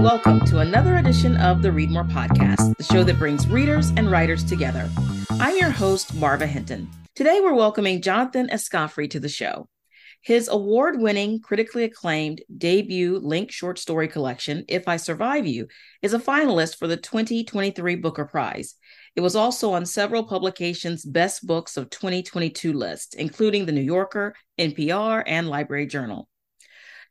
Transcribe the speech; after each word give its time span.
Welcome 0.00 0.40
to 0.46 0.60
another 0.60 0.96
edition 0.96 1.36
of 1.36 1.60
the 1.60 1.70
Read 1.70 1.90
More 1.90 2.04
Podcast, 2.04 2.74
the 2.78 2.84
show 2.84 3.04
that 3.04 3.18
brings 3.18 3.46
readers 3.46 3.90
and 3.98 4.10
writers 4.10 4.42
together. 4.42 4.88
I'm 5.32 5.58
your 5.58 5.68
host, 5.68 6.14
Marva 6.14 6.46
Hinton. 6.46 6.88
Today, 7.14 7.40
we're 7.42 7.52
welcoming 7.52 8.00
Jonathan 8.00 8.48
Escoffery 8.48 9.10
to 9.10 9.20
the 9.20 9.28
show. 9.28 9.68
His 10.22 10.48
award 10.48 10.98
winning, 10.98 11.40
critically 11.40 11.84
acclaimed 11.84 12.40
debut 12.56 13.18
Link 13.18 13.52
short 13.52 13.78
story 13.78 14.08
collection, 14.08 14.64
If 14.68 14.88
I 14.88 14.96
Survive 14.96 15.46
You, 15.46 15.68
is 16.00 16.14
a 16.14 16.18
finalist 16.18 16.78
for 16.78 16.86
the 16.86 16.96
2023 16.96 17.96
Booker 17.96 18.24
Prize. 18.24 18.76
It 19.16 19.20
was 19.20 19.36
also 19.36 19.74
on 19.74 19.84
several 19.84 20.24
publications' 20.24 21.04
best 21.04 21.46
books 21.46 21.76
of 21.76 21.90
2022 21.90 22.72
list, 22.72 23.16
including 23.16 23.66
The 23.66 23.72
New 23.72 23.82
Yorker, 23.82 24.34
NPR, 24.58 25.22
and 25.26 25.50
Library 25.50 25.84
Journal. 25.84 26.26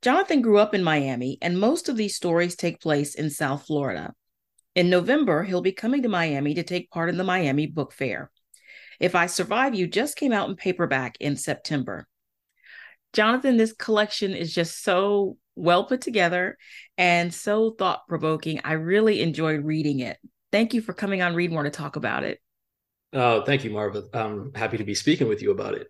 Jonathan 0.01 0.41
grew 0.41 0.57
up 0.57 0.73
in 0.73 0.83
Miami, 0.83 1.37
and 1.41 1.59
most 1.59 1.89
of 1.89 1.97
these 1.97 2.15
stories 2.15 2.55
take 2.55 2.79
place 2.79 3.15
in 3.15 3.29
South 3.29 3.65
Florida. 3.65 4.13
In 4.73 4.89
November, 4.89 5.43
he'll 5.43 5.61
be 5.61 5.73
coming 5.73 6.03
to 6.03 6.09
Miami 6.09 6.53
to 6.53 6.63
take 6.63 6.89
part 6.89 7.09
in 7.09 7.17
the 7.17 7.23
Miami 7.23 7.67
Book 7.67 7.91
Fair. 7.91 8.31
If 8.99 9.13
I 9.15 9.25
Survive 9.25 9.75
You 9.75 9.87
just 9.87 10.15
came 10.15 10.31
out 10.31 10.49
in 10.49 10.55
paperback 10.55 11.17
in 11.19 11.35
September. 11.35 12.07
Jonathan, 13.11 13.57
this 13.57 13.73
collection 13.73 14.33
is 14.33 14.53
just 14.53 14.83
so 14.83 15.37
well 15.55 15.83
put 15.83 15.99
together 16.01 16.57
and 16.97 17.33
so 17.33 17.71
thought 17.71 18.07
provoking. 18.07 18.61
I 18.63 18.73
really 18.73 19.21
enjoyed 19.21 19.65
reading 19.65 19.99
it. 19.99 20.17
Thank 20.51 20.73
you 20.73 20.81
for 20.81 20.93
coming 20.93 21.21
on 21.21 21.35
Read 21.35 21.51
More 21.51 21.63
to 21.63 21.69
talk 21.69 21.95
about 21.95 22.23
it. 22.23 22.39
Oh, 23.11 23.43
thank 23.43 23.63
you, 23.63 23.71
Marva. 23.71 24.03
I'm 24.13 24.53
happy 24.53 24.77
to 24.77 24.83
be 24.83 24.95
speaking 24.95 25.27
with 25.27 25.41
you 25.41 25.51
about 25.51 25.73
it. 25.73 25.87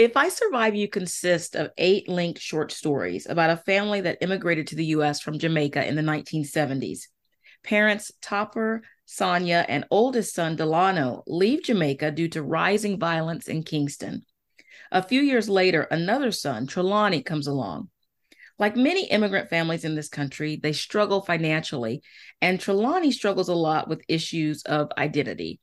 If 0.00 0.16
I 0.16 0.30
Survive 0.30 0.74
You 0.74 0.88
consists 0.88 1.54
of 1.54 1.72
eight 1.76 2.08
linked 2.08 2.40
short 2.40 2.72
stories 2.72 3.26
about 3.26 3.50
a 3.50 3.58
family 3.58 4.00
that 4.00 4.16
immigrated 4.22 4.68
to 4.68 4.74
the 4.74 4.86
US 4.96 5.20
from 5.20 5.38
Jamaica 5.38 5.86
in 5.86 5.94
the 5.94 6.00
1970s. 6.00 7.08
Parents 7.64 8.10
Topper, 8.22 8.80
Sonia, 9.04 9.66
and 9.68 9.84
oldest 9.90 10.34
son 10.34 10.56
Delano 10.56 11.22
leave 11.26 11.64
Jamaica 11.64 12.12
due 12.12 12.28
to 12.28 12.42
rising 12.42 12.98
violence 12.98 13.46
in 13.46 13.62
Kingston. 13.62 14.24
A 14.90 15.02
few 15.02 15.20
years 15.20 15.50
later, 15.50 15.82
another 15.82 16.32
son, 16.32 16.66
Trelawney, 16.66 17.22
comes 17.22 17.46
along. 17.46 17.90
Like 18.58 18.76
many 18.76 19.04
immigrant 19.04 19.50
families 19.50 19.84
in 19.84 19.96
this 19.96 20.08
country, 20.08 20.56
they 20.56 20.72
struggle 20.72 21.20
financially, 21.20 22.00
and 22.40 22.58
Trelawney 22.58 23.12
struggles 23.12 23.50
a 23.50 23.54
lot 23.54 23.86
with 23.86 24.00
issues 24.08 24.62
of 24.62 24.90
identity. 24.96 25.60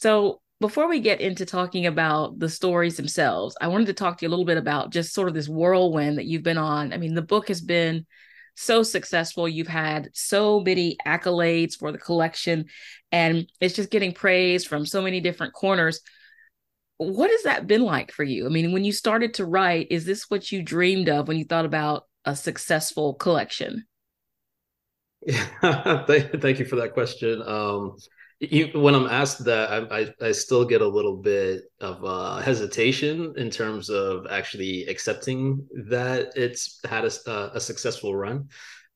So, 0.00 0.42
before 0.64 0.88
we 0.88 0.98
get 0.98 1.20
into 1.20 1.44
talking 1.44 1.84
about 1.84 2.38
the 2.38 2.48
stories 2.48 2.96
themselves, 2.96 3.54
I 3.60 3.68
wanted 3.68 3.88
to 3.88 3.92
talk 3.92 4.16
to 4.16 4.24
you 4.24 4.30
a 4.30 4.32
little 4.32 4.46
bit 4.46 4.56
about 4.56 4.88
just 4.88 5.12
sort 5.12 5.28
of 5.28 5.34
this 5.34 5.46
whirlwind 5.46 6.16
that 6.16 6.24
you've 6.24 6.42
been 6.42 6.56
on. 6.56 6.94
I 6.94 6.96
mean, 6.96 7.12
the 7.12 7.20
book 7.20 7.48
has 7.48 7.60
been 7.60 8.06
so 8.54 8.82
successful. 8.82 9.46
You've 9.46 9.68
had 9.68 10.08
so 10.14 10.60
many 10.60 10.96
accolades 11.06 11.76
for 11.76 11.92
the 11.92 11.98
collection, 11.98 12.64
and 13.12 13.46
it's 13.60 13.74
just 13.74 13.90
getting 13.90 14.14
praise 14.14 14.64
from 14.64 14.86
so 14.86 15.02
many 15.02 15.20
different 15.20 15.52
corners. 15.52 16.00
What 16.96 17.30
has 17.30 17.42
that 17.42 17.66
been 17.66 17.82
like 17.82 18.10
for 18.10 18.24
you? 18.24 18.46
I 18.46 18.48
mean, 18.48 18.72
when 18.72 18.84
you 18.84 18.92
started 18.92 19.34
to 19.34 19.44
write, 19.44 19.88
is 19.90 20.06
this 20.06 20.30
what 20.30 20.50
you 20.50 20.62
dreamed 20.62 21.10
of 21.10 21.28
when 21.28 21.36
you 21.36 21.44
thought 21.44 21.66
about 21.66 22.04
a 22.24 22.34
successful 22.34 23.12
collection? 23.12 23.84
Yeah, 25.26 26.06
thank 26.06 26.58
you 26.58 26.64
for 26.64 26.76
that 26.76 26.94
question. 26.94 27.42
Um, 27.46 27.96
you, 28.40 28.70
when 28.74 28.94
I'm 28.94 29.06
asked 29.06 29.44
that, 29.44 29.70
I, 29.70 30.00
I, 30.00 30.28
I 30.28 30.32
still 30.32 30.64
get 30.64 30.82
a 30.82 30.88
little 30.88 31.16
bit 31.16 31.62
of 31.80 32.04
uh, 32.04 32.38
hesitation 32.38 33.34
in 33.36 33.50
terms 33.50 33.90
of 33.90 34.26
actually 34.30 34.86
accepting 34.86 35.66
that 35.88 36.32
it's 36.36 36.80
had 36.84 37.04
a, 37.04 37.50
a 37.54 37.60
successful 37.60 38.14
run. 38.14 38.48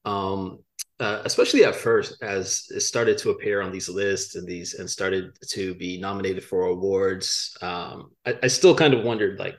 Um, 0.05 0.59
uh, 1.01 1.23
especially 1.25 1.65
at 1.65 1.77
first, 1.77 2.21
as 2.23 2.65
it 2.71 2.81
started 2.81 3.19
to 3.19 3.31
appear 3.31 3.61
on 3.63 3.71
these 3.71 3.89
lists 3.89 4.35
and 4.35 4.47
these 4.49 4.75
and 4.75 4.91
started 4.91 5.31
to 5.51 5.75
be 5.75 6.01
nominated 6.01 6.43
for 6.43 6.67
awards, 6.67 7.57
um, 7.63 8.11
I, 8.27 8.37
I 8.43 8.47
still 8.49 8.75
kind 8.75 8.95
of 8.95 9.05
wondered 9.05 9.39
like, 9.39 9.57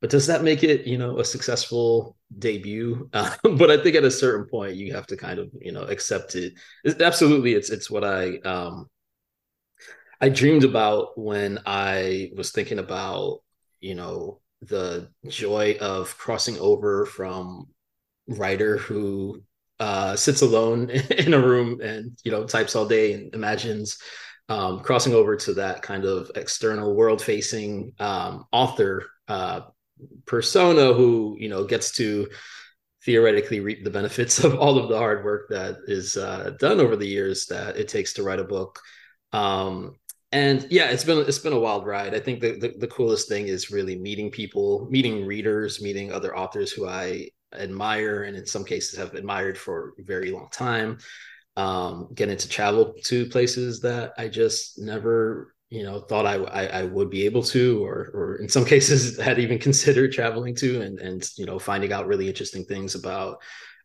but 0.00 0.10
does 0.10 0.28
that 0.28 0.44
make 0.44 0.62
it 0.62 0.86
you 0.86 0.98
know 0.98 1.18
a 1.18 1.24
successful 1.24 2.16
debut 2.38 3.08
uh, 3.12 3.34
but 3.56 3.70
i 3.70 3.82
think 3.82 3.96
at 3.96 4.04
a 4.04 4.10
certain 4.10 4.46
point 4.48 4.76
you 4.76 4.94
have 4.94 5.06
to 5.06 5.16
kind 5.16 5.38
of 5.38 5.50
you 5.60 5.72
know 5.72 5.82
accept 5.82 6.34
it 6.34 6.52
it's, 6.84 7.00
absolutely 7.00 7.54
it's 7.54 7.70
it's 7.70 7.90
what 7.90 8.04
i 8.04 8.36
um 8.44 8.86
I 10.20 10.28
dreamed 10.28 10.64
about 10.64 11.18
when 11.18 11.60
I 11.64 12.32
was 12.36 12.50
thinking 12.50 12.78
about, 12.78 13.40
you 13.80 13.94
know, 13.94 14.40
the 14.62 15.10
joy 15.28 15.76
of 15.80 16.16
crossing 16.18 16.58
over 16.58 17.06
from 17.06 17.68
writer 18.26 18.76
who 18.76 19.42
uh, 19.80 20.16
sits 20.16 20.42
alone 20.42 20.90
in 21.18 21.34
a 21.34 21.40
room 21.40 21.80
and 21.80 22.18
you 22.24 22.32
know 22.32 22.44
types 22.44 22.74
all 22.74 22.86
day 22.86 23.12
and 23.12 23.34
imagines 23.34 23.98
um, 24.48 24.80
crossing 24.80 25.14
over 25.14 25.36
to 25.36 25.54
that 25.54 25.82
kind 25.82 26.04
of 26.04 26.30
external 26.34 26.94
world 26.94 27.22
facing 27.22 27.92
um, 28.00 28.44
author 28.50 29.06
uh, 29.28 29.60
persona 30.26 30.92
who 30.92 31.36
you 31.38 31.48
know 31.48 31.64
gets 31.64 31.92
to 31.92 32.28
theoretically 33.04 33.60
reap 33.60 33.84
the 33.84 33.90
benefits 33.90 34.42
of 34.44 34.56
all 34.56 34.78
of 34.78 34.88
the 34.88 34.98
hard 34.98 35.24
work 35.24 35.48
that 35.48 35.76
is 35.86 36.16
uh, 36.16 36.50
done 36.58 36.80
over 36.80 36.96
the 36.96 37.06
years 37.06 37.46
that 37.46 37.76
it 37.76 37.88
takes 37.88 38.14
to 38.14 38.22
write 38.22 38.40
a 38.40 38.44
book. 38.44 38.80
Um, 39.32 39.94
and 40.32 40.66
yeah 40.70 40.90
it's 40.90 41.04
been 41.04 41.18
it's 41.18 41.38
been 41.38 41.52
a 41.52 41.58
wild 41.58 41.86
ride. 41.86 42.14
I 42.14 42.20
think 42.20 42.40
the, 42.40 42.58
the, 42.58 42.74
the 42.78 42.88
coolest 42.88 43.28
thing 43.28 43.48
is 43.48 43.70
really 43.70 43.98
meeting 43.98 44.30
people 44.30 44.86
meeting 44.90 45.24
readers 45.24 45.80
meeting 45.80 46.12
other 46.12 46.36
authors 46.36 46.70
who 46.70 46.86
i 46.86 47.28
admire 47.58 48.24
and 48.24 48.36
in 48.36 48.44
some 48.44 48.64
cases 48.64 48.98
have 48.98 49.14
admired 49.14 49.56
for 49.56 49.94
a 49.98 50.02
very 50.02 50.30
long 50.30 50.48
time. 50.52 50.98
Um, 51.56 52.08
getting 52.14 52.36
to 52.36 52.48
travel 52.48 52.94
to 53.04 53.26
places 53.26 53.80
that 53.80 54.12
i 54.16 54.28
just 54.28 54.78
never 54.78 55.54
you 55.70 55.82
know 55.82 56.00
thought 56.00 56.26
I, 56.26 56.36
I, 56.36 56.64
I 56.66 56.82
would 56.84 57.10
be 57.10 57.24
able 57.24 57.42
to 57.44 57.84
or 57.84 58.10
or 58.14 58.36
in 58.36 58.48
some 58.48 58.64
cases 58.74 59.18
had 59.18 59.38
even 59.38 59.58
considered 59.58 60.12
traveling 60.12 60.54
to 60.56 60.82
and 60.82 60.98
and 60.98 61.28
you 61.36 61.46
know 61.46 61.58
finding 61.58 61.92
out 61.92 62.06
really 62.06 62.28
interesting 62.28 62.64
things 62.64 62.94
about 62.94 63.38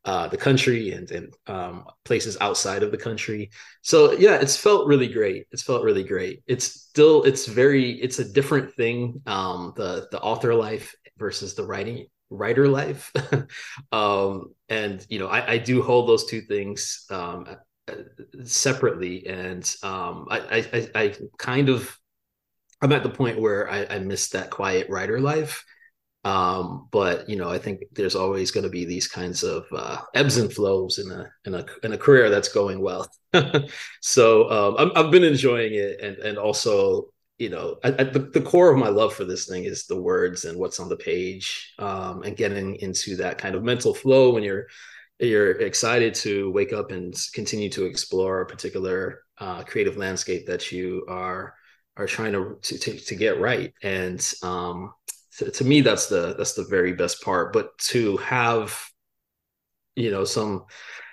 uh, 0.05 0.27
the 0.27 0.37
country 0.37 0.91
and, 0.91 1.09
and 1.11 1.33
um, 1.47 1.85
places 2.03 2.37
outside 2.41 2.83
of 2.83 2.91
the 2.91 2.97
country. 2.97 3.49
So 3.81 4.11
yeah, 4.13 4.35
it's 4.35 4.57
felt 4.57 4.87
really 4.87 5.07
great. 5.07 5.47
It's 5.51 5.63
felt 5.63 5.83
really 5.83 6.03
great. 6.03 6.43
It's 6.47 6.65
still 6.65 7.23
it's 7.23 7.45
very 7.45 7.91
it's 8.01 8.19
a 8.19 8.31
different 8.31 8.73
thing. 8.73 9.21
Um, 9.25 9.73
the 9.75 10.07
the 10.11 10.19
author 10.21 10.53
life 10.53 10.93
versus 11.17 11.55
the 11.55 11.65
writing 11.65 12.07
writer 12.29 12.67
life. 12.67 13.11
um, 13.91 14.53
and 14.69 15.05
you 15.09 15.19
know, 15.19 15.27
I, 15.27 15.53
I 15.53 15.57
do 15.57 15.81
hold 15.81 16.09
those 16.09 16.25
two 16.25 16.41
things 16.41 17.05
um, 17.09 17.47
separately, 18.43 19.27
and 19.27 19.63
um, 19.83 20.27
I, 20.29 20.65
I 20.73 20.89
I 20.95 21.15
kind 21.37 21.69
of 21.69 21.97
I'm 22.81 22.91
at 22.91 23.03
the 23.03 23.09
point 23.09 23.39
where 23.39 23.71
I, 23.71 23.85
I 23.89 23.99
miss 23.99 24.29
that 24.29 24.49
quiet 24.49 24.89
writer 24.89 25.19
life 25.19 25.63
um, 26.23 26.87
but 26.91 27.29
you 27.29 27.35
know, 27.35 27.49
I 27.49 27.57
think 27.57 27.81
there's 27.91 28.15
always 28.15 28.51
going 28.51 28.63
to 28.63 28.69
be 28.69 28.85
these 28.85 29.07
kinds 29.07 29.43
of 29.43 29.65
uh, 29.73 29.97
ebbs 30.13 30.37
and 30.37 30.51
flows 30.51 30.99
in 30.99 31.11
a 31.11 31.31
in 31.45 31.53
a 31.53 31.65
in 31.83 31.93
a 31.93 31.97
career 31.97 32.29
that's 32.29 32.49
going 32.49 32.79
well. 32.79 33.07
so 34.01 34.49
um, 34.77 34.91
i 34.95 35.01
have 35.01 35.11
been 35.11 35.23
enjoying 35.23 35.73
it, 35.73 35.99
and 36.01 36.17
and 36.17 36.37
also 36.37 37.09
you 37.39 37.49
know, 37.49 37.77
I, 37.83 37.91
the, 37.91 38.19
the 38.19 38.41
core 38.41 38.71
of 38.71 38.77
my 38.77 38.89
love 38.89 39.13
for 39.13 39.25
this 39.25 39.47
thing 39.47 39.65
is 39.65 39.85
the 39.85 39.99
words 39.99 40.45
and 40.45 40.57
what's 40.57 40.79
on 40.79 40.87
the 40.87 40.95
page, 40.95 41.73
um, 41.79 42.21
and 42.23 42.37
getting 42.37 42.75
into 42.75 43.17
that 43.17 43.37
kind 43.37 43.55
of 43.55 43.63
mental 43.63 43.93
flow 43.93 44.33
when 44.33 44.43
you're 44.43 44.67
you're 45.19 45.51
excited 45.61 46.13
to 46.13 46.51
wake 46.51 46.73
up 46.73 46.91
and 46.91 47.15
continue 47.33 47.69
to 47.69 47.85
explore 47.85 48.41
a 48.41 48.45
particular 48.45 49.23
uh, 49.39 49.63
creative 49.63 49.97
landscape 49.97 50.45
that 50.47 50.71
you 50.71 51.05
are 51.07 51.55
are 51.97 52.07
trying 52.07 52.33
to 52.33 52.57
to, 52.61 52.77
to, 52.77 52.97
to 52.97 53.15
get 53.15 53.39
right 53.39 53.73
and 53.83 54.33
um 54.41 54.93
to, 55.37 55.51
to 55.51 55.63
me 55.63 55.81
that's 55.81 56.07
the 56.07 56.35
that's 56.37 56.53
the 56.53 56.65
very 56.65 56.93
best 56.93 57.21
part. 57.23 57.53
But 57.53 57.77
to 57.89 58.17
have 58.17 58.77
you 59.95 60.11
know 60.11 60.23
some 60.23 60.65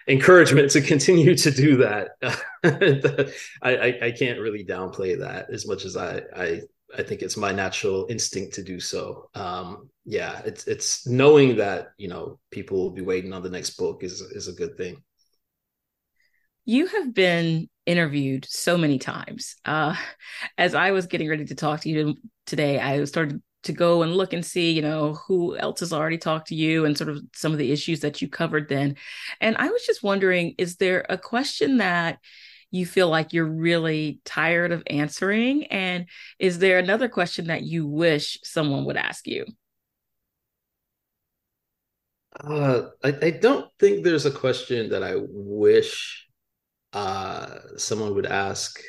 encouragement 0.09 0.71
to 0.73 0.81
continue 0.81 1.37
to 1.37 1.51
do 1.51 1.77
that 1.77 2.11
I, 3.63 3.77
I, 3.77 3.99
I 4.07 4.11
can't 4.11 4.41
really 4.41 4.65
downplay 4.65 5.19
that 5.21 5.51
as 5.51 5.67
much 5.67 5.85
as 5.85 5.97
i 5.97 6.23
i 6.35 6.61
i 6.97 7.03
think 7.03 7.23
it's 7.23 7.37
my 7.37 7.53
natural 7.53 8.07
instinct 8.09 8.55
to 8.55 8.63
do 8.63 8.81
so. 8.81 9.29
Um 9.35 9.91
yeah 10.05 10.41
it's 10.45 10.67
it's 10.67 11.07
knowing 11.07 11.57
that 11.57 11.89
you 11.99 12.09
know 12.09 12.39
people 12.51 12.79
will 12.79 12.91
be 12.91 13.03
waiting 13.03 13.33
on 13.33 13.43
the 13.43 13.51
next 13.51 13.77
book 13.77 14.03
is 14.03 14.21
is 14.21 14.49
a 14.49 14.53
good 14.53 14.77
thing. 14.77 15.03
You 16.65 16.87
have 16.87 17.15
been 17.15 17.69
interviewed 17.87 18.47
so 18.49 18.79
many 18.79 18.99
times. 18.99 19.57
Uh 19.65 19.95
as 20.57 20.75
i 20.75 20.91
was 20.91 21.07
getting 21.07 21.29
ready 21.29 21.45
to 21.45 21.55
talk 21.55 21.81
to 21.81 21.89
you 21.89 22.17
today 22.47 22.81
i 22.81 23.05
started 23.05 23.43
to 23.65 23.73
go 23.73 24.03
and 24.03 24.17
look 24.17 24.33
and 24.33 24.45
see, 24.45 24.71
you 24.73 24.83
know, 24.83 25.15
who 25.15 25.57
else 25.57 25.81
has 25.81 25.93
already 25.93 26.19
talked 26.19 26.49
to 26.49 26.55
you 26.55 26.85
and 26.85 26.97
sort 26.97 27.11
of 27.11 27.23
some 27.35 27.53
of 27.53 27.59
the 27.59 27.73
issues 27.73 28.01
that 28.01 28.23
you 28.23 28.29
covered 28.29 28.69
then. 28.69 28.97
And 29.41 29.57
I 29.57 29.69
was 29.69 29.85
just 29.85 30.03
wondering, 30.03 30.55
is 30.59 30.77
there 30.77 31.05
a 31.09 31.19
question 31.19 31.79
that 31.79 32.19
you 32.71 32.87
feel 32.87 33.09
like 33.09 33.33
you're 33.33 33.45
really 33.45 34.21
tired 34.25 34.73
of 34.73 34.83
answering? 34.87 35.67
And 35.67 36.07
is 36.39 36.59
there 36.59 36.79
another 36.79 37.09
question 37.09 37.49
that 37.49 37.63
you 37.63 37.87
wish 37.87 38.39
someone 38.45 38.85
would 38.85 38.97
ask 38.97 39.27
you? 39.27 39.45
Uh, 42.39 42.89
I, 43.03 43.09
I 43.23 43.31
don't 43.31 43.67
think 43.79 44.05
there's 44.05 44.27
a 44.27 44.31
question 44.31 44.91
that 44.91 45.03
I 45.03 45.15
wish 45.19 46.27
uh, 46.93 47.57
someone 47.77 48.15
would 48.15 48.27
ask. 48.27 48.81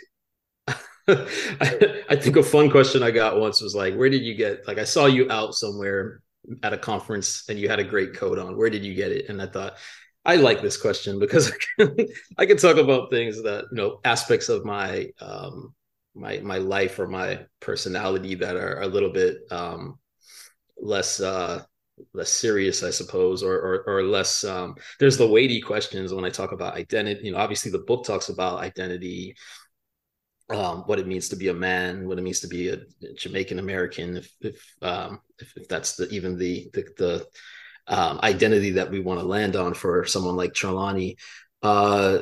I, 2.09 2.15
think 2.15 2.37
a 2.37 2.43
fun 2.43 2.69
question 2.69 3.03
I 3.03 3.11
got 3.11 3.39
once 3.39 3.61
was 3.61 3.75
like, 3.75 3.95
"Where 3.95 4.09
did 4.09 4.23
you 4.23 4.35
get?" 4.35 4.67
Like, 4.67 4.77
I 4.77 4.83
saw 4.83 5.05
you 5.05 5.29
out 5.31 5.55
somewhere 5.55 6.21
at 6.63 6.73
a 6.73 6.77
conference 6.77 7.47
and 7.49 7.59
you 7.59 7.69
had 7.69 7.79
a 7.79 7.83
great 7.83 8.13
coat 8.13 8.39
on. 8.39 8.57
Where 8.57 8.69
did 8.69 8.83
you 8.83 8.93
get 8.93 9.11
it? 9.11 9.29
And 9.29 9.41
I 9.41 9.47
thought, 9.47 9.77
I 10.25 10.35
like 10.35 10.61
this 10.61 10.77
question 10.77 11.19
because 11.19 11.51
I 11.79 11.85
can, 11.85 12.07
I 12.37 12.45
can 12.45 12.57
talk 12.57 12.77
about 12.77 13.11
things 13.11 13.41
that 13.43 13.65
you 13.71 13.77
know 13.77 13.99
aspects 14.03 14.49
of 14.49 14.65
my 14.65 15.09
um, 15.19 15.73
my 16.15 16.39
my 16.39 16.57
life 16.57 16.99
or 16.99 17.07
my 17.07 17.45
personality 17.59 18.35
that 18.35 18.55
are 18.55 18.81
a 18.81 18.87
little 18.87 19.11
bit 19.11 19.37
um, 19.51 19.99
less 20.77 21.19
uh, 21.19 21.63
less 22.13 22.29
serious, 22.29 22.83
I 22.83 22.89
suppose, 22.89 23.43
or 23.43 23.55
or, 23.55 23.83
or 23.87 24.03
less. 24.03 24.43
Um, 24.43 24.75
there's 24.99 25.17
the 25.17 25.27
weighty 25.27 25.61
questions 25.61 26.13
when 26.13 26.25
I 26.25 26.29
talk 26.29 26.51
about 26.51 26.75
identity. 26.75 27.25
You 27.25 27.31
know, 27.31 27.37
obviously 27.37 27.71
the 27.71 27.79
book 27.79 28.05
talks 28.05 28.29
about 28.29 28.59
identity, 28.59 29.35
um, 30.53 30.79
what 30.81 30.99
it 30.99 31.07
means 31.07 31.29
to 31.29 31.35
be 31.35 31.49
a 31.49 31.53
man, 31.53 32.07
what 32.07 32.17
it 32.17 32.21
means 32.21 32.39
to 32.41 32.47
be 32.47 32.69
a 32.69 32.77
Jamaican 33.15 33.59
American, 33.59 34.17
if 34.17 34.31
if, 34.41 34.75
um, 34.81 35.19
if, 35.39 35.53
if 35.55 35.67
that's 35.67 35.95
the 35.95 36.09
even 36.09 36.37
the 36.37 36.69
the, 36.73 36.85
the 36.97 37.27
um, 37.87 38.19
identity 38.23 38.71
that 38.71 38.91
we 38.91 38.99
want 38.99 39.19
to 39.19 39.25
land 39.25 39.55
on 39.55 39.73
for 39.73 40.05
someone 40.05 40.35
like 40.35 40.53
Trelawney. 40.53 41.17
Uh, 41.61 42.19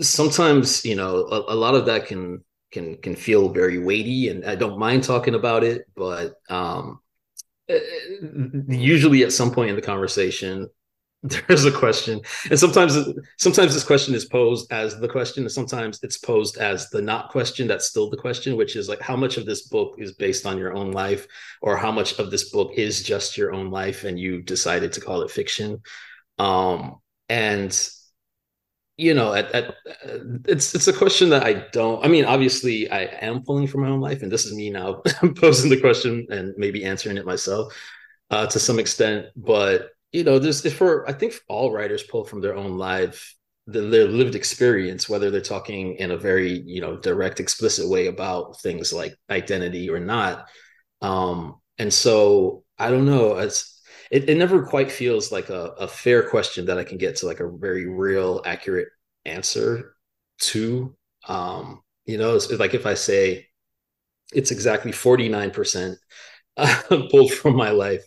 sometimes, 0.00 0.84
you 0.84 0.96
know, 0.96 1.16
a, 1.18 1.54
a, 1.54 1.56
lot 1.56 1.74
of 1.74 1.86
that 1.86 2.06
can 2.06 2.44
can 2.70 2.96
can 2.96 3.16
feel 3.16 3.48
very 3.48 3.78
weighty, 3.78 4.28
and 4.28 4.44
I 4.44 4.56
don't 4.56 4.78
mind 4.78 5.04
talking 5.04 5.34
about 5.34 5.64
it, 5.64 5.86
but 5.94 6.34
um, 6.48 7.00
eh, 7.68 7.78
usually 8.68 9.22
at 9.22 9.32
some 9.32 9.52
point 9.52 9.70
in 9.70 9.76
the 9.76 9.82
conversation, 9.82 10.68
there's 11.48 11.64
a 11.64 11.72
question. 11.72 12.20
And 12.50 12.58
sometimes 12.58 12.96
sometimes 13.38 13.74
this 13.74 13.84
question 13.84 14.14
is 14.14 14.24
posed 14.24 14.70
as 14.72 14.98
the 14.98 15.08
question 15.08 15.44
and 15.44 15.52
sometimes 15.52 16.00
it's 16.02 16.18
posed 16.18 16.58
as 16.58 16.88
the 16.90 17.02
not 17.02 17.30
question 17.30 17.66
that's 17.66 17.86
still 17.86 18.10
the 18.10 18.16
question 18.16 18.56
which 18.56 18.76
is 18.76 18.88
like 18.88 19.00
how 19.00 19.16
much 19.16 19.36
of 19.36 19.46
this 19.46 19.68
book 19.68 19.94
is 19.98 20.12
based 20.12 20.46
on 20.46 20.58
your 20.58 20.74
own 20.74 20.92
life 20.92 21.26
or 21.62 21.76
how 21.76 21.90
much 21.90 22.18
of 22.18 22.30
this 22.30 22.50
book 22.50 22.72
is 22.74 23.02
just 23.02 23.36
your 23.36 23.52
own 23.52 23.70
life 23.70 24.04
and 24.04 24.18
you 24.18 24.42
decided 24.42 24.92
to 24.92 25.00
call 25.00 25.22
it 25.22 25.30
fiction? 25.30 25.80
Um 26.38 26.96
and 27.28 27.72
you 28.96 29.12
know 29.12 29.34
at, 29.34 29.50
at, 29.52 29.74
it's 30.46 30.74
it's 30.74 30.88
a 30.88 30.92
question 30.92 31.28
that 31.28 31.42
i 31.42 31.52
don't 31.72 32.02
i 32.04 32.08
mean 32.08 32.24
obviously 32.24 32.90
i 32.90 33.02
am 33.20 33.42
pulling 33.42 33.66
from 33.66 33.82
my 33.82 33.88
own 33.88 34.00
life 34.00 34.22
and 34.22 34.32
this 34.32 34.46
is 34.46 34.54
me 34.54 34.70
now 34.70 35.02
posing 35.36 35.68
the 35.68 35.80
question 35.80 36.26
and 36.30 36.54
maybe 36.56 36.84
answering 36.84 37.18
it 37.18 37.26
myself 37.26 37.74
uh, 38.30 38.46
to 38.46 38.58
some 38.58 38.78
extent 38.78 39.26
but 39.36 39.90
you 40.16 40.24
know, 40.24 40.38
there's 40.38 40.72
for 40.72 41.06
I 41.08 41.12
think 41.12 41.34
all 41.46 41.72
writers 41.72 42.02
pull 42.02 42.24
from 42.24 42.40
their 42.40 42.56
own 42.56 42.78
life, 42.78 43.36
the, 43.66 43.82
their 43.82 44.08
lived 44.08 44.34
experience, 44.34 45.10
whether 45.10 45.30
they're 45.30 45.42
talking 45.42 45.96
in 45.96 46.10
a 46.10 46.16
very 46.16 46.62
you 46.64 46.80
know 46.80 46.96
direct, 46.96 47.38
explicit 47.38 47.86
way 47.86 48.06
about 48.06 48.58
things 48.62 48.94
like 48.94 49.14
identity 49.28 49.90
or 49.90 50.00
not. 50.00 50.48
Um, 51.02 51.60
and 51.76 51.92
so 51.92 52.64
I 52.78 52.90
don't 52.90 53.04
know. 53.04 53.36
It's 53.36 53.82
it, 54.10 54.30
it 54.30 54.38
never 54.38 54.64
quite 54.64 54.90
feels 54.90 55.30
like 55.30 55.50
a, 55.50 55.74
a 55.78 55.86
fair 55.86 56.26
question 56.30 56.64
that 56.66 56.78
I 56.78 56.84
can 56.84 56.96
get 56.96 57.16
to 57.16 57.26
like 57.26 57.40
a 57.40 57.50
very 57.50 57.86
real, 57.86 58.40
accurate 58.46 58.88
answer 59.26 59.96
to. 60.38 60.96
Um, 61.28 61.82
you 62.06 62.16
know, 62.16 62.36
it's, 62.36 62.48
it's 62.48 62.60
like 62.60 62.72
if 62.72 62.86
I 62.86 62.94
say 62.94 63.48
it's 64.32 64.50
exactly 64.50 64.92
49% 64.92 65.96
pulled 67.10 67.32
from 67.32 67.54
my 67.54 67.70
life. 67.70 68.04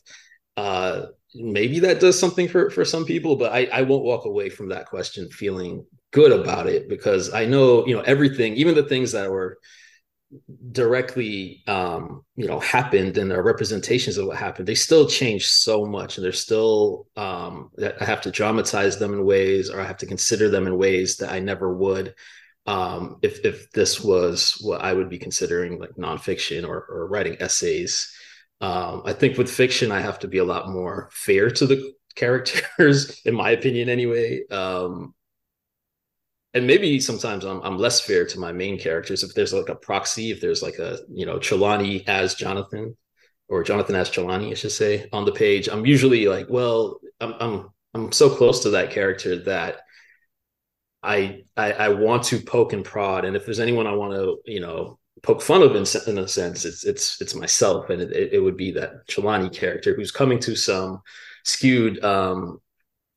Uh, 0.57 1.07
maybe 1.35 1.79
that 1.79 1.99
does 1.99 2.19
something 2.19 2.47
for 2.47 2.69
for 2.69 2.83
some 2.83 3.05
people 3.05 3.35
but 3.35 3.51
i 3.51 3.65
i 3.71 3.81
won't 3.81 4.03
walk 4.03 4.25
away 4.25 4.49
from 4.49 4.69
that 4.69 4.87
question 4.87 5.29
feeling 5.29 5.85
good 6.11 6.31
about 6.31 6.67
it 6.67 6.89
because 6.89 7.33
i 7.33 7.45
know 7.45 7.85
you 7.85 7.95
know 7.95 8.01
everything 8.01 8.55
even 8.55 8.73
the 8.75 8.83
things 8.83 9.11
that 9.11 9.29
were 9.29 9.59
directly 10.71 11.63
um 11.67 12.23
you 12.35 12.47
know 12.47 12.59
happened 12.59 13.17
and 13.17 13.31
are 13.31 13.41
representations 13.41 14.17
of 14.17 14.27
what 14.27 14.37
happened 14.37 14.67
they 14.67 14.75
still 14.75 15.07
change 15.07 15.47
so 15.47 15.85
much 15.85 16.17
and 16.17 16.25
they're 16.25 16.31
still 16.31 17.07
um 17.15 17.71
that 17.75 17.99
i 17.99 18.05
have 18.05 18.21
to 18.21 18.31
dramatize 18.31 18.99
them 18.99 19.13
in 19.13 19.25
ways 19.25 19.69
or 19.71 19.81
i 19.81 19.85
have 19.85 19.97
to 19.97 20.05
consider 20.05 20.49
them 20.49 20.67
in 20.67 20.77
ways 20.77 21.17
that 21.17 21.31
i 21.31 21.39
never 21.39 21.73
would 21.75 22.13
um 22.67 23.17
if 23.23 23.43
if 23.43 23.71
this 23.71 24.01
was 24.01 24.57
what 24.61 24.81
i 24.81 24.93
would 24.93 25.09
be 25.09 25.17
considering 25.17 25.79
like 25.79 25.95
nonfiction 25.95 26.67
or 26.67 26.85
or 26.89 27.07
writing 27.07 27.35
essays 27.39 28.15
um, 28.61 29.03
I 29.05 29.13
think 29.13 29.37
with 29.37 29.49
fiction, 29.49 29.91
I 29.91 30.01
have 30.01 30.19
to 30.19 30.27
be 30.27 30.39
a 30.39 30.43
lot 30.43 30.69
more 30.69 31.09
fair 31.13 31.49
to 31.49 31.65
the 31.65 31.93
characters, 32.15 33.21
in 33.25 33.33
my 33.33 33.51
opinion, 33.51 33.89
anyway. 33.89 34.45
Um, 34.49 35.13
and 36.53 36.65
maybe 36.67 36.99
sometimes 36.99 37.45
I'm, 37.45 37.61
I'm 37.61 37.77
less 37.77 38.01
fair 38.01 38.25
to 38.25 38.39
my 38.39 38.51
main 38.51 38.77
characters. 38.79 39.23
If 39.23 39.33
there's 39.33 39.53
like 39.53 39.69
a 39.69 39.75
proxy, 39.75 40.31
if 40.31 40.41
there's 40.41 40.61
like 40.63 40.79
a, 40.79 40.99
you 41.09 41.25
know, 41.25 41.39
Trelawney 41.39 42.05
as 42.07 42.35
Jonathan 42.35 42.97
or 43.47 43.63
Jonathan 43.63 43.95
as 43.95 44.09
Trelawney, 44.09 44.51
I 44.51 44.55
should 44.55 44.71
say, 44.71 45.07
on 45.13 45.25
the 45.25 45.31
page, 45.31 45.69
I'm 45.69 45.85
usually 45.85 46.27
like, 46.27 46.47
well, 46.49 46.99
I'm, 47.21 47.33
I'm, 47.39 47.69
I'm 47.93 48.11
so 48.11 48.29
close 48.29 48.63
to 48.63 48.71
that 48.71 48.91
character 48.91 49.37
that 49.43 49.81
I, 51.01 51.43
I, 51.55 51.71
I 51.71 51.89
want 51.89 52.23
to 52.25 52.39
poke 52.39 52.73
and 52.73 52.83
prod. 52.83 53.25
And 53.25 53.35
if 53.35 53.45
there's 53.45 53.59
anyone 53.59 53.87
I 53.87 53.93
want 53.93 54.13
to, 54.13 54.39
you 54.45 54.59
know, 54.59 54.99
poke 55.23 55.41
fun 55.41 55.61
of 55.61 55.75
in, 55.75 55.85
in 56.07 56.17
a 56.17 56.27
sense 56.27 56.65
it's 56.65 56.83
it's 56.83 57.19
it's 57.21 57.35
myself 57.35 57.89
and 57.89 58.01
it, 58.01 58.33
it 58.33 58.39
would 58.39 58.57
be 58.57 58.71
that 58.71 59.07
Trelawney 59.07 59.49
character 59.49 59.95
who's 59.95 60.11
coming 60.11 60.39
to 60.39 60.55
some 60.55 61.01
skewed 61.43 62.03
um, 62.03 62.59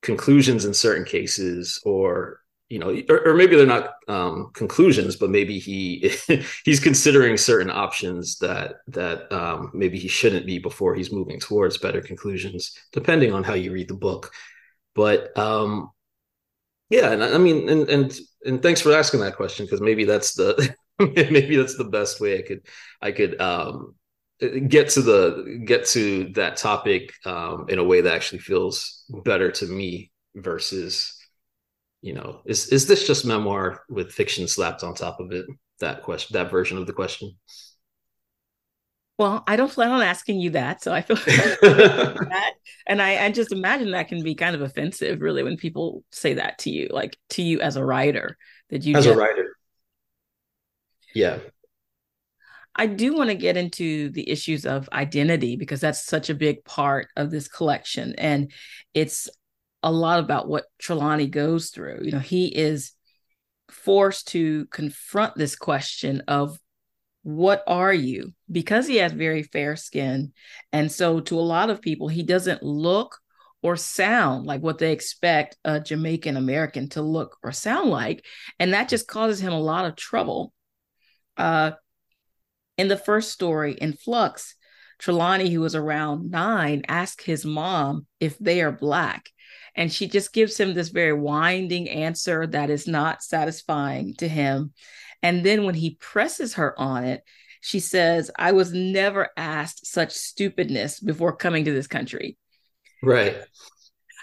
conclusions 0.01 0.65
in 0.65 0.73
certain 0.73 1.05
cases 1.05 1.81
or 1.85 2.41
you 2.69 2.79
know 2.79 2.95
or, 3.09 3.27
or 3.29 3.33
maybe 3.33 3.55
they're 3.55 3.65
not 3.65 3.93
um, 4.07 4.51
conclusions 4.53 5.15
but 5.15 5.29
maybe 5.29 5.59
he 5.59 6.11
he's 6.65 6.79
considering 6.79 7.37
certain 7.37 7.69
options 7.69 8.37
that 8.39 8.75
that 8.87 9.31
um, 9.31 9.71
maybe 9.73 9.97
he 9.97 10.07
shouldn't 10.07 10.45
be 10.45 10.59
before 10.59 10.95
he's 10.95 11.11
moving 11.11 11.39
towards 11.39 11.77
better 11.77 12.01
conclusions 12.01 12.77
depending 12.91 13.33
on 13.33 13.43
how 13.43 13.53
you 13.53 13.71
read 13.71 13.87
the 13.87 13.93
book. 13.93 14.31
But 14.95 15.35
um 15.37 15.89
yeah 16.89 17.11
and 17.11 17.23
i 17.23 17.37
mean 17.37 17.69
and 17.69 17.89
and 17.89 18.19
and 18.45 18.61
thanks 18.61 18.81
for 18.81 18.93
asking 18.93 19.19
that 19.21 19.35
question 19.35 19.65
because 19.65 19.81
maybe 19.81 20.05
that's 20.05 20.33
the 20.35 20.75
maybe 20.99 21.57
that's 21.57 21.77
the 21.77 21.83
best 21.83 22.19
way 22.19 22.39
I 22.39 22.41
could 22.41 22.61
I 23.01 23.11
could 23.11 23.39
um, 23.41 23.95
get 24.39 24.89
to 24.89 25.01
the 25.01 25.63
get 25.65 25.85
to 25.87 26.29
that 26.33 26.57
topic 26.57 27.13
um, 27.25 27.65
in 27.69 27.79
a 27.79 27.83
way 27.83 28.01
that 28.01 28.13
actually 28.13 28.39
feels 28.39 29.05
better 29.23 29.51
to 29.51 29.65
me 29.65 30.11
versus 30.35 31.17
you 32.01 32.13
know 32.13 32.41
is 32.45 32.67
is 32.67 32.87
this 32.87 33.07
just 33.07 33.25
memoir 33.25 33.83
with 33.89 34.11
fiction 34.11 34.47
slapped 34.47 34.83
on 34.83 34.93
top 34.93 35.19
of 35.19 35.31
it? 35.31 35.45
That 35.79 36.03
question 36.03 36.33
that 36.33 36.51
version 36.51 36.77
of 36.77 36.87
the 36.87 36.93
question. 36.93 37.31
Well 39.19 39.43
i 39.45 39.55
don't 39.55 39.71
plan 39.71 39.91
on 39.91 40.01
asking 40.01 40.39
you 40.39 40.49
that 40.51 40.81
so 40.81 40.91
i 40.91 41.01
feel 41.01 41.15
that. 41.25 42.53
And 42.87 43.01
I, 43.01 43.25
I 43.25 43.31
just 43.31 43.51
imagine 43.51 43.91
that 43.91 44.07
can 44.07 44.23
be 44.23 44.35
kind 44.35 44.55
of 44.55 44.61
offensive 44.61 45.21
really 45.21 45.43
when 45.43 45.55
people 45.55 46.03
say 46.11 46.33
that 46.33 46.57
to 46.59 46.69
you 46.69 46.89
like 46.91 47.17
to 47.29 47.41
you 47.41 47.61
as 47.61 47.75
a 47.75 47.85
writer 47.85 48.37
that 48.69 48.83
you 48.83 48.97
as 48.97 49.05
just, 49.05 49.15
a 49.15 49.19
writer 49.19 49.55
yeah. 51.13 51.39
I 52.75 52.87
do 52.87 53.15
want 53.15 53.29
to 53.29 53.35
get 53.35 53.55
into 53.55 54.09
the 54.09 54.29
issues 54.29 54.65
of 54.65 54.89
identity 54.91 55.55
because 55.55 55.79
that's 55.79 56.05
such 56.05 56.29
a 56.29 56.35
big 56.35 56.65
part 56.65 57.07
of 57.15 57.29
this 57.29 57.47
collection. 57.47 58.15
And 58.17 58.51
it's 58.93 59.29
a 59.83 59.91
lot 59.91 60.19
about 60.19 60.47
what 60.47 60.65
Trelawney 60.79 61.27
goes 61.27 61.69
through. 61.69 61.99
You 62.03 62.11
know, 62.13 62.19
he 62.19 62.47
is 62.47 62.93
forced 63.69 64.29
to 64.29 64.65
confront 64.67 65.35
this 65.35 65.55
question 65.55 66.23
of 66.27 66.57
what 67.21 67.63
are 67.67 67.93
you? 67.93 68.33
Because 68.51 68.87
he 68.87 68.97
has 68.97 69.13
very 69.13 69.43
fair 69.43 69.75
skin. 69.75 70.33
And 70.71 70.91
so, 70.91 71.19
to 71.21 71.39
a 71.39 71.41
lot 71.41 71.69
of 71.69 71.81
people, 71.81 72.07
he 72.07 72.23
doesn't 72.23 72.63
look 72.63 73.17
or 73.61 73.77
sound 73.77 74.45
like 74.45 74.61
what 74.61 74.77
they 74.77 74.91
expect 74.91 75.57
a 75.63 75.79
Jamaican 75.79 76.35
American 76.35 76.89
to 76.89 77.01
look 77.01 77.37
or 77.43 77.51
sound 77.53 77.89
like. 77.89 78.25
And 78.59 78.73
that 78.73 78.89
just 78.89 79.07
causes 79.07 79.39
him 79.39 79.53
a 79.53 79.59
lot 79.59 79.85
of 79.85 79.95
trouble 79.95 80.53
uh, 81.37 81.71
in 82.77 82.87
the 82.87 82.97
first 82.97 83.31
story, 83.31 83.73
in 83.73 83.93
Flux, 83.93 84.55
Trelawney, 84.99 85.49
who 85.49 85.61
was 85.61 85.75
around 85.75 86.31
nine, 86.31 86.83
asks 86.87 87.23
his 87.23 87.45
mom 87.45 88.07
if 88.19 88.37
they 88.39 88.61
are 88.61 88.71
Black. 88.71 89.29
And 89.75 89.91
she 89.91 90.07
just 90.07 90.33
gives 90.33 90.59
him 90.59 90.73
this 90.73 90.89
very 90.89 91.13
winding 91.13 91.89
answer 91.89 92.45
that 92.47 92.69
is 92.69 92.87
not 92.87 93.23
satisfying 93.23 94.13
to 94.15 94.27
him. 94.27 94.73
And 95.21 95.43
then 95.43 95.65
when 95.65 95.75
he 95.75 95.97
presses 95.99 96.55
her 96.55 96.79
on 96.79 97.05
it, 97.05 97.23
she 97.61 97.79
says, 97.79 98.29
I 98.37 98.51
was 98.51 98.73
never 98.73 99.29
asked 99.37 99.87
such 99.87 100.11
stupidness 100.11 100.99
before 100.99 101.35
coming 101.35 101.65
to 101.65 101.73
this 101.73 101.87
country. 101.87 102.37
Right. 103.01 103.37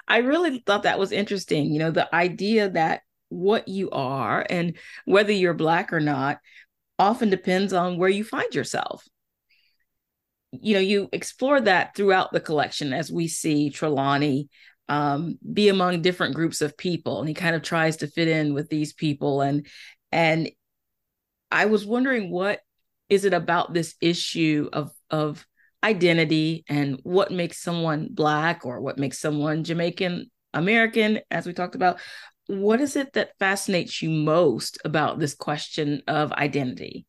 I 0.07 0.19
really 0.19 0.59
thought 0.59 0.83
that 0.83 0.99
was 0.99 1.11
interesting. 1.11 1.73
You 1.73 1.79
know, 1.79 1.91
the 1.91 2.15
idea 2.15 2.69
that 2.71 3.01
what 3.31 3.69
you 3.69 3.91
are 3.91 4.45
and 4.49 4.77
whether 5.05 5.33
you're 5.33 5.55
Black 5.55 5.93
or 5.93 6.01
not 6.01 6.39
often 7.01 7.31
depends 7.31 7.73
on 7.73 7.99
where 7.99 8.09
you 8.11 8.25
find 8.25 8.55
yourself. 8.55 9.05
you 10.53 10.75
know, 10.75 10.81
you 10.81 11.09
explore 11.13 11.61
that 11.61 11.95
throughout 11.95 12.33
the 12.33 12.41
collection 12.41 12.93
as 12.93 13.11
we 13.11 13.29
see 13.29 13.71
Trelawney 13.71 14.49
um, 14.89 15.39
be 15.53 15.69
among 15.69 16.03
different 16.03 16.35
groups 16.35 16.61
of 16.61 16.77
people, 16.77 17.21
and 17.21 17.29
he 17.29 17.35
kind 17.35 17.55
of 17.55 17.63
tries 17.63 17.99
to 17.99 18.09
fit 18.09 18.27
in 18.27 18.55
with 18.55 18.69
these 18.69 18.93
people. 18.93 19.41
And 19.41 19.67
and 20.11 20.51
I 21.53 21.67
was 21.67 21.87
wondering 21.87 22.31
what 22.31 22.61
is 23.09 23.25
it 23.25 23.35
about 23.35 23.73
this 23.73 23.95
issue 24.01 24.69
of 24.73 24.91
of 25.11 25.47
identity 25.85 26.65
and 26.69 26.99
what 27.05 27.31
makes 27.31 27.63
someone 27.63 28.09
black 28.11 28.67
or 28.67 28.81
what 28.81 28.99
makes 28.99 29.19
someone 29.21 29.65
Jamaican 29.65 30.31
American, 30.53 31.21
as 31.31 31.47
we 31.47 31.53
talked 31.53 31.77
about. 31.77 32.01
What 32.51 32.81
is 32.81 32.97
it 32.97 33.13
that 33.13 33.39
fascinates 33.39 34.03
you 34.03 34.11
most 34.11 34.79
about 34.85 35.21
this 35.21 35.35
question 35.35 36.03
of 36.09 36.33
identity? 36.33 37.07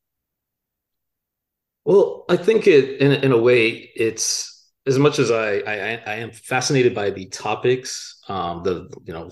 Well, 1.83 2.25
I 2.29 2.37
think 2.37 2.67
it 2.67 3.01
in 3.01 3.11
in 3.11 3.31
a 3.31 3.41
way 3.41 3.89
it's 3.95 4.71
as 4.85 4.99
much 4.99 5.17
as 5.17 5.31
I 5.31 5.53
I, 5.55 6.01
I 6.05 6.15
am 6.17 6.31
fascinated 6.31 6.93
by 6.93 7.09
the 7.09 7.25
topics, 7.25 8.21
um, 8.27 8.61
the 8.61 8.87
you 9.03 9.13
know 9.13 9.31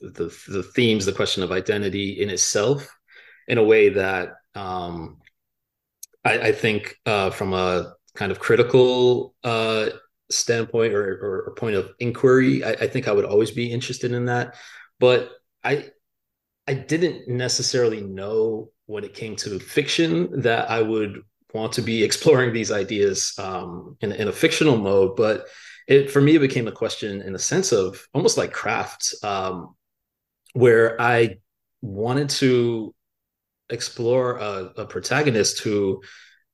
the 0.00 0.32
the 0.46 0.62
themes, 0.62 1.06
the 1.06 1.12
question 1.12 1.42
of 1.42 1.50
identity 1.50 2.22
in 2.22 2.30
itself, 2.30 2.88
in 3.48 3.58
a 3.58 3.64
way 3.64 3.88
that 3.88 4.34
um, 4.54 5.18
I, 6.24 6.38
I 6.38 6.52
think 6.52 6.94
uh, 7.04 7.30
from 7.30 7.52
a 7.52 7.94
kind 8.14 8.30
of 8.30 8.38
critical 8.38 9.34
uh, 9.42 9.88
standpoint 10.30 10.94
or, 10.94 11.46
or, 11.48 11.54
point 11.56 11.74
of 11.74 11.90
inquiry, 11.98 12.62
I, 12.62 12.70
I 12.72 12.86
think 12.86 13.08
I 13.08 13.12
would 13.12 13.24
always 13.24 13.50
be 13.50 13.72
interested 13.72 14.12
in 14.12 14.26
that. 14.26 14.54
But 15.00 15.30
I 15.64 15.90
I 16.66 16.74
didn't 16.74 17.28
necessarily 17.28 18.02
know 18.02 18.70
when 18.86 19.04
it 19.04 19.14
came 19.14 19.36
to 19.36 19.58
fiction 19.58 20.42
that 20.42 20.70
I 20.70 20.82
would 20.82 21.22
want 21.52 21.72
to 21.74 21.82
be 21.82 22.04
exploring 22.08 22.52
these 22.52 22.70
ideas 22.70 23.34
um, 23.38 23.96
in, 24.00 24.12
in 24.12 24.28
a 24.28 24.32
fictional 24.32 24.76
mode, 24.76 25.16
but 25.16 25.46
it 25.86 26.10
for 26.10 26.20
me 26.20 26.36
it 26.36 26.40
became 26.40 26.68
a 26.68 26.72
question 26.72 27.22
in 27.22 27.34
a 27.34 27.38
sense 27.38 27.72
of 27.72 28.06
almost 28.12 28.36
like 28.36 28.52
craft, 28.52 29.14
um, 29.22 29.74
where 30.52 31.00
I 31.00 31.38
wanted 31.80 32.28
to 32.30 32.94
explore 33.70 34.36
a, 34.36 34.72
a 34.78 34.86
protagonist 34.86 35.60
who, 35.60 36.02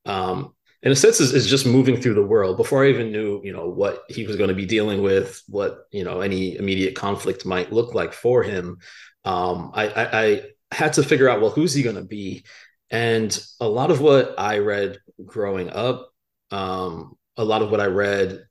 um, 0.05 0.54
in 0.85 0.91
a 0.91 0.95
sense, 0.95 1.19
is, 1.19 1.33
is 1.33 1.47
just 1.47 1.65
moving 1.65 1.99
through 1.99 2.13
the 2.13 2.23
world. 2.23 2.57
Before 2.57 2.85
I 2.85 2.89
even 2.89 3.11
knew, 3.11 3.41
you 3.43 3.51
know, 3.51 3.67
what 3.67 4.03
he 4.07 4.25
was 4.25 4.35
going 4.35 4.49
to 4.49 4.53
be 4.53 4.67
dealing 4.67 5.01
with, 5.01 5.41
what 5.47 5.87
you 5.91 6.03
know, 6.03 6.21
any 6.21 6.55
immediate 6.55 6.95
conflict 6.95 7.43
might 7.43 7.73
look 7.73 7.95
like 7.95 8.13
for 8.13 8.43
him. 8.43 8.77
Um, 9.25 9.71
I, 9.73 9.87
I, 9.87 10.21
I 10.21 10.41
had 10.71 10.93
to 10.93 11.03
figure 11.03 11.27
out 11.27 11.41
well, 11.41 11.49
who's 11.49 11.73
he 11.73 11.81
going 11.81 11.95
to 11.95 12.03
be? 12.03 12.45
And 12.91 13.37
a 13.59 13.67
lot 13.67 13.89
of 13.89 13.99
what 13.99 14.35
I 14.37 14.59
read 14.59 14.99
growing 15.25 15.71
up, 15.71 16.11
um, 16.51 17.17
a 17.35 17.43
lot 17.43 17.63
of 17.63 17.71
what 17.71 17.81
I 17.81 17.87
read, 17.87 18.45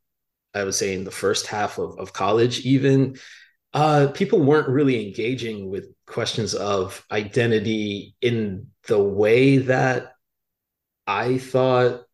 I 0.52 0.64
would 0.64 0.74
say 0.74 0.92
in 0.94 1.04
the 1.04 1.12
first 1.12 1.46
half 1.46 1.78
of, 1.78 1.98
of 2.00 2.12
college, 2.12 2.66
even, 2.66 3.16
uh, 3.72 4.08
people 4.12 4.40
weren't 4.40 4.68
really 4.68 5.06
engaging 5.06 5.70
with 5.70 5.86
questions 6.06 6.54
of 6.54 7.04
identity 7.12 8.16
in 8.20 8.68
the 8.88 9.02
way 9.02 9.58
that 9.58 10.14
I 11.06 11.38
thought 11.38 12.04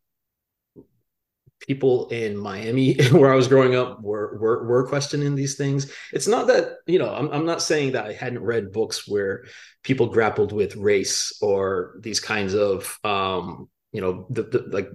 people 1.67 2.07
in 2.09 2.37
Miami 2.37 3.01
where 3.11 3.31
I 3.31 3.35
was 3.35 3.47
growing 3.47 3.75
up 3.75 4.01
were, 4.01 4.37
were 4.37 4.67
were 4.67 4.87
questioning 4.87 5.35
these 5.35 5.55
things. 5.55 5.91
It's 6.11 6.27
not 6.27 6.47
that, 6.47 6.77
you 6.85 6.99
know, 6.99 7.13
I'm 7.13 7.29
I'm 7.29 7.45
not 7.45 7.61
saying 7.61 7.93
that 7.93 8.05
I 8.05 8.13
hadn't 8.13 8.43
read 8.43 8.71
books 8.71 9.07
where 9.07 9.45
people 9.83 10.07
grappled 10.07 10.51
with 10.51 10.75
race 10.75 11.37
or 11.41 11.95
these 11.99 12.19
kinds 12.19 12.53
of 12.53 12.97
um, 13.03 13.69
you 13.91 14.01
know, 14.01 14.25
the, 14.29 14.43
the 14.43 14.65
like 14.69 14.89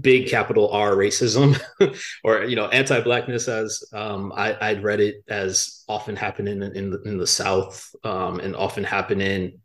big 0.00 0.28
capital 0.28 0.70
R 0.70 0.92
racism 0.92 1.60
or 2.24 2.44
you 2.44 2.56
know 2.56 2.68
anti-blackness 2.68 3.48
as 3.48 3.84
um, 3.92 4.32
I, 4.34 4.72
would 4.72 4.82
read 4.82 5.00
it 5.00 5.24
as 5.28 5.84
often 5.88 6.16
happening 6.16 6.62
in 6.62 6.76
in 6.76 6.90
the, 6.90 7.02
in 7.02 7.18
the 7.18 7.26
South 7.26 7.94
um, 8.02 8.40
and 8.40 8.56
often 8.56 8.84
happening 8.84 9.60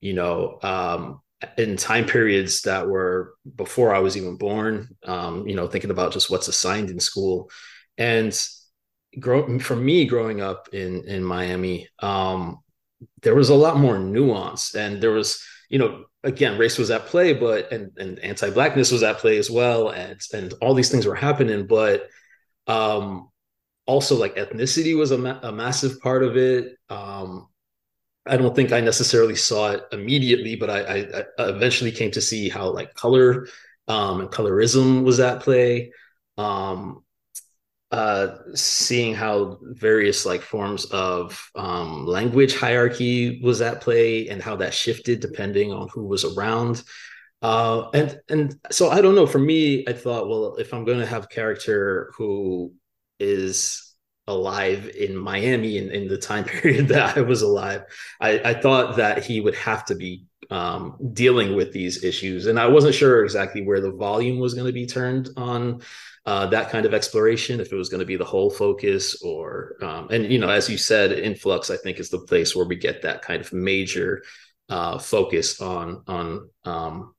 you 0.00 0.14
know 0.14 0.58
um, 0.62 1.20
in 1.56 1.76
time 1.76 2.04
periods 2.04 2.62
that 2.62 2.88
were 2.88 3.34
before 3.54 3.94
I 3.94 4.00
was 4.00 4.16
even 4.16 4.36
born, 4.36 4.88
um, 5.04 5.46
you 5.46 5.54
know, 5.54 5.68
thinking 5.68 5.90
about 5.90 6.12
just 6.12 6.30
what's 6.30 6.48
assigned 6.48 6.90
in 6.90 6.98
school. 6.98 7.50
And 7.96 8.36
grow, 9.20 9.58
for 9.60 9.76
me, 9.76 10.06
growing 10.06 10.40
up 10.40 10.68
in, 10.72 11.04
in 11.06 11.22
Miami, 11.22 11.88
um, 12.00 12.58
there 13.22 13.34
was 13.34 13.50
a 13.50 13.54
lot 13.54 13.76
more 13.76 13.98
nuance 13.98 14.74
and 14.74 15.00
there 15.00 15.12
was, 15.12 15.40
you 15.70 15.78
know, 15.78 16.06
again, 16.24 16.58
race 16.58 16.78
was 16.78 16.90
at 16.90 17.06
play, 17.06 17.32
but, 17.32 17.70
and, 17.70 17.92
and 17.98 18.18
anti-blackness 18.18 18.90
was 18.90 19.04
at 19.04 19.18
play 19.18 19.38
as 19.38 19.48
well. 19.48 19.90
And, 19.90 20.20
and 20.32 20.52
all 20.60 20.74
these 20.74 20.90
things 20.90 21.06
were 21.06 21.14
happening, 21.14 21.66
but, 21.68 22.08
um, 22.66 23.28
also 23.86 24.16
like 24.16 24.36
ethnicity 24.36 24.96
was 24.96 25.12
a, 25.12 25.18
ma- 25.18 25.38
a 25.42 25.52
massive 25.52 26.00
part 26.00 26.24
of 26.24 26.36
it. 26.36 26.76
Um, 26.90 27.48
I 28.26 28.36
don't 28.36 28.54
think 28.54 28.72
I 28.72 28.80
necessarily 28.80 29.36
saw 29.36 29.72
it 29.72 29.84
immediately, 29.92 30.56
but 30.56 30.70
I, 30.70 30.80
I, 30.80 31.24
I 31.38 31.48
eventually 31.48 31.92
came 31.92 32.10
to 32.12 32.20
see 32.20 32.48
how 32.48 32.70
like 32.70 32.94
color 32.94 33.48
um, 33.86 34.20
and 34.20 34.30
colorism 34.30 35.02
was 35.02 35.20
at 35.20 35.40
play. 35.40 35.92
Um, 36.36 37.04
uh, 37.90 38.36
seeing 38.54 39.14
how 39.14 39.58
various 39.62 40.26
like 40.26 40.42
forms 40.42 40.84
of 40.86 41.50
um, 41.54 42.06
language 42.06 42.54
hierarchy 42.54 43.40
was 43.42 43.62
at 43.62 43.80
play 43.80 44.28
and 44.28 44.42
how 44.42 44.56
that 44.56 44.74
shifted 44.74 45.20
depending 45.20 45.72
on 45.72 45.88
who 45.88 46.06
was 46.06 46.24
around. 46.24 46.82
Uh, 47.40 47.88
and 47.94 48.20
and 48.28 48.56
so 48.70 48.90
I 48.90 49.00
don't 49.00 49.14
know. 49.14 49.26
For 49.26 49.38
me, 49.38 49.86
I 49.86 49.92
thought, 49.92 50.28
well, 50.28 50.56
if 50.56 50.74
I'm 50.74 50.84
going 50.84 50.98
to 50.98 51.06
have 51.06 51.24
a 51.24 51.28
character 51.28 52.12
who 52.16 52.74
is 53.18 53.87
alive 54.28 54.88
in 54.96 55.16
Miami 55.16 55.78
in, 55.78 55.90
in 55.90 56.06
the 56.06 56.18
time 56.18 56.44
period 56.60 56.88
that 56.88 57.16
I 57.16 57.22
was 57.22 57.42
alive, 57.42 57.82
I, 58.20 58.38
I 58.40 58.54
thought 58.54 58.96
that 58.96 59.24
he 59.24 59.40
would 59.40 59.56
have 59.56 59.84
to 59.86 59.96
be 59.96 60.24
um, 60.50 60.96
dealing 61.12 61.56
with 61.56 61.72
these 61.72 62.04
issues. 62.04 62.46
And 62.46 62.58
I 62.58 62.66
wasn't 62.66 62.94
sure 62.94 63.24
exactly 63.24 63.62
where 63.62 63.80
the 63.80 63.92
volume 63.92 64.38
was 64.38 64.54
going 64.54 64.66
to 64.66 64.72
be 64.72 64.86
turned 64.86 65.30
on 65.36 65.82
uh, 66.24 66.46
that 66.46 66.70
kind 66.70 66.86
of 66.86 66.94
exploration, 66.94 67.60
if 67.60 67.72
it 67.72 67.76
was 67.76 67.88
going 67.88 68.00
to 68.00 68.06
be 68.06 68.16
the 68.16 68.24
whole 68.24 68.50
focus 68.50 69.22
or, 69.22 69.76
um, 69.82 70.08
and, 70.10 70.30
you 70.30 70.38
know, 70.38 70.50
as 70.50 70.68
you 70.68 70.76
said, 70.76 71.12
In 71.12 71.34
Flux, 71.34 71.70
I 71.70 71.76
think 71.76 71.98
is 71.98 72.10
the 72.10 72.18
place 72.18 72.54
where 72.54 72.66
we 72.66 72.76
get 72.76 73.02
that 73.02 73.22
kind 73.22 73.40
of 73.40 73.52
major 73.52 74.22
uh, 74.68 74.98
focus 74.98 75.60
on, 75.60 76.02
on, 76.06 76.50
um, 76.64 77.14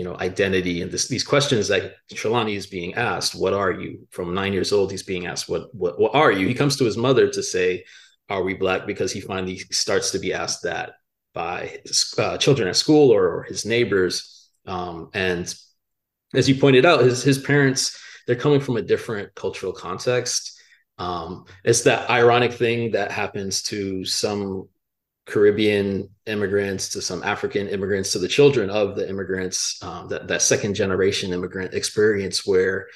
you 0.00 0.06
know 0.06 0.16
identity 0.16 0.80
and 0.80 0.90
this, 0.90 1.08
these 1.08 1.22
questions 1.22 1.68
that 1.68 1.96
Trelawney 2.14 2.54
is 2.54 2.66
being 2.66 2.94
asked 2.94 3.34
what 3.34 3.52
are 3.52 3.70
you? 3.70 4.08
From 4.10 4.32
nine 4.32 4.54
years 4.54 4.72
old 4.72 4.90
he's 4.90 5.02
being 5.02 5.26
asked 5.26 5.46
what, 5.46 5.74
what 5.74 6.00
what 6.00 6.14
are 6.14 6.32
you? 6.32 6.48
He 6.48 6.54
comes 6.54 6.78
to 6.78 6.84
his 6.84 6.96
mother 6.96 7.28
to 7.28 7.42
say 7.42 7.84
are 8.30 8.42
we 8.42 8.54
black? 8.54 8.86
Because 8.86 9.12
he 9.12 9.20
finally 9.20 9.58
starts 9.58 10.12
to 10.12 10.18
be 10.18 10.32
asked 10.32 10.62
that 10.62 10.92
by 11.34 11.82
uh, 12.16 12.38
children 12.38 12.66
at 12.66 12.76
school 12.76 13.10
or, 13.10 13.24
or 13.28 13.42
his 13.42 13.66
neighbors. 13.66 14.48
Um, 14.64 15.10
and 15.12 15.54
as 16.32 16.48
you 16.48 16.54
pointed 16.54 16.86
out 16.86 17.02
his 17.02 17.22
his 17.22 17.36
parents 17.36 17.82
they're 18.26 18.36
coming 18.36 18.60
from 18.60 18.78
a 18.78 18.88
different 18.92 19.34
cultural 19.34 19.74
context. 19.74 20.58
Um, 20.96 21.44
it's 21.62 21.82
that 21.82 22.08
ironic 22.08 22.54
thing 22.54 22.92
that 22.92 23.10
happens 23.10 23.62
to 23.64 24.06
some 24.06 24.68
Caribbean 25.30 26.10
immigrants 26.26 26.90
to 26.90 27.02
some 27.02 27.22
African 27.22 27.68
immigrants 27.68 28.12
to 28.12 28.18
the 28.18 28.28
children 28.28 28.68
of 28.68 28.96
the 28.96 29.08
immigrants, 29.08 29.82
um, 29.82 30.08
that, 30.08 30.28
that 30.28 30.42
second 30.42 30.74
generation 30.74 31.32
immigrant 31.32 31.74
experience 31.74 32.46
where 32.46 32.88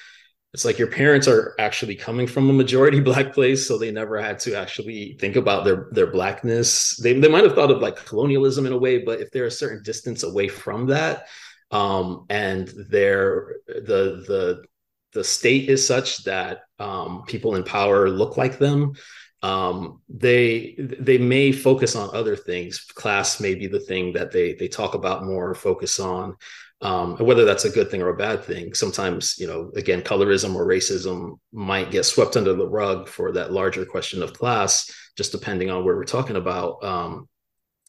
it's 0.54 0.64
like 0.64 0.78
your 0.78 0.88
parents 0.88 1.26
are 1.26 1.54
actually 1.58 1.96
coming 1.96 2.28
from 2.28 2.48
a 2.48 2.52
majority 2.52 3.00
black 3.10 3.34
place, 3.34 3.66
so 3.66 3.76
they 3.76 3.90
never 3.90 4.20
had 4.20 4.38
to 4.40 4.54
actually 4.54 5.16
think 5.18 5.36
about 5.36 5.64
their 5.64 5.88
their 5.90 6.06
blackness. 6.06 6.96
They 6.96 7.18
they 7.18 7.28
might 7.28 7.44
have 7.44 7.54
thought 7.54 7.72
of 7.72 7.82
like 7.82 8.04
colonialism 8.06 8.64
in 8.64 8.72
a 8.72 8.78
way, 8.78 8.98
but 8.98 9.20
if 9.20 9.30
they're 9.30 9.46
a 9.46 9.50
certain 9.50 9.82
distance 9.82 10.22
away 10.22 10.46
from 10.48 10.86
that, 10.86 11.26
um, 11.72 12.26
and 12.30 12.68
they're 12.88 13.56
the 13.66 14.24
the 14.28 14.64
the 15.12 15.24
state 15.24 15.68
is 15.68 15.84
such 15.86 16.24
that 16.24 16.60
um, 16.78 17.24
people 17.26 17.56
in 17.56 17.64
power 17.64 18.08
look 18.08 18.36
like 18.36 18.58
them, 18.58 18.94
um, 19.44 20.00
they 20.08 20.74
they 20.78 21.18
may 21.18 21.52
focus 21.52 21.94
on 21.94 22.16
other 22.16 22.34
things. 22.34 22.78
Class 22.78 23.40
may 23.40 23.54
be 23.54 23.66
the 23.66 23.84
thing 23.88 24.14
that 24.14 24.32
they 24.32 24.54
they 24.54 24.68
talk 24.68 24.94
about 24.94 25.26
more, 25.26 25.54
focus 25.54 26.00
on, 26.00 26.36
um, 26.80 27.18
whether 27.18 27.44
that's 27.44 27.66
a 27.66 27.70
good 27.70 27.90
thing 27.90 28.00
or 28.00 28.08
a 28.08 28.16
bad 28.16 28.42
thing. 28.42 28.72
Sometimes, 28.72 29.38
you 29.38 29.46
know, 29.46 29.70
again, 29.76 30.00
colorism 30.00 30.54
or 30.54 30.66
racism 30.66 31.38
might 31.52 31.90
get 31.90 32.06
swept 32.06 32.38
under 32.38 32.54
the 32.54 32.66
rug 32.66 33.06
for 33.06 33.32
that 33.32 33.52
larger 33.52 33.84
question 33.84 34.22
of 34.22 34.32
class, 34.32 34.90
just 35.14 35.30
depending 35.30 35.68
on 35.70 35.84
where 35.84 35.94
we're 35.94 36.04
talking 36.04 36.36
about. 36.36 36.82
Um, 36.82 37.28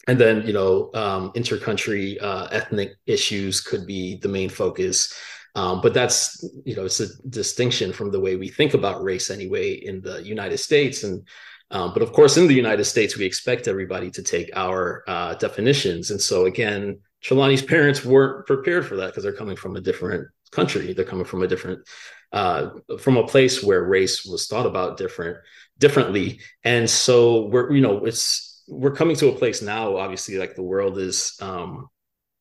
and 0.07 0.19
then, 0.19 0.45
you 0.45 0.53
know, 0.53 0.91
um, 0.93 1.31
intercountry 1.33 2.21
uh, 2.21 2.47
ethnic 2.51 2.95
issues 3.05 3.61
could 3.61 3.87
be 3.87 4.17
the 4.17 4.27
main 4.27 4.49
focus. 4.49 5.13
Um, 5.55 5.79
but 5.81 5.93
that's 5.93 6.43
you 6.65 6.75
know 6.75 6.85
it's 6.85 6.99
a 6.99 7.07
distinction 7.29 7.93
from 7.93 8.11
the 8.11 8.19
way 8.19 8.35
we 8.35 8.49
think 8.49 8.73
about 8.73 9.03
race 9.03 9.29
anyway 9.29 9.73
in 9.73 10.01
the 10.01 10.21
United 10.21 10.57
States 10.57 11.03
and 11.03 11.25
um, 11.71 11.93
but 11.93 12.03
of 12.03 12.11
course 12.11 12.35
in 12.37 12.47
the 12.47 12.53
United 12.53 12.83
States 12.85 13.17
we 13.17 13.25
expect 13.25 13.67
everybody 13.67 14.11
to 14.11 14.21
take 14.21 14.49
our 14.55 15.03
uh, 15.07 15.33
definitions 15.35 16.11
and 16.11 16.19
so 16.19 16.45
again 16.45 16.99
Trelawney's 17.25 17.63
parents 17.63 18.05
weren't 18.05 18.45
prepared 18.45 18.85
for 18.85 18.97
that 18.97 19.07
because 19.07 19.23
they're 19.23 19.33
coming 19.33 19.55
from 19.55 19.75
a 19.75 19.81
different 19.81 20.27
country. 20.51 20.93
They're 20.93 21.05
coming 21.05 21.25
from 21.25 21.41
a 21.41 21.47
different 21.47 21.87
uh, 22.31 22.69
from 22.99 23.17
a 23.17 23.25
place 23.25 23.63
where 23.63 23.83
race 23.83 24.25
was 24.25 24.47
thought 24.47 24.65
about 24.65 24.97
different 24.97 25.37
differently, 25.79 26.39
and 26.63 26.89
so 26.89 27.47
we're 27.47 27.73
you 27.73 27.81
know 27.81 28.05
it's 28.05 28.63
we're 28.67 28.95
coming 28.95 29.15
to 29.17 29.29
a 29.29 29.35
place 29.35 29.61
now. 29.61 29.97
Obviously, 29.97 30.37
like 30.37 30.55
the 30.55 30.63
world 30.63 30.99
is 30.99 31.35
um, 31.41 31.87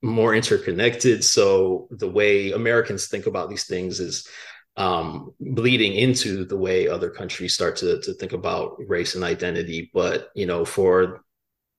more 0.05 0.35
interconnected. 0.35 1.25
So 1.25 1.89
the 1.91 2.09
way 2.09 2.53
Americans 2.53 3.09
think 3.09 3.27
about 3.27 3.49
these 3.49 3.65
things 3.65 4.01
is 4.01 4.29
um, 4.77 5.33
bleeding 5.41 5.95
into 5.95 6.45
the 6.45 6.59
way 6.59 6.89
other 6.89 7.09
countries 7.09 7.55
start 7.55 7.77
to 7.77 8.01
to 8.03 8.13
think 8.15 8.33
about 8.33 8.77
race 8.87 9.15
and 9.15 9.25
identity. 9.25 9.91
But 9.95 10.29
you 10.35 10.47
know, 10.47 10.65
for 10.65 11.25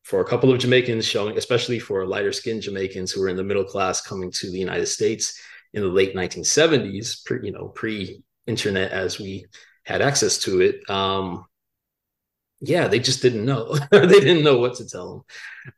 for 0.03 0.21
a 0.21 0.25
couple 0.25 0.51
of 0.51 0.59
Jamaicans 0.59 1.05
showing, 1.05 1.37
especially 1.37 1.79
for 1.79 2.05
lighter 2.05 2.31
skinned 2.31 2.63
Jamaicans 2.63 3.11
who 3.11 3.21
were 3.21 3.29
in 3.29 3.37
the 3.37 3.43
middle 3.43 3.63
class 3.63 4.01
coming 4.01 4.31
to 4.31 4.51
the 4.51 4.59
United 4.59 4.87
States 4.87 5.39
in 5.73 5.81
the 5.81 5.87
late 5.87 6.15
1970s, 6.15 7.25
pre, 7.25 7.39
you 7.43 7.51
know, 7.51 7.67
pre 7.67 8.23
internet 8.47 8.91
as 8.91 9.19
we 9.19 9.45
had 9.83 10.01
access 10.01 10.39
to 10.39 10.61
it. 10.61 10.87
Um, 10.89 11.45
yeah, 12.61 12.87
they 12.87 12.99
just 12.99 13.21
didn't 13.21 13.45
know. 13.45 13.75
they 13.91 14.07
didn't 14.07 14.43
know 14.43 14.57
what 14.57 14.75
to 14.75 14.87
tell 14.87 15.11
them. 15.11 15.23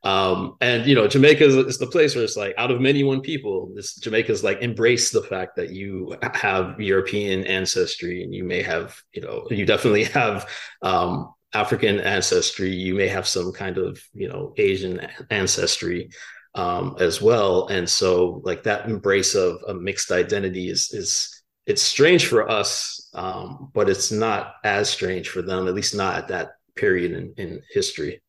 Um, 0.03 0.57
and 0.61 0.85
you 0.85 0.95
know, 0.95 1.07
Jamaica 1.07 1.43
is, 1.43 1.77
the 1.77 1.87
place 1.87 2.15
where 2.15 2.23
it's 2.23 2.37
like, 2.37 2.53
out 2.57 2.71
of 2.71 2.81
many 2.81 3.03
one 3.03 3.21
people, 3.21 3.71
this 3.75 3.95
Jamaica's 3.95 4.43
like 4.43 4.61
embrace 4.61 5.11
the 5.11 5.23
fact 5.23 5.55
that 5.55 5.71
you 5.71 6.15
have 6.33 6.79
European 6.79 7.43
ancestry, 7.45 8.23
and 8.23 8.33
you 8.33 8.43
may 8.43 8.61
have, 8.61 8.95
you 9.13 9.21
know, 9.21 9.47
you 9.49 9.65
definitely 9.65 10.03
have 10.21 10.49
um, 10.81 11.33
African 11.53 11.99
ancestry. 11.99 12.69
You 12.69 12.95
may 12.95 13.07
have 13.07 13.27
some 13.27 13.51
kind 13.51 13.77
of, 13.77 14.01
you 14.13 14.27
know, 14.27 14.53
Asian 14.57 15.07
ancestry 15.29 16.09
um, 16.53 16.95
as 16.99 17.21
well. 17.21 17.67
And 17.67 17.89
so, 17.89 18.41
like 18.43 18.63
that 18.63 18.87
embrace 18.87 19.35
of 19.35 19.63
a 19.67 19.73
mixed 19.73 20.11
identity 20.11 20.69
is 20.69 20.91
is 20.91 21.43
it's 21.65 21.81
strange 21.81 22.27
for 22.27 22.49
us, 22.49 23.09
um, 23.13 23.71
but 23.73 23.89
it's 23.89 24.11
not 24.11 24.55
as 24.63 24.89
strange 24.89 25.29
for 25.29 25.41
them, 25.41 25.67
at 25.67 25.73
least 25.73 25.95
not 25.95 26.15
at 26.15 26.27
that 26.29 26.51
period 26.77 27.11
in, 27.11 27.33
in 27.37 27.61
history. 27.71 28.21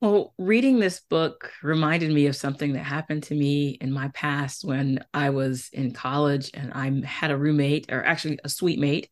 Well, 0.00 0.34
reading 0.36 0.80
this 0.80 1.00
book 1.00 1.50
reminded 1.62 2.12
me 2.12 2.26
of 2.26 2.36
something 2.36 2.74
that 2.74 2.82
happened 2.82 3.22
to 3.24 3.34
me 3.34 3.78
in 3.80 3.90
my 3.90 4.08
past 4.08 4.62
when 4.62 5.02
I 5.14 5.30
was 5.30 5.70
in 5.72 5.92
college 5.92 6.50
and 6.52 6.72
I 6.74 7.06
had 7.06 7.30
a 7.30 7.38
roommate, 7.38 7.90
or 7.90 8.04
actually 8.04 8.38
a 8.44 8.50
suite 8.50 8.78
mate. 8.78 9.08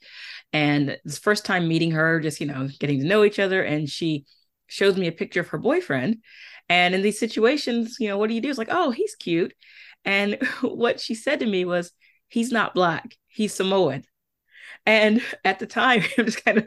And 0.52 0.98
this 1.02 1.18
first 1.18 1.46
time 1.46 1.66
meeting 1.66 1.92
her, 1.92 2.20
just, 2.20 2.40
you 2.40 2.46
know, 2.46 2.68
getting 2.78 3.00
to 3.00 3.06
know 3.06 3.24
each 3.24 3.38
other. 3.38 3.62
And 3.62 3.88
she 3.88 4.26
shows 4.66 4.98
me 4.98 5.06
a 5.06 5.12
picture 5.12 5.40
of 5.40 5.48
her 5.48 5.58
boyfriend. 5.58 6.18
And 6.68 6.94
in 6.94 7.00
these 7.00 7.18
situations, 7.18 7.96
you 7.98 8.08
know, 8.08 8.18
what 8.18 8.28
do 8.28 8.34
you 8.34 8.42
do? 8.42 8.50
It's 8.50 8.58
like, 8.58 8.68
oh, 8.70 8.90
he's 8.90 9.14
cute. 9.14 9.54
And 10.04 10.38
what 10.60 11.00
she 11.00 11.14
said 11.14 11.40
to 11.40 11.46
me 11.46 11.64
was, 11.64 11.92
he's 12.28 12.52
not 12.52 12.74
black, 12.74 13.16
he's 13.28 13.54
Samoan. 13.54 14.04
And 14.84 15.22
at 15.42 15.58
the 15.58 15.66
time, 15.66 16.02
I'm 16.18 16.26
just 16.26 16.44
kind 16.44 16.58
of 16.58 16.66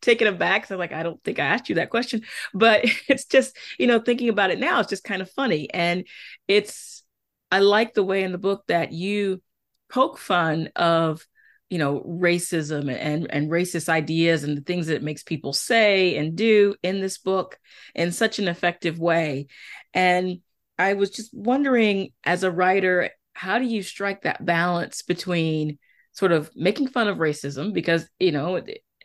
taken 0.00 0.26
aback. 0.26 0.66
So 0.66 0.76
like, 0.76 0.92
I 0.92 1.02
don't 1.02 1.22
think 1.24 1.38
I 1.38 1.46
asked 1.46 1.68
you 1.68 1.76
that 1.76 1.90
question, 1.90 2.22
but 2.54 2.82
it's 3.08 3.26
just, 3.26 3.56
you 3.78 3.86
know, 3.86 4.00
thinking 4.00 4.28
about 4.28 4.50
it 4.50 4.58
now, 4.58 4.80
it's 4.80 4.90
just 4.90 5.04
kind 5.04 5.22
of 5.22 5.30
funny. 5.30 5.72
And 5.72 6.06
it's, 6.48 7.02
I 7.50 7.60
like 7.60 7.94
the 7.94 8.04
way 8.04 8.22
in 8.22 8.32
the 8.32 8.38
book 8.38 8.64
that 8.68 8.92
you 8.92 9.42
poke 9.88 10.18
fun 10.18 10.70
of, 10.76 11.26
you 11.70 11.78
know, 11.78 12.00
racism 12.00 12.92
and, 12.92 13.30
and 13.30 13.50
racist 13.50 13.88
ideas 13.88 14.44
and 14.44 14.56
the 14.56 14.62
things 14.62 14.86
that 14.86 14.96
it 14.96 15.02
makes 15.02 15.22
people 15.22 15.52
say 15.52 16.16
and 16.16 16.36
do 16.36 16.74
in 16.82 17.00
this 17.00 17.18
book 17.18 17.58
in 17.94 18.12
such 18.12 18.38
an 18.38 18.48
effective 18.48 18.98
way. 18.98 19.46
And 19.92 20.40
I 20.78 20.94
was 20.94 21.10
just 21.10 21.32
wondering 21.34 22.12
as 22.24 22.42
a 22.42 22.50
writer, 22.50 23.10
how 23.32 23.58
do 23.58 23.64
you 23.64 23.82
strike 23.82 24.22
that 24.22 24.44
balance 24.44 25.02
between 25.02 25.78
sort 26.16 26.32
of 26.32 26.50
making 26.56 26.88
fun 26.88 27.08
of 27.08 27.18
racism 27.18 27.72
because 27.72 28.08
you 28.18 28.32
know 28.32 28.60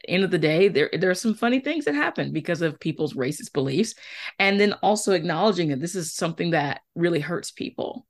end 0.08 0.24
of 0.24 0.32
the 0.32 0.40
day, 0.40 0.68
there 0.68 0.90
there 0.94 1.10
are 1.10 1.16
some 1.16 1.34
funny 1.34 1.60
things 1.60 1.86
that 1.86 1.96
happen 1.96 2.32
because 2.34 2.62
of 2.62 2.80
people's 2.80 3.14
racist 3.14 3.54
beliefs, 3.54 3.96
and 4.40 4.60
then 4.60 4.74
also 4.84 5.14
acknowledging 5.14 5.70
that 5.70 5.80
this 5.82 5.96
is 5.96 6.14
something 6.14 6.52
that 6.52 6.82
really 6.96 7.20
hurts 7.20 7.52
people. 7.52 8.06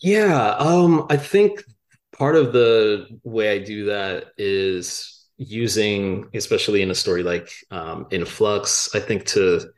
Yeah, 0.00 0.50
um, 0.58 1.06
I 1.10 1.16
think 1.16 1.64
part 2.12 2.36
of 2.36 2.52
the 2.52 3.06
way 3.24 3.52
I 3.54 3.58
do 3.58 3.86
that 3.86 4.26
is 4.36 5.26
using, 5.36 6.28
especially 6.34 6.82
in 6.82 6.90
a 6.90 6.94
story 6.94 7.22
like 7.22 7.50
um, 7.70 8.06
in 8.10 8.24
Flux, 8.24 8.94
I 8.94 9.00
think 9.00 9.24
to 9.26 9.70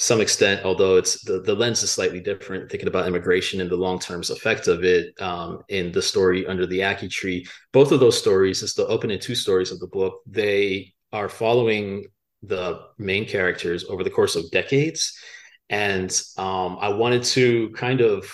some 0.00 0.22
extent, 0.22 0.64
although 0.64 0.96
it's 0.96 1.22
the, 1.24 1.42
the 1.42 1.54
lens 1.54 1.82
is 1.82 1.92
slightly 1.92 2.20
different, 2.20 2.70
thinking 2.70 2.88
about 2.88 3.06
immigration 3.06 3.60
and 3.60 3.68
the 3.68 3.76
long 3.76 3.98
term 3.98 4.22
effect 4.22 4.66
of 4.66 4.82
it 4.82 5.12
um, 5.20 5.62
in 5.68 5.92
the 5.92 6.00
story 6.00 6.46
under 6.46 6.66
the 6.66 6.78
Ackee 6.78 7.10
tree. 7.10 7.46
Both 7.70 7.92
of 7.92 8.00
those 8.00 8.18
stories, 8.18 8.62
it's 8.62 8.72
the 8.72 8.86
opening 8.86 9.18
two 9.18 9.34
stories 9.34 9.70
of 9.70 9.78
the 9.78 9.86
book, 9.86 10.22
they 10.26 10.94
are 11.12 11.28
following 11.28 12.06
the 12.42 12.80
main 12.96 13.26
characters 13.26 13.84
over 13.90 14.02
the 14.02 14.08
course 14.08 14.36
of 14.36 14.50
decades. 14.50 15.18
And 15.68 16.10
um, 16.38 16.78
I 16.80 16.88
wanted 16.88 17.22
to 17.24 17.68
kind 17.72 18.00
of 18.00 18.24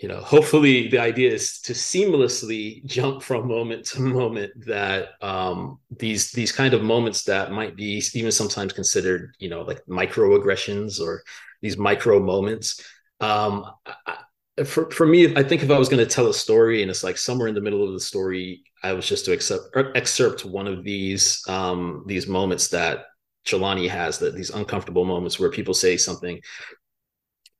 you 0.00 0.08
know 0.08 0.20
hopefully 0.20 0.88
the 0.88 0.98
idea 0.98 1.30
is 1.30 1.60
to 1.60 1.74
seamlessly 1.74 2.84
jump 2.86 3.22
from 3.22 3.46
moment 3.46 3.84
to 3.84 4.00
moment 4.00 4.52
that 4.66 5.10
um, 5.20 5.78
these 5.98 6.32
these 6.32 6.52
kind 6.52 6.72
of 6.72 6.82
moments 6.82 7.24
that 7.24 7.52
might 7.52 7.76
be 7.76 8.02
even 8.14 8.32
sometimes 8.32 8.72
considered 8.72 9.34
you 9.38 9.50
know 9.50 9.60
like 9.62 9.84
microaggressions 9.86 11.00
or 11.00 11.22
these 11.60 11.76
micro 11.76 12.18
moments. 12.18 12.82
Um, 13.20 13.66
I, 14.06 14.16
for, 14.64 14.90
for 14.90 15.06
me 15.06 15.34
i 15.36 15.42
think 15.42 15.62
if 15.62 15.70
i 15.70 15.78
was 15.78 15.88
going 15.88 16.04
to 16.04 16.10
tell 16.10 16.26
a 16.26 16.34
story 16.34 16.82
and 16.82 16.90
it's 16.90 17.04
like 17.04 17.16
somewhere 17.16 17.48
in 17.48 17.54
the 17.54 17.60
middle 17.62 17.86
of 17.86 17.94
the 17.94 18.00
story 18.00 18.62
i 18.82 18.92
was 18.92 19.06
just 19.06 19.24
to 19.24 19.32
accept 19.32 19.74
excerpt 19.94 20.44
one 20.44 20.66
of 20.66 20.84
these 20.84 21.42
um, 21.48 22.04
these 22.06 22.26
moments 22.26 22.68
that 22.68 23.06
Trelawney 23.44 23.88
has 23.88 24.18
that 24.18 24.34
these 24.34 24.50
uncomfortable 24.50 25.04
moments 25.04 25.40
where 25.40 25.50
people 25.50 25.72
say 25.72 25.96
something 25.96 26.40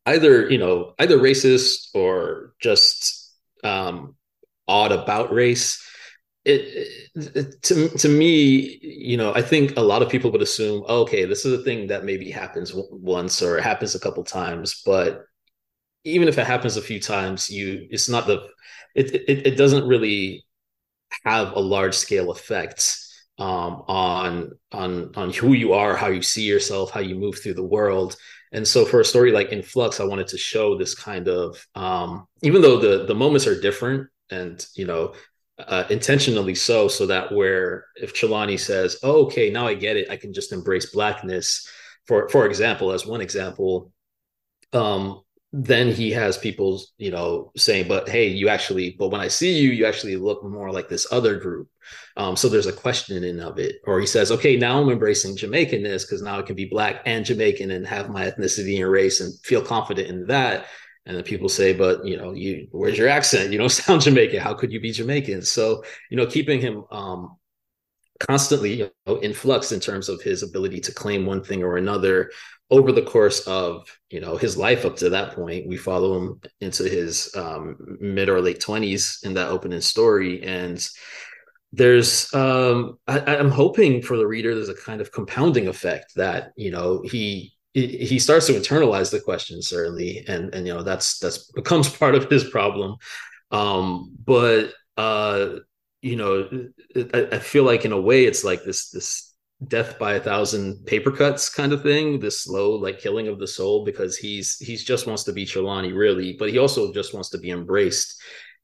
either 0.07 0.49
you 0.51 0.59
know 0.59 0.95
either 0.99 1.19
racist 1.19 1.89
or 1.95 2.55
just 2.61 3.35
um, 3.65 4.17
odd 4.69 4.93
about 4.93 5.33
race. 5.33 5.87
It, 6.45 6.89
it, 7.15 7.63
to 7.65 7.89
to 7.91 8.09
me, 8.09 8.79
you 8.83 9.17
know, 9.19 9.35
I 9.35 9.43
think 9.43 9.77
a 9.77 9.83
lot 9.83 10.03
of 10.03 10.09
people 10.09 10.31
would 10.33 10.43
assume, 10.43 10.85
oh, 10.89 11.03
okay, 11.03 11.27
this 11.27 11.45
is 11.45 11.61
a 11.61 11.63
thing 11.63 11.89
that 11.89 12.05
maybe 12.05 12.31
happens 12.31 12.73
once 12.75 13.43
or 13.43 13.61
happens 13.61 13.95
a 13.95 14.01
couple 14.01 14.25
times, 14.25 14.83
but 14.87 15.25
even 16.05 16.29
if 16.29 16.39
it 16.39 16.47
happens 16.47 16.77
a 16.77 16.83
few 16.83 17.01
times, 17.01 17.51
you 17.51 17.87
it's 17.91 18.09
not 18.09 18.27
the 18.27 18.49
it 18.95 19.15
it, 19.15 19.47
it 19.49 19.57
doesn't 19.57 19.87
really 19.87 20.47
have 21.25 21.53
a 21.53 21.61
large 21.61 21.95
scale 21.95 22.31
effect 22.31 22.97
um, 23.39 23.85
on 23.89 24.53
on 24.73 25.13
on 25.17 25.33
who 25.33 25.53
you 25.53 25.73
are, 25.73 25.97
how 25.97 26.09
you 26.09 26.23
see 26.23 26.43
yourself, 26.45 26.91
how 26.91 27.01
you 27.01 27.15
move 27.17 27.41
through 27.43 27.55
the 27.55 27.65
world. 27.65 28.17
And 28.53 28.67
so 28.67 28.85
for 28.85 29.01
a 29.01 29.05
story 29.05 29.31
like 29.33 29.51
In 29.51 29.63
Flux, 29.63 30.01
I 30.01 30.05
wanted 30.05 30.29
to 30.29 30.39
show 30.39 30.77
this 30.77 30.95
kind 30.95 31.29
of 31.29 31.65
um, 31.75 32.27
even 32.43 32.63
though 32.63 32.79
the 32.79 33.07
the 33.07 33.15
moments 33.15 33.47
are 33.47 33.61
different 33.61 34.09
and 34.31 34.65
you 34.75 34.87
know 34.87 35.15
uh, 35.59 35.85
intentionally 35.91 36.55
so, 36.55 36.89
so 36.89 37.07
that 37.07 37.33
where 37.33 37.87
if 37.97 38.13
Trelawney 38.13 38.57
says, 38.57 38.99
oh, 39.03 39.27
"Okay, 39.27 39.51
now 39.51 39.67
I 39.67 39.75
get 39.75 39.97
it," 39.97 40.11
I 40.11 40.17
can 40.17 40.33
just 40.33 40.53
embrace 40.53 40.93
blackness. 40.93 41.69
For 42.07 42.29
for 42.29 42.47
example, 42.47 42.93
as 42.93 43.07
one 43.07 43.21
example, 43.21 43.93
um, 44.73 45.23
then 45.53 45.89
he 45.93 46.13
has 46.13 46.39
people, 46.39 46.81
you 46.97 47.11
know, 47.11 47.51
saying, 47.57 47.89
"But 47.89 48.09
hey, 48.09 48.29
you 48.29 48.49
actually, 48.49 48.91
but 48.99 49.09
when 49.09 49.21
I 49.21 49.29
see 49.29 49.59
you, 49.59 49.71
you 49.71 49.85
actually 49.85 50.17
look 50.17 50.45
more 50.45 50.71
like 50.71 50.89
this 50.89 51.07
other 51.11 51.37
group." 51.41 51.69
Um, 52.17 52.37
so 52.37 52.49
there's 52.49 52.67
a 52.69 52.73
questioning 52.73 53.41
of 53.41 53.59
it. 53.59 53.77
Or 53.85 53.99
he 53.99 54.07
says, 54.07 54.31
"Okay, 54.31 54.57
now 54.57 54.81
I'm 54.81 54.91
embracing 54.91 55.37
Jamaicanness 55.37 56.03
because 56.03 56.23
now 56.23 56.39
I 56.39 56.43
can 56.43 56.55
be 56.55 56.67
black 56.67 57.03
and 57.05 57.25
Jamaican 57.25 57.73
and 57.73 57.87
have 57.87 58.11
my 58.11 58.31
ethnicity 58.31 58.81
and 58.81 58.91
race 58.91 59.21
and 59.21 59.35
feel 59.43 59.63
confident 59.63 60.09
in 60.09 60.27
that." 60.29 60.67
And 61.07 61.17
then 61.17 61.25
people 61.25 61.49
say, 61.49 61.73
"But 61.73 62.07
you 62.07 62.17
know, 62.17 62.33
you 62.33 62.69
where's 62.71 62.99
your 62.99 63.09
accent? 63.09 63.51
You 63.53 63.59
don't 63.59 63.69
sound 63.71 64.03
Jamaican. 64.03 64.41
How 64.41 64.55
could 64.55 64.73
you 64.73 64.81
be 64.81 64.93
Jamaican?" 64.93 65.43
So 65.43 65.83
you 66.11 66.17
know, 66.17 66.27
keeping 66.27 66.61
him 66.61 66.85
um, 66.93 67.37
constantly 68.21 68.75
you 68.75 68.91
know, 69.07 69.17
in 69.17 69.33
flux 69.33 69.73
in 69.73 69.81
terms 69.81 70.09
of 70.09 70.23
his 70.23 70.43
ability 70.45 70.81
to 70.81 70.93
claim 70.95 71.27
one 71.27 71.43
thing 71.43 71.65
or 71.65 71.77
another 71.77 72.31
over 72.71 72.93
the 72.93 73.03
course 73.03 73.41
of 73.47 73.87
you 74.11 74.21
know 74.21 74.37
his 74.37 74.57
life 74.57 74.85
up 74.85 74.97
to 74.97 75.11
that 75.11 75.35
point 75.35 75.67
we 75.67 75.77
follow 75.77 76.17
him 76.17 76.41
into 76.61 76.85
his 76.85 77.35
um, 77.37 77.77
mid 78.01 78.29
or 78.29 78.41
late 78.41 78.61
20s 78.61 79.25
in 79.25 79.35
that 79.35 79.49
opening 79.49 79.81
story. 79.81 80.43
And 80.43 80.87
there's 81.73 82.33
um 82.35 82.99
I, 83.07 83.21
i'm 83.37 83.51
hoping 83.51 84.03
for 84.03 84.17
the 84.17 84.27
reader 84.27 84.57
there's 84.57 84.69
a 84.69 84.75
kind 84.75 85.01
of 85.01 85.13
compounding 85.13 85.69
effect 85.69 86.17
that 86.17 86.51
you 86.57 86.73
know 86.73 87.01
he 87.05 87.53
he 87.73 88.19
starts 88.19 88.47
to 88.47 88.53
internalize 88.55 89.13
the 89.13 89.21
question 89.21 89.63
certainly. 89.63 90.25
And 90.27 90.53
and 90.55 90.67
you 90.67 90.75
know 90.75 90.83
that's 90.83 91.19
that's 91.19 91.51
becomes 91.53 91.89
part 91.99 92.15
of 92.15 92.29
his 92.29 92.45
problem. 92.45 92.97
Um 93.51 94.13
but 94.25 94.73
uh 94.97 95.57
you 96.03 96.17
know 96.17 96.49
I, 97.15 97.29
I 97.33 97.39
feel 97.39 97.65
like 97.65 97.85
in 97.85 97.93
a 97.93 98.01
way 98.01 98.25
it's 98.25 98.45
like 98.45 98.65
this 98.65 98.91
this 98.91 99.30
death 99.69 99.99
by 99.99 100.15
a 100.15 100.21
thousand 100.21 100.87
paper 100.87 101.11
cuts 101.11 101.49
kind 101.49 101.73
of 101.73 101.83
thing, 101.83 102.19
this 102.19 102.41
slow 102.41 102.73
like 102.73 102.99
killing 102.99 103.29
of 103.29 103.39
the 103.39 103.47
soul 103.47 103.85
because 103.85 104.17
he's 104.17 104.59
he's 104.59 104.85
just 104.85 105.07
wants 105.07 105.25
to 105.25 105.33
be 105.33 105.45
Trelawney 105.45 105.93
really, 105.93 106.35
but 106.39 106.51
he 106.51 106.59
also 106.59 106.93
just 106.93 107.13
wants 107.13 107.29
to 107.31 107.39
be 107.39 107.51
embraced, 107.51 108.21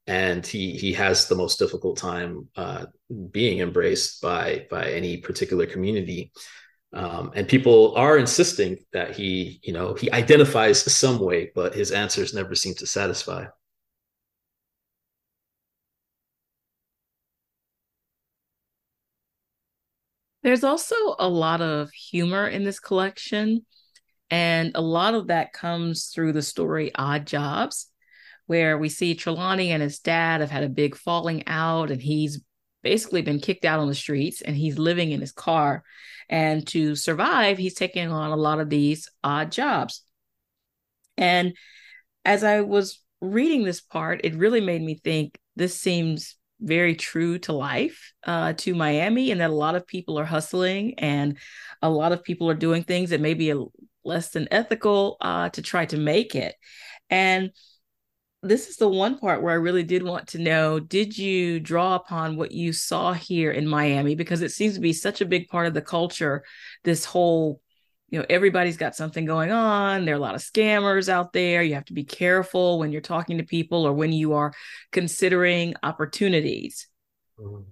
and 0.07 0.45
he 0.45 0.71
he 0.71 0.93
has 0.93 1.27
the 1.27 1.35
most 1.35 1.59
difficult 1.59 1.97
time 1.97 2.47
uh, 2.55 2.85
being 3.31 3.59
embraced 3.59 4.21
by 4.21 4.65
by 4.69 4.91
any 4.91 5.17
particular 5.17 5.65
community. 5.65 6.31
Um, 6.93 7.31
and 7.35 7.47
people 7.47 7.93
are 7.95 8.17
insisting 8.17 8.77
that 8.93 9.13
he, 9.15 9.59
you 9.61 9.73
know, 9.73 9.93
he 9.93 10.09
identifies 10.11 10.81
some 10.91 11.19
way, 11.19 11.51
but 11.53 11.75
his 11.75 11.91
answers 11.91 12.33
never 12.33 12.55
seem 12.55 12.73
to 12.75 12.87
satisfy. 12.87 13.45
There's 20.47 20.63
also 20.63 20.95
a 21.19 21.27
lot 21.27 21.59
of 21.59 21.91
humor 21.91 22.47
in 22.47 22.63
this 22.63 22.79
collection. 22.79 23.65
And 24.29 24.71
a 24.75 24.81
lot 24.81 25.13
of 25.13 25.27
that 25.27 25.51
comes 25.51 26.05
through 26.05 26.31
the 26.31 26.41
story 26.41 26.89
Odd 26.95 27.27
Jobs, 27.27 27.91
where 28.45 28.77
we 28.77 28.87
see 28.87 29.13
Trelawney 29.13 29.71
and 29.71 29.83
his 29.83 29.99
dad 29.99 30.39
have 30.39 30.49
had 30.49 30.63
a 30.63 30.69
big 30.69 30.95
falling 30.95 31.45
out, 31.47 31.91
and 31.91 32.01
he's 32.01 32.39
basically 32.81 33.21
been 33.21 33.41
kicked 33.41 33.65
out 33.65 33.81
on 33.81 33.89
the 33.89 33.93
streets 33.93 34.41
and 34.41 34.55
he's 34.55 34.79
living 34.79 35.11
in 35.11 35.19
his 35.19 35.33
car. 35.33 35.83
And 36.29 36.65
to 36.67 36.95
survive, 36.95 37.57
he's 37.57 37.73
taking 37.73 38.09
on 38.09 38.31
a 38.31 38.37
lot 38.37 38.61
of 38.61 38.69
these 38.69 39.09
odd 39.25 39.51
jobs. 39.51 40.01
And 41.17 41.57
as 42.23 42.45
I 42.45 42.61
was 42.61 43.03
reading 43.19 43.65
this 43.65 43.81
part, 43.81 44.21
it 44.23 44.33
really 44.35 44.61
made 44.61 44.81
me 44.81 44.95
think 44.95 45.37
this 45.57 45.77
seems 45.77 46.36
very 46.59 46.95
true 46.95 47.39
to 47.39 47.53
life 47.53 48.13
uh, 48.25 48.53
to 48.53 48.75
Miami, 48.75 49.31
and 49.31 49.41
that 49.41 49.49
a 49.49 49.53
lot 49.53 49.75
of 49.75 49.87
people 49.87 50.19
are 50.19 50.25
hustling 50.25 50.95
and 50.99 51.37
a 51.81 51.89
lot 51.89 52.11
of 52.11 52.23
people 52.23 52.49
are 52.49 52.55
doing 52.55 52.83
things 52.83 53.11
that 53.11 53.21
may 53.21 53.33
be 53.33 53.51
a, 53.51 53.63
less 54.03 54.29
than 54.29 54.47
ethical 54.51 55.17
uh, 55.21 55.49
to 55.49 55.61
try 55.61 55.85
to 55.85 55.97
make 55.97 56.35
it. 56.35 56.55
And 57.09 57.51
this 58.43 58.69
is 58.69 58.77
the 58.77 58.87
one 58.87 59.17
part 59.17 59.41
where 59.41 59.51
I 59.51 59.57
really 59.57 59.83
did 59.83 60.03
want 60.03 60.27
to 60.29 60.39
know 60.39 60.79
did 60.79 61.17
you 61.17 61.59
draw 61.59 61.95
upon 61.95 62.37
what 62.37 62.51
you 62.51 62.71
saw 62.71 63.13
here 63.13 63.51
in 63.51 63.67
Miami? 63.67 64.15
Because 64.15 64.41
it 64.41 64.51
seems 64.51 64.75
to 64.75 64.79
be 64.79 64.93
such 64.93 65.21
a 65.21 65.25
big 65.25 65.47
part 65.47 65.67
of 65.67 65.73
the 65.73 65.81
culture, 65.81 66.43
this 66.83 67.03
whole 67.03 67.61
you 68.09 68.19
know 68.19 68.25
everybody's 68.29 68.77
got 68.77 68.95
something 68.95 69.25
going 69.25 69.51
on. 69.51 70.05
There 70.05 70.15
are 70.15 70.17
a 70.17 70.21
lot 70.21 70.35
of 70.35 70.41
scammers 70.41 71.09
out 71.09 71.33
there. 71.33 71.61
You 71.63 71.73
have 71.75 71.85
to 71.85 71.93
be 71.93 72.03
careful 72.03 72.79
when 72.79 72.91
you're 72.91 73.01
talking 73.01 73.37
to 73.37 73.43
people 73.43 73.85
or 73.85 73.93
when 73.93 74.11
you 74.11 74.33
are 74.33 74.53
considering 74.91 75.75
opportunities. 75.83 76.87
Mm-hmm. 77.39 77.63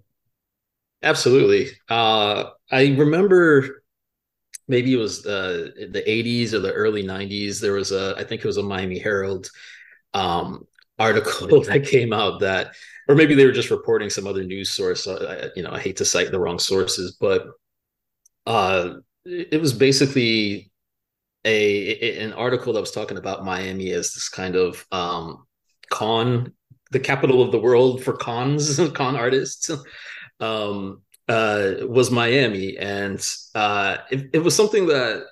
absolutely. 1.03 1.69
Uh, 1.89 2.51
i 2.71 2.87
remember 2.95 3.83
maybe 4.67 4.93
it 4.93 4.97
was 4.97 5.25
uh, 5.25 5.69
the 5.91 6.03
80s 6.07 6.53
or 6.53 6.59
the 6.59 6.71
early 6.71 7.03
90s 7.03 7.59
there 7.59 7.73
was 7.73 7.91
a 7.91 8.15
i 8.17 8.23
think 8.23 8.41
it 8.41 8.47
was 8.47 8.57
a 8.57 8.63
miami 8.63 8.99
herald 8.99 9.49
um, 10.13 10.65
article 10.97 11.61
that 11.65 11.85
came 11.85 12.13
out 12.13 12.39
that 12.39 12.75
or 13.07 13.15
maybe 13.15 13.35
they 13.35 13.45
were 13.45 13.51
just 13.51 13.69
reporting 13.69 14.09
some 14.09 14.25
other 14.25 14.43
news 14.43 14.71
source. 14.71 15.07
I, 15.07 15.49
you 15.55 15.63
know 15.63 15.71
i 15.71 15.79
hate 15.79 15.97
to 15.97 16.05
cite 16.05 16.31
the 16.31 16.39
wrong 16.39 16.59
sources 16.59 17.17
but 17.19 17.47
uh 18.45 18.95
it 19.25 19.59
was 19.59 19.73
basically 19.73 20.71
a 21.43 22.19
an 22.19 22.33
article 22.33 22.73
that 22.73 22.81
was 22.81 22.91
talking 22.91 23.17
about 23.17 23.45
Miami 23.45 23.91
as 23.91 24.13
this 24.13 24.29
kind 24.29 24.55
of 24.55 24.85
um, 24.91 25.45
con, 25.89 26.53
the 26.91 26.99
capital 26.99 27.41
of 27.41 27.51
the 27.51 27.59
world 27.59 28.03
for 28.03 28.13
cons, 28.13 28.79
con 28.93 29.15
artists. 29.15 29.71
Um, 30.39 31.01
uh, 31.27 31.73
was 31.87 32.11
Miami, 32.11 32.77
and 32.77 33.19
uh, 33.55 33.97
it, 34.11 34.29
it 34.33 34.39
was 34.39 34.55
something 34.55 34.85
that 34.87 35.23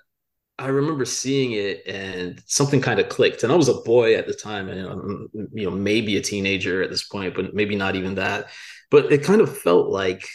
I 0.58 0.67
remember 0.67 1.06
seeing 1.06 1.51
it, 1.51 1.86
and 1.86 2.41
something 2.47 2.82
kind 2.82 2.99
of 2.99 3.10
clicked. 3.10 3.43
And 3.43 3.51
I 3.51 3.56
was 3.56 3.69
a 3.69 3.82
boy 3.82 4.15
at 4.15 4.25
the 4.25 4.34
time, 4.34 4.69
and 4.69 4.88
um, 4.88 5.27
you 5.34 5.65
know, 5.65 5.71
maybe 5.71 6.17
a 6.17 6.21
teenager 6.21 6.82
at 6.82 6.89
this 6.89 7.03
point, 7.03 7.36
but 7.36 7.53
maybe 7.53 7.75
not 7.75 7.95
even 7.95 8.15
that. 8.15 8.47
But 8.89 9.12
it 9.12 9.23
kind 9.23 9.41
of 9.41 9.56
felt 9.56 9.89
like 9.89 10.27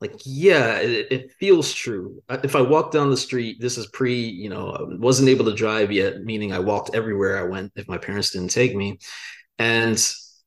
like 0.00 0.14
yeah 0.24 0.78
it, 0.78 1.06
it, 1.10 1.32
feels 1.32 1.72
true. 1.72 2.22
If 2.28 2.54
i 2.54 2.60
walk 2.60 2.92
down 2.92 3.10
the 3.10 3.16
street 3.16 3.60
this 3.60 3.78
is 3.78 3.86
pre 3.86 4.14
you 4.14 4.48
know 4.48 4.70
I 4.70 4.82
wasn't 4.96 5.28
able 5.28 5.44
to 5.46 5.54
drive 5.54 5.90
yet 5.90 6.22
meaning 6.22 6.52
i 6.52 6.58
walked 6.58 6.94
everywhere 6.94 7.38
i 7.38 7.48
went 7.48 7.72
if 7.76 7.88
my 7.88 7.98
parents 7.98 8.30
didn't 8.30 8.50
take 8.50 8.74
me. 8.74 8.98
And 9.58 9.98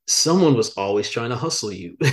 someone 0.06 0.54
was 0.54 0.70
always 0.70 1.08
trying 1.08 1.30
to 1.30 1.36
hustle 1.36 1.72
you. 1.72 1.96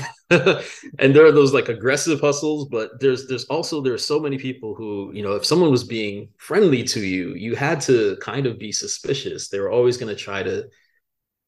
And 1.00 1.15
there 1.15 1.26
are 1.26 1.32
those 1.32 1.54
like 1.54 1.69
aggressive 1.69 2.19
hustles 2.19 2.67
but 2.69 3.00
there's 3.00 3.28
there's 3.28 3.45
also 3.45 3.82
there's 3.82 4.06
so 4.06 4.19
many 4.19 4.38
people 4.38 4.76
who 4.76 5.12
you 5.13 5.23
know 5.23 5.36
if 5.36 5.45
someone 5.45 5.71
was 5.71 5.86
being 5.86 6.30
friendly 6.38 6.84
to 6.84 7.00
you 7.00 7.34
you 7.36 7.56
had 7.56 7.80
to 7.82 8.17
kind 8.21 8.45
of 8.45 8.60
be 8.60 8.71
suspicious. 8.71 9.47
They 9.47 9.60
were 9.60 9.71
always 9.71 9.97
going 9.97 10.13
to 10.13 10.21
try 10.21 10.43
to 10.43 10.67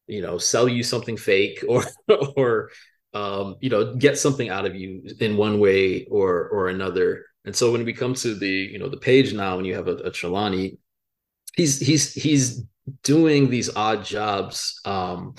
you 0.08 0.22
know 0.22 0.38
sell 0.38 0.68
you 0.68 0.84
something 0.84 1.18
fake 1.18 1.64
or 1.68 1.84
or 2.38 2.70
um, 3.14 3.56
you 3.60 3.70
know, 3.70 3.96
get 3.96 4.18
something 4.18 4.50
out 4.50 4.66
of 4.66 4.76
you 4.76 5.04
in 5.20 5.38
one 5.38 5.60
way 5.60 6.06
or 6.06 6.48
or 6.50 6.70
another. 6.70 7.26
And 7.46 7.56
so 7.56 7.72
when 7.72 7.86
we 7.86 7.94
come 7.94 8.14
to 8.16 8.36
the 8.36 8.50
you 8.50 8.80
know 8.80 8.90
the 8.90 8.98
page 8.98 9.34
now, 9.34 9.56
when 9.56 9.66
you 9.66 9.76
have 9.76 9.88
a, 9.88 9.96
a 9.96 10.12
Trelawney, 10.12 10.78
he's 11.56 11.80
he's 11.80 12.14
he's 12.14 12.64
doing 13.04 13.50
these 13.50 13.76
odd 13.76 14.04
jobs, 14.04 14.80
um, 14.86 15.36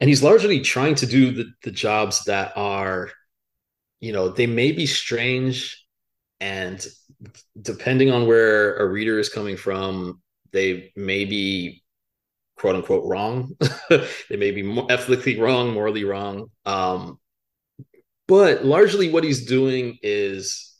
and 0.00 0.08
he's 0.08 0.22
largely 0.22 0.60
trying 0.60 0.94
to 0.96 1.06
do 1.06 1.32
the 1.32 1.44
the 1.62 1.70
jobs 1.70 2.24
that 2.24 2.52
are, 2.56 3.10
you 4.00 4.12
know, 4.12 4.28
they 4.28 4.46
may 4.46 4.72
be 4.72 4.86
strange, 4.86 5.84
and 6.40 6.84
depending 7.60 8.10
on 8.10 8.26
where 8.26 8.76
a 8.76 8.88
reader 8.88 9.18
is 9.18 9.28
coming 9.28 9.56
from, 9.56 10.20
they 10.52 10.92
may 10.96 11.24
be 11.24 11.81
quote 12.62 12.76
unquote 12.76 13.04
wrong. 13.04 13.56
they 13.90 14.36
may 14.36 14.52
be 14.52 14.62
ethically 14.88 15.38
wrong, 15.38 15.72
morally 15.72 16.04
wrong. 16.04 16.46
Um, 16.64 17.18
but 18.28 18.64
largely 18.64 19.10
what 19.10 19.24
he's 19.24 19.44
doing 19.44 19.98
is 20.00 20.72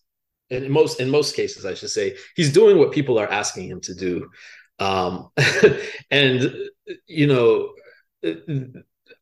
in 0.48 0.70
most 0.70 1.00
in 1.00 1.10
most 1.10 1.34
cases, 1.34 1.66
I 1.66 1.74
should 1.74 1.90
say, 1.90 2.16
he's 2.36 2.52
doing 2.52 2.78
what 2.78 2.92
people 2.92 3.18
are 3.18 3.28
asking 3.28 3.68
him 3.68 3.80
to 3.80 3.94
do. 3.96 4.30
Um, 4.78 5.30
and 6.12 6.54
you 7.08 7.26
know, 7.26 7.72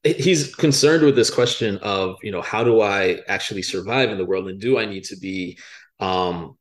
he's 0.05 0.55
concerned 0.55 1.03
with 1.03 1.17
this 1.17 1.31
question 1.31 1.79
of, 1.79 2.17
you 2.23 2.31
know, 2.31 2.43
how 2.43 2.63
do 2.63 2.83
I 2.83 3.21
actually 3.27 3.63
survive 3.63 4.11
in 4.11 4.19
the 4.19 4.27
world 4.27 4.49
and 4.49 4.61
do 4.61 4.79
I 4.79 4.85
need 4.85 5.05
to 5.05 5.17
be 5.17 5.59
um, 5.99 6.59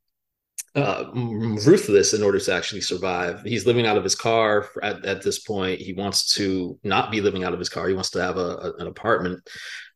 uh, 0.74 1.10
ruthless 1.14 2.14
in 2.14 2.22
order 2.22 2.38
to 2.38 2.54
actually 2.54 2.80
survive. 2.80 3.42
He's 3.42 3.66
living 3.66 3.86
out 3.86 3.96
of 3.96 4.04
his 4.04 4.14
car 4.14 4.68
at, 4.82 5.04
at 5.04 5.22
this 5.22 5.40
point. 5.40 5.80
He 5.80 5.92
wants 5.92 6.34
to 6.34 6.78
not 6.84 7.10
be 7.10 7.20
living 7.20 7.44
out 7.44 7.52
of 7.52 7.58
his 7.58 7.68
car. 7.68 7.88
He 7.88 7.94
wants 7.94 8.10
to 8.10 8.22
have 8.22 8.36
a, 8.36 8.40
a, 8.40 8.72
an 8.78 8.86
apartment. 8.86 9.48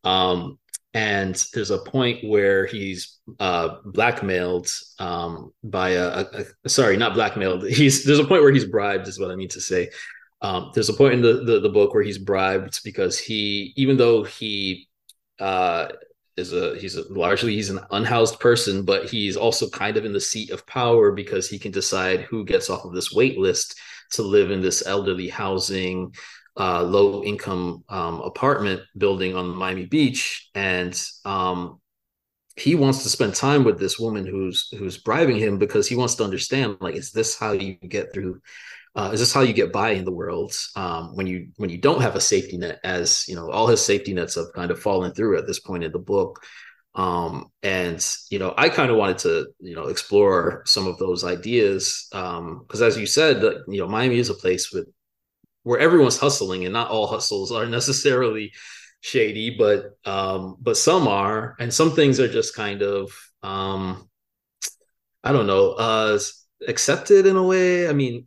Um, 0.03 0.59
and 0.93 1.45
there's 1.53 1.71
a 1.71 1.79
point 1.79 2.29
where 2.29 2.67
he's 2.67 3.19
uh, 3.41 3.77
blackmailed 3.85 4.69
um, 4.99 5.53
by 5.63 5.91
a, 5.91 6.25
a, 6.65 6.69
sorry, 6.69 6.97
not 6.97 7.15
blackmailed. 7.15 7.65
He's 7.69 8.05
there's 8.05 8.21
a 8.21 8.25
point 8.25 8.43
where 8.43 8.53
he's 8.53 8.67
bribed, 8.67 9.09
is 9.09 9.19
what 9.19 9.33
I 9.33 9.35
mean 9.35 9.49
to 9.49 9.61
say. 9.61 9.91
Um, 10.41 10.71
there's 10.73 10.91
a 10.91 10.95
point 10.95 11.15
in 11.15 11.23
the, 11.23 11.43
the, 11.43 11.61
the 11.61 11.69
book 11.69 11.95
where 11.95 12.03
he's 12.03 12.19
bribed 12.19 12.81
because 12.85 13.19
he, 13.19 13.73
even 13.77 13.97
though 13.97 14.23
he 14.23 14.89
uh, 15.41 15.89
is 16.37 16.53
a 16.53 16.77
he's 16.79 16.97
a, 16.97 17.13
largely 17.13 17.55
he's 17.55 17.71
an 17.71 17.81
unhoused 17.91 18.41
person, 18.41 18.85
but 18.85 19.09
he's 19.09 19.37
also 19.37 19.69
kind 19.69 19.97
of 19.97 20.05
in 20.05 20.13
the 20.13 20.21
seat 20.21 20.51
of 20.51 20.67
power 20.67 21.13
because 21.13 21.49
he 21.49 21.59
can 21.59 21.71
decide 21.71 22.23
who 22.23 22.45
gets 22.45 22.71
off 22.71 22.85
of 22.85 22.93
this 22.93 23.13
wait 23.13 23.39
list 23.39 23.79
to 24.13 24.23
live 24.23 24.51
in 24.51 24.61
this 24.61 24.87
elderly 24.87 25.29
housing, 25.29 26.15
uh, 26.59 26.83
low 26.83 27.23
income 27.23 27.85
um, 27.89 28.21
apartment 28.21 28.81
building 28.97 29.37
on 29.37 29.55
Miami 29.55 29.87
Beach, 29.87 30.51
and 30.55 31.01
um, 31.25 31.81
he 32.57 32.75
wants 32.75 33.03
to 33.03 33.09
spend 33.09 33.35
time 33.35 33.65
with 33.65 33.79
this 33.79 33.99
woman 33.99 34.27
who's 34.27 34.69
who's 34.79 34.99
bribing 34.99 35.39
him 35.39 35.59
because 35.59 35.89
he 35.89 35.97
wants 35.97 36.15
to 36.17 36.25
understand 36.25 36.77
like 36.81 36.95
is 36.95 37.11
this 37.11 37.39
how 37.39 37.53
you 37.53 37.75
get 37.75 38.13
through 38.13 38.41
uh, 38.95 39.11
is 39.13 39.21
this 39.21 39.33
how 39.33 39.41
you 39.41 39.53
get 39.53 39.73
by 39.73 39.91
in 39.91 40.05
the 40.05 40.13
world 40.13 40.53
um, 40.77 41.17
when 41.17 41.27
you 41.27 41.49
when 41.57 41.69
you 41.69 41.79
don't 41.79 42.03
have 42.03 42.15
a 42.15 42.21
safety 42.21 42.57
net? 42.57 42.79
As 42.85 43.27
you 43.27 43.35
know, 43.35 43.51
all 43.51 43.67
his 43.67 43.85
safety 43.85 44.15
nets 44.15 44.37
have 44.37 44.53
kind 44.55 44.71
of 44.71 44.81
fallen 44.81 45.13
through 45.13 45.37
at 45.37 45.47
this 45.47 45.61
point 45.61 45.85
in 45.85 45.93
the 45.93 45.99
book. 45.99 46.45
Um, 46.95 47.51
and 47.65 48.05
you 48.31 48.39
know, 48.39 48.55
I 48.57 48.69
kind 48.69 48.91
of 48.91 48.97
wanted 48.97 49.19
to 49.19 49.47
you 49.61 49.75
know 49.75 49.85
explore 49.85 50.63
some 50.65 50.87
of 50.87 50.99
those 50.99 51.25
ideas 51.25 52.07
because, 52.11 52.83
um, 52.83 52.87
as 52.87 52.97
you 52.97 53.07
said, 53.07 53.43
you 53.67 53.81
know, 53.81 53.89
Miami 53.89 54.19
is 54.19 54.31
a 54.31 54.35
place 54.35 54.73
with 54.73 54.89
where 55.65 55.81
everyone's 55.81 56.19
hustling, 56.19 56.65
and 56.65 56.73
not 56.73 56.91
all 56.91 57.09
hustles 57.09 57.51
are 57.51 57.67
necessarily 57.79 58.53
shady, 59.01 59.51
but 59.51 59.97
um, 60.05 60.57
but 60.61 60.77
some 60.77 61.09
are, 61.09 61.57
and 61.59 61.75
some 61.75 61.91
things 61.93 62.21
are 62.21 62.29
just 62.29 62.55
kind 62.55 62.83
of 62.83 63.11
um, 63.43 64.09
I 65.25 65.33
don't 65.33 65.47
know, 65.47 65.73
uh, 65.73 66.19
accepted 66.69 67.27
in 67.27 67.37
a 67.37 67.43
way. 67.43 67.89
I 67.89 67.93
mean, 67.93 68.27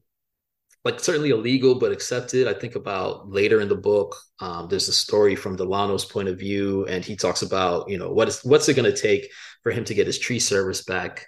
like 0.88 1.00
certainly 1.00 1.32
illegal 1.32 1.76
but 1.80 1.92
accepted. 1.92 2.48
I 2.48 2.54
think 2.54 2.76
about 2.76 3.30
later 3.30 3.62
in 3.62 3.70
the 3.70 3.76
book, 3.92 4.16
um, 4.40 4.68
there's 4.70 4.88
a 4.90 4.94
story 4.94 5.36
from 5.36 5.56
Delano's 5.58 6.06
point 6.06 6.30
of 6.30 6.40
view, 6.40 6.86
and 6.88 7.04
he 7.04 7.16
talks 7.16 7.42
about 7.44 7.90
you 7.90 7.98
know 8.00 8.12
what 8.12 8.28
is 8.30 8.40
what's 8.44 8.70
it 8.70 8.76
going 8.76 8.92
to 8.92 9.02
take 9.02 9.24
for 9.64 9.72
him 9.72 9.86
to 9.86 9.94
get 9.94 10.08
his 10.08 10.20
tree 10.20 10.40
service 10.40 10.84
back. 10.84 11.26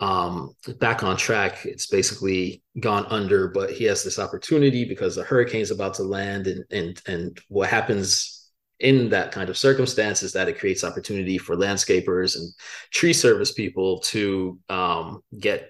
um, 0.00 0.54
back 0.78 1.02
on 1.02 1.16
track. 1.16 1.66
It's 1.66 1.86
basically 1.88 2.62
gone 2.80 3.06
under, 3.06 3.48
but 3.48 3.70
he 3.72 3.84
has 3.84 4.04
this 4.04 4.18
opportunity 4.18 4.84
because 4.84 5.16
the 5.16 5.24
hurricane's 5.24 5.70
about 5.72 5.94
to 5.94 6.04
land, 6.04 6.46
and 6.46 6.64
and 6.70 7.02
and 7.06 7.40
what 7.48 7.68
happens 7.68 8.50
in 8.80 9.08
that 9.10 9.32
kind 9.32 9.50
of 9.50 9.58
circumstance 9.58 10.22
is 10.22 10.32
that 10.34 10.48
it 10.48 10.58
creates 10.58 10.84
opportunity 10.84 11.36
for 11.38 11.56
landscapers 11.56 12.36
and 12.36 12.52
tree 12.92 13.12
service 13.12 13.52
people 13.52 14.00
to 14.02 14.58
um, 14.68 15.20
get 15.38 15.68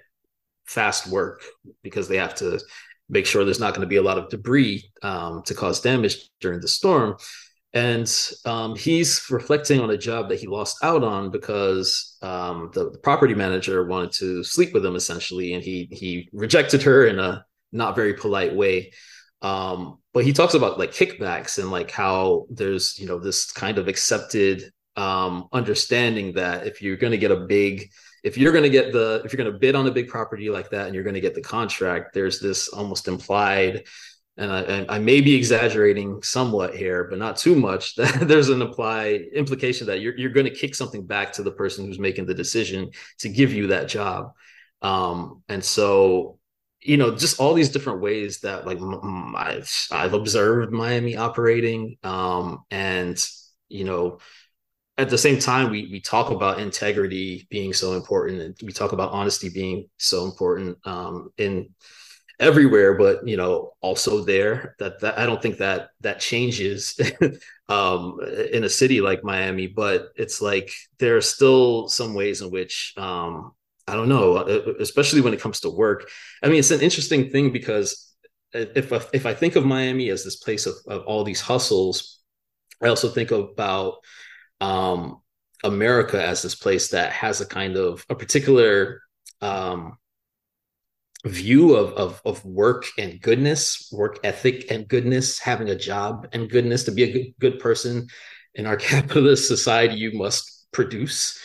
fast 0.66 1.06
work 1.06 1.42
because 1.82 2.08
they 2.08 2.18
have 2.18 2.34
to 2.34 2.60
make 3.08 3.26
sure 3.26 3.44
there's 3.44 3.60
not 3.60 3.74
going 3.74 3.86
to 3.86 3.88
be 3.88 3.96
a 3.96 4.02
lot 4.02 4.18
of 4.18 4.28
debris 4.28 4.90
um, 5.02 5.42
to 5.44 5.54
cause 5.54 5.80
damage 5.80 6.28
during 6.40 6.60
the 6.60 6.68
storm. 6.68 7.16
And 7.74 8.10
um, 8.44 8.76
he's 8.76 9.22
reflecting 9.30 9.80
on 9.80 9.90
a 9.90 9.98
job 9.98 10.30
that 10.30 10.40
he 10.40 10.46
lost 10.46 10.78
out 10.82 11.04
on 11.04 11.30
because 11.30 12.16
um, 12.22 12.70
the, 12.72 12.90
the, 12.90 12.98
property 12.98 13.34
manager 13.34 13.86
wanted 13.86 14.12
to 14.12 14.42
sleep 14.42 14.72
with 14.72 14.84
him 14.84 14.96
essentially, 14.96 15.52
and 15.52 15.62
he 15.62 15.86
he 15.92 16.30
rejected 16.32 16.82
her 16.82 17.06
in 17.06 17.18
a 17.18 17.44
not 17.70 17.94
very 17.94 18.14
polite 18.14 18.54
way. 18.54 18.92
Um, 19.42 19.98
but 20.14 20.24
he 20.24 20.32
talks 20.32 20.54
about 20.54 20.78
like 20.78 20.92
kickbacks 20.92 21.58
and 21.58 21.70
like 21.70 21.90
how 21.90 22.46
there's 22.50 22.98
you 22.98 23.06
know 23.06 23.18
this 23.18 23.52
kind 23.52 23.76
of 23.76 23.86
accepted 23.86 24.72
um, 24.96 25.48
understanding 25.52 26.32
that 26.32 26.66
if 26.66 26.80
you're 26.80 26.96
going 26.96 27.12
to 27.12 27.18
get 27.18 27.30
a 27.30 27.46
big 27.46 27.90
if 28.24 28.36
you're 28.36 28.52
going 28.52 28.64
to 28.64 28.70
get 28.70 28.92
the 28.92 29.22
if 29.24 29.32
you're 29.32 29.42
going 29.42 29.52
to 29.52 29.58
bid 29.58 29.74
on 29.74 29.86
a 29.86 29.90
big 29.90 30.08
property 30.08 30.50
like 30.50 30.70
that 30.70 30.86
and 30.86 30.94
you're 30.94 31.04
going 31.04 31.14
to 31.14 31.20
get 31.20 31.34
the 31.34 31.42
contract 31.42 32.14
there's 32.14 32.40
this 32.40 32.68
almost 32.68 33.08
implied 33.08 33.84
and 34.38 34.52
I, 34.52 34.86
I, 34.88 34.98
may 35.00 35.20
be 35.20 35.34
exaggerating 35.34 36.22
somewhat 36.22 36.76
here, 36.76 37.08
but 37.10 37.18
not 37.18 37.36
too 37.36 37.56
much. 37.56 37.96
That 37.96 38.28
there's 38.28 38.48
an 38.48 38.62
implied 38.62 39.22
implication 39.34 39.88
that 39.88 40.00
you're 40.00 40.16
you're 40.16 40.30
going 40.30 40.46
to 40.46 40.54
kick 40.54 40.74
something 40.76 41.04
back 41.04 41.32
to 41.32 41.42
the 41.42 41.50
person 41.50 41.86
who's 41.86 41.98
making 41.98 42.26
the 42.26 42.34
decision 42.34 42.90
to 43.18 43.28
give 43.28 43.52
you 43.52 43.66
that 43.68 43.88
job, 43.88 44.32
um, 44.80 45.42
and 45.48 45.62
so 45.62 46.38
you 46.80 46.96
know 46.96 47.16
just 47.16 47.40
all 47.40 47.52
these 47.52 47.70
different 47.70 48.00
ways 48.00 48.40
that 48.40 48.64
like 48.64 48.78
I've 49.36 49.88
I've 49.90 50.14
observed 50.14 50.72
Miami 50.72 51.16
operating, 51.16 51.98
um, 52.04 52.64
and 52.70 53.18
you 53.68 53.84
know 53.84 54.18
at 54.98 55.08
the 55.08 55.16
same 55.16 55.38
time 55.38 55.70
we 55.70 55.88
we 55.90 56.00
talk 56.00 56.30
about 56.30 56.58
integrity 56.58 57.46
being 57.50 57.72
so 57.72 57.94
important 57.94 58.42
and 58.42 58.56
we 58.62 58.72
talk 58.72 58.92
about 58.92 59.12
honesty 59.12 59.48
being 59.48 59.88
so 59.96 60.24
important 60.24 60.76
um, 60.84 61.30
in 61.38 61.70
everywhere 62.40 62.94
but 62.94 63.26
you 63.26 63.36
know 63.36 63.72
also 63.80 64.24
there 64.24 64.76
that, 64.78 65.00
that 65.00 65.18
i 65.18 65.26
don't 65.26 65.42
think 65.42 65.58
that 65.58 65.90
that 66.00 66.20
changes 66.20 66.98
um, 67.68 68.18
in 68.52 68.64
a 68.64 68.68
city 68.68 69.00
like 69.00 69.24
miami 69.24 69.66
but 69.66 70.08
it's 70.14 70.40
like 70.40 70.70
there 70.98 71.16
are 71.16 71.20
still 71.22 71.88
some 71.88 72.14
ways 72.14 72.40
in 72.40 72.50
which 72.50 72.92
um, 72.96 73.52
i 73.86 73.94
don't 73.94 74.08
know 74.08 74.36
uh, 74.36 74.72
especially 74.80 75.20
when 75.20 75.32
it 75.32 75.40
comes 75.40 75.60
to 75.60 75.70
work. 75.70 76.08
I 76.42 76.48
mean 76.48 76.58
it's 76.58 76.70
an 76.70 76.80
interesting 76.80 77.30
thing 77.30 77.52
because 77.52 78.14
if 78.52 78.92
if 79.12 79.26
i 79.26 79.34
think 79.34 79.56
of 79.56 79.64
miami 79.64 80.08
as 80.08 80.24
this 80.24 80.36
place 80.36 80.66
of, 80.66 80.74
of 80.86 81.04
all 81.06 81.22
these 81.22 81.40
hustles 81.40 82.20
i 82.82 82.88
also 82.88 83.08
think 83.08 83.30
about 83.30 83.96
um, 84.60 85.20
America 85.64 86.22
as 86.22 86.42
this 86.42 86.54
place 86.54 86.88
that 86.88 87.12
has 87.12 87.40
a 87.40 87.46
kind 87.46 87.76
of 87.76 88.04
a 88.08 88.14
particular 88.14 89.02
um, 89.40 89.96
view 91.24 91.74
of, 91.74 91.92
of 91.94 92.22
of 92.24 92.44
work 92.44 92.86
and 92.98 93.20
goodness, 93.20 93.88
work 93.92 94.18
ethic 94.24 94.70
and 94.70 94.88
goodness, 94.88 95.38
having 95.38 95.68
a 95.70 95.76
job 95.76 96.28
and 96.32 96.50
goodness. 96.50 96.84
To 96.84 96.92
be 96.92 97.04
a 97.04 97.12
good, 97.12 97.34
good 97.40 97.58
person 97.58 98.08
in 98.54 98.66
our 98.66 98.76
capitalist 98.90 99.48
society, 99.48 99.96
you 99.96 100.12
must 100.12 100.66
produce. 100.72 101.38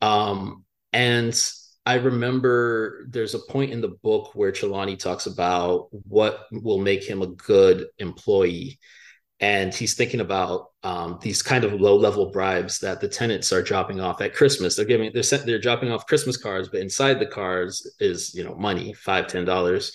Um, 0.00 0.64
and 0.92 1.38
I 1.86 1.94
remember 1.94 3.06
there's 3.08 3.34
a 3.34 3.38
point 3.38 3.72
in 3.72 3.80
the 3.80 3.96
book 4.02 4.34
where 4.34 4.52
Trelawney 4.52 4.96
talks 4.96 5.26
about 5.26 5.88
what 5.90 6.46
will 6.52 6.78
make 6.78 7.04
him 7.04 7.22
a 7.22 7.26
good 7.26 7.86
employee 7.98 8.78
and 9.40 9.74
he's 9.74 9.94
thinking 9.94 10.20
about 10.20 10.69
um, 10.82 11.18
these 11.20 11.42
kind 11.42 11.64
of 11.64 11.80
low 11.80 11.96
level 11.96 12.30
bribes 12.30 12.78
that 12.78 13.00
the 13.00 13.08
tenants 13.08 13.52
are 13.52 13.62
dropping 13.62 14.00
off 14.00 14.20
at 14.20 14.34
Christmas. 14.34 14.76
They're 14.76 14.84
giving 14.84 15.10
they're 15.12 15.22
sent, 15.22 15.44
they're 15.44 15.58
dropping 15.58 15.92
off 15.92 16.06
Christmas 16.06 16.36
cards, 16.36 16.68
but 16.68 16.80
inside 16.80 17.18
the 17.18 17.26
cards 17.26 17.90
is 18.00 18.34
you 18.34 18.44
know 18.44 18.54
money 18.54 18.94
five 18.94 19.26
ten 19.26 19.44
dollars, 19.44 19.92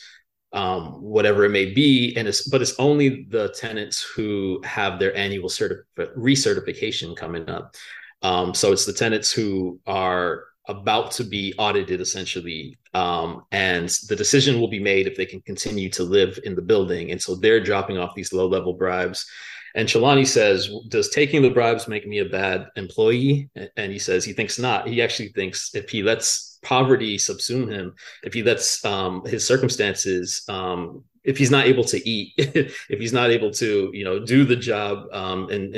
um, 0.53 1.01
whatever 1.01 1.43
it 1.43 1.49
may 1.49 1.73
be, 1.73 2.15
and 2.15 2.27
it's 2.27 2.47
but 2.47 2.61
it's 2.61 2.79
only 2.79 3.25
the 3.29 3.49
tenants 3.49 4.03
who 4.15 4.61
have 4.63 4.99
their 4.99 5.15
annual 5.17 5.49
certif- 5.49 5.83
recertification 5.97 7.15
coming 7.15 7.49
up. 7.49 7.75
Um, 8.21 8.53
so 8.53 8.71
it's 8.71 8.85
the 8.85 8.93
tenants 8.93 9.31
who 9.31 9.79
are 9.87 10.45
about 10.67 11.11
to 11.11 11.23
be 11.23 11.53
audited 11.57 12.01
essentially 12.01 12.77
um, 12.93 13.43
and 13.51 13.89
the 14.09 14.15
decision 14.15 14.59
will 14.59 14.67
be 14.67 14.79
made 14.79 15.05
if 15.05 15.15
they 15.15 15.25
can 15.25 15.41
continue 15.41 15.89
to 15.91 16.03
live 16.03 16.39
in 16.43 16.55
the 16.55 16.61
building 16.61 17.11
and 17.11 17.21
so 17.21 17.35
they're 17.35 17.63
dropping 17.63 17.99
off 17.99 18.15
these 18.15 18.33
low 18.33 18.47
level 18.47 18.73
bribes 18.73 19.29
and 19.75 19.87
Trelawney 19.87 20.25
says 20.25 20.69
does 20.87 21.09
taking 21.09 21.41
the 21.41 21.51
bribes 21.51 21.87
make 21.87 22.07
me 22.07 22.19
a 22.19 22.25
bad 22.25 22.67
employee 22.75 23.49
and 23.77 23.91
he 23.91 23.99
says 23.99 24.25
he 24.25 24.33
thinks 24.33 24.57
not 24.57 24.87
he 24.87 25.01
actually 25.01 25.29
thinks 25.29 25.75
if 25.75 25.89
he 25.89 26.01
lets 26.01 26.57
poverty 26.63 27.17
subsume 27.17 27.71
him 27.71 27.93
if 28.23 28.33
he 28.33 28.41
lets 28.41 28.83
um, 28.83 29.23
his 29.25 29.45
circumstances 29.45 30.43
um, 30.49 31.03
if 31.23 31.37
he's 31.37 31.51
not 31.51 31.65
able 31.65 31.83
to 31.83 32.09
eat 32.09 32.33
if 32.37 32.99
he's 32.99 33.13
not 33.13 33.29
able 33.29 33.51
to 33.51 33.91
you 33.93 34.03
know 34.03 34.25
do 34.25 34.43
the 34.45 34.55
job 34.55 35.05
um, 35.11 35.49
and 35.49 35.75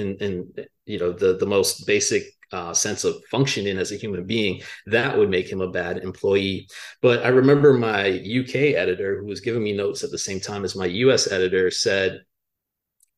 you 0.86 1.00
know 1.00 1.12
the 1.12 1.36
the 1.38 1.46
most 1.46 1.86
basic 1.86 2.24
uh, 2.54 2.74
sense 2.74 3.04
of 3.04 3.22
functioning 3.30 3.78
as 3.78 3.92
a 3.92 3.98
human 3.98 4.26
being, 4.26 4.62
that 4.86 5.18
would 5.18 5.30
make 5.30 5.52
him 5.52 5.60
a 5.60 5.70
bad 5.70 5.98
employee. 5.98 6.66
But 7.02 7.26
I 7.26 7.28
remember 7.28 7.74
my 7.74 8.08
UK 8.08 8.74
editor, 8.76 9.20
who 9.20 9.26
was 9.26 9.42
giving 9.42 9.62
me 9.62 9.74
notes 9.74 10.06
at 10.06 10.12
the 10.12 10.18
same 10.18 10.40
time 10.40 10.64
as 10.64 10.74
my 10.74 10.86
US 10.86 11.30
editor, 11.30 11.70
said, 11.70 12.22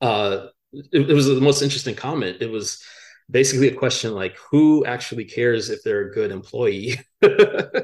uh, 0.02 0.48
it, 0.74 1.10
it 1.10 1.14
was 1.14 1.28
the 1.28 1.42
most 1.42 1.62
interesting 1.62 1.96
comment. 1.96 2.38
It 2.42 2.52
was 2.52 2.84
basically 3.30 3.70
a 3.70 3.76
question 3.76 4.14
like, 4.14 4.38
who 4.52 4.86
actually 4.86 5.26
cares 5.26 5.70
if 5.70 5.84
they're 5.84 6.10
a 6.10 6.14
good 6.14 6.32
employee? 6.32 7.00
and 7.22 7.84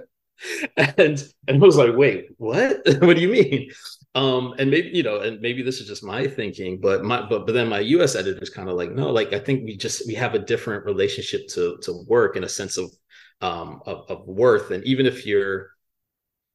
and 0.78 1.24
I 1.50 1.58
was 1.58 1.78
like, 1.78 1.96
wait, 1.96 2.28
what? 2.38 2.78
what 3.02 3.16
do 3.16 3.22
you 3.22 3.30
mean? 3.30 3.70
Um, 4.14 4.54
and 4.58 4.70
maybe 4.72 4.90
you 4.90 5.04
know, 5.04 5.20
and 5.22 5.42
maybe 5.42 5.62
this 5.62 5.80
is 5.80 5.88
just 5.88 6.04
my 6.04 6.28
thinking, 6.28 6.80
but 6.80 7.04
my 7.04 7.28
but 7.28 7.46
but 7.46 7.54
then 7.54 7.70
my 7.70 7.80
U.S. 7.80 8.16
editor 8.16 8.42
is 8.42 8.50
kind 8.50 8.70
of 8.70 8.76
like, 8.76 8.92
no, 8.92 9.10
like 9.12 9.34
I 9.34 9.40
think 9.40 9.66
we 9.66 9.78
just 9.78 10.08
we 10.08 10.16
have 10.16 10.36
a 10.36 10.40
different 10.40 10.86
relationship 10.86 11.48
to 11.50 11.78
to 11.84 12.04
work 12.08 12.36
in 12.38 12.44
a 12.44 12.50
sense 12.50 12.78
of 12.78 12.92
um 13.42 13.82
of, 13.86 14.06
of 14.10 14.28
worth, 14.28 14.72
and 14.72 14.84
even 14.86 15.06
if 15.06 15.26
you're, 15.26 15.70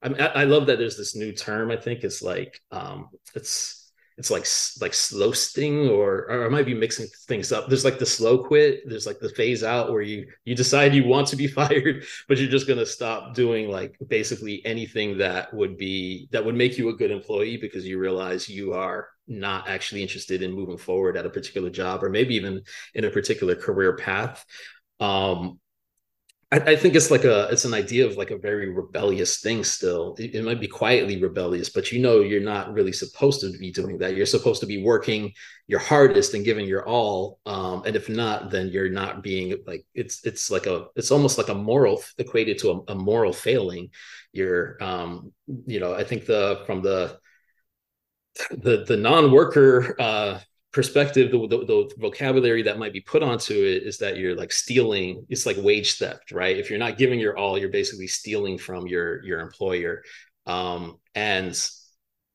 I 0.03 0.09
mean, 0.09 0.21
I, 0.21 0.27
I 0.27 0.45
love 0.45 0.67
that 0.67 0.79
there's 0.79 0.97
this 0.97 1.17
new 1.17 1.33
term. 1.33 1.71
I 1.71 1.77
think 1.77 2.05
it's 2.05 2.23
like 2.23 2.61
um 2.71 3.09
it's 3.35 3.80
it's 4.21 4.31
like 4.31 4.47
like 4.83 4.93
slow 4.93 5.33
sting 5.33 5.89
or, 5.89 6.27
or 6.31 6.45
I 6.45 6.49
might 6.51 6.67
be 6.67 6.75
mixing 6.75 7.07
things 7.27 7.53
up. 7.53 7.69
There's 7.69 7.87
like 7.87 7.99
the 7.99 8.05
slow 8.05 8.37
quit. 8.45 8.83
There's 8.87 9.07
like 9.07 9.19
the 9.19 9.31
phase 9.31 9.65
out 9.65 9.91
where 9.91 10.03
you 10.03 10.27
you 10.45 10.55
decide 10.55 10.95
you 10.95 11.05
want 11.05 11.27
to 11.29 11.37
be 11.37 11.47
fired, 11.61 12.05
but 12.29 12.37
you're 12.37 12.51
just 12.51 12.69
gonna 12.69 12.85
stop 12.85 13.35
doing 13.35 13.71
like 13.71 13.97
basically 14.09 14.61
anything 14.67 15.17
that 15.19 15.55
would 15.55 15.79
be 15.79 16.29
that 16.33 16.45
would 16.45 16.55
make 16.55 16.77
you 16.77 16.91
a 16.91 16.97
good 16.97 17.11
employee 17.11 17.57
because 17.57 17.87
you 17.87 17.99
realize 17.99 18.47
you 18.47 18.75
are 18.75 19.09
not 19.27 19.67
actually 19.71 20.03
interested 20.03 20.43
in 20.43 20.53
moving 20.53 20.77
forward 20.77 21.17
at 21.17 21.25
a 21.25 21.31
particular 21.31 21.71
job 21.71 22.05
or 22.05 22.11
maybe 22.11 22.35
even 22.35 22.61
in 22.95 23.07
a 23.07 23.11
particular 23.11 23.55
career 23.55 23.97
path. 23.97 24.45
Um, 25.01 25.59
I, 26.53 26.57
I, 26.59 26.77
think 26.77 26.97
it's 26.97 27.11
like 27.11 27.25
a 27.25 27.49
it's 27.51 27.65
an 27.65 27.75
idea 27.75 28.07
of 28.07 28.17
like 28.17 28.31
a 28.31 28.39
very 28.39 28.69
rebellious 28.69 29.41
thing 29.41 29.63
still. 29.63 30.17
It, 30.19 30.35
it, 30.35 30.45
might 30.45 30.61
be 30.61 30.67
quietly 30.67 31.21
rebellious 31.23 31.69
but 31.71 31.93
you 31.93 32.01
know 32.01 32.21
you're 32.21 32.41
not 32.41 32.73
really 32.73 32.93
supposed 32.93 33.41
to 33.43 33.57
be 33.57 33.71
doing 33.71 33.99
that. 33.99 34.17
You're 34.17 34.27
supposed 34.27 34.61
to 34.61 34.67
be 34.67 34.83
working 34.83 35.33
your 35.69 35.81
hardest 35.81 36.35
and 36.35 36.45
giving 36.45 36.67
your 36.67 36.87
all 36.89 37.39
um, 37.47 37.85
and 37.87 37.95
if 37.95 38.09
not 38.09 38.51
then 38.51 38.69
you're 38.69 38.91
not 38.91 39.23
being 39.23 39.55
like 39.67 39.87
it's 39.95 40.25
it's 40.27 40.51
like 40.51 40.67
a 40.67 40.87
it's 40.97 41.11
almost 41.11 41.39
like 41.39 41.49
a 41.49 41.55
moral 41.55 42.03
equated 42.19 42.59
to 42.59 42.71
a, 42.71 42.93
a 42.93 42.95
moral 42.95 43.33
failing. 43.33 43.91
You're 44.33 44.83
um 44.83 45.33
you 45.67 45.81
know 45.81 45.93
i 45.95 46.05
think 46.05 46.27
the 46.27 46.63
from 46.67 46.83
the 46.83 47.19
the 48.53 48.85
the 48.85 48.97
non-worker 48.97 49.97
uh 50.01 50.39
perspective 50.73 51.31
the, 51.31 51.39
the, 51.49 51.65
the, 51.65 51.95
vocabulary 51.99 52.63
that 52.63 52.79
might 52.79 52.93
be 52.93 53.01
put 53.01 53.23
onto 53.23 53.55
it 53.55 53.83
is 53.83 53.99
that 53.99 54.17
you're 54.17 54.37
like 54.37 54.53
stealing 54.53 55.27
it's 55.29 55.47
like 55.47 55.57
wage 55.59 55.95
theft 55.95 56.31
right? 56.33 56.57
If 56.57 56.71
you're 56.71 56.79
not 56.79 56.99
giving 56.99 57.19
your 57.19 57.37
all 57.37 57.59
you're 57.59 57.71
basically 57.71 58.07
stealing 58.07 58.59
from 58.59 58.87
your 58.87 59.23
your 59.25 59.41
employer. 59.41 60.03
Um, 60.47 60.99
and 61.15 61.59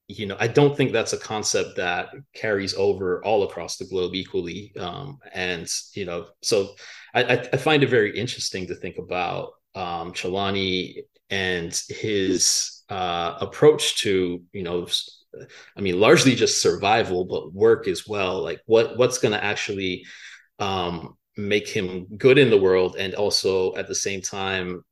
you 0.08 0.28
know 0.28 0.38
i 0.40 0.48
don't 0.48 0.78
think 0.78 0.92
that's 0.92 1.14
a 1.14 1.18
concept 1.18 1.78
that 1.78 2.10
carries 2.36 2.76
over 2.76 3.26
all 3.26 3.42
across 3.44 3.78
the 3.78 3.86
globe 3.86 4.14
equally. 4.14 4.74
Um, 4.78 5.18
and 5.34 5.68
you 5.94 6.06
know 6.06 6.28
so 6.42 6.76
I, 7.14 7.48
I 7.54 7.58
find 7.58 7.82
it 7.82 7.90
very 7.90 8.18
interesting 8.18 8.68
to 8.68 8.76
think 8.76 8.98
about 8.98 9.54
um, 9.74 10.12
Trelawney 10.12 11.04
and 11.30 11.74
his 11.90 12.84
uh, 12.90 13.38
approach 13.40 14.02
to 14.02 14.44
you 14.52 14.64
know 14.64 14.88
I 15.76 15.82
mean, 15.82 16.00
largely 16.00 16.36
just 16.36 16.62
survival, 16.62 17.26
but 17.26 17.54
work 17.54 17.88
as 17.88 18.08
well. 18.08 18.42
Like 18.42 18.62
what 18.66 18.98
what's 18.98 19.18
going 19.18 19.34
to 19.34 19.44
actually 19.44 20.06
um, 20.60 21.18
make 21.38 21.68
him 21.68 22.08
good 22.18 22.38
in 22.38 22.50
the 22.50 22.62
world, 22.62 22.96
and 22.98 23.14
also 23.16 23.76
at 23.76 23.88
the 23.88 23.96
same 23.96 24.22
time 24.22 24.84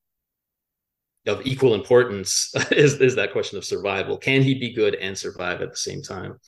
of 1.25 1.45
equal 1.45 1.73
importance 1.73 2.53
is 2.71 2.99
is 2.99 3.15
that 3.15 3.31
question 3.31 3.57
of 3.57 3.65
survival. 3.65 4.17
Can 4.17 4.41
he 4.41 4.55
be 4.55 4.73
good 4.73 4.95
and 4.95 5.17
survive 5.17 5.61
at 5.61 5.71
the 5.71 5.77
same 5.77 6.01
time? 6.01 6.39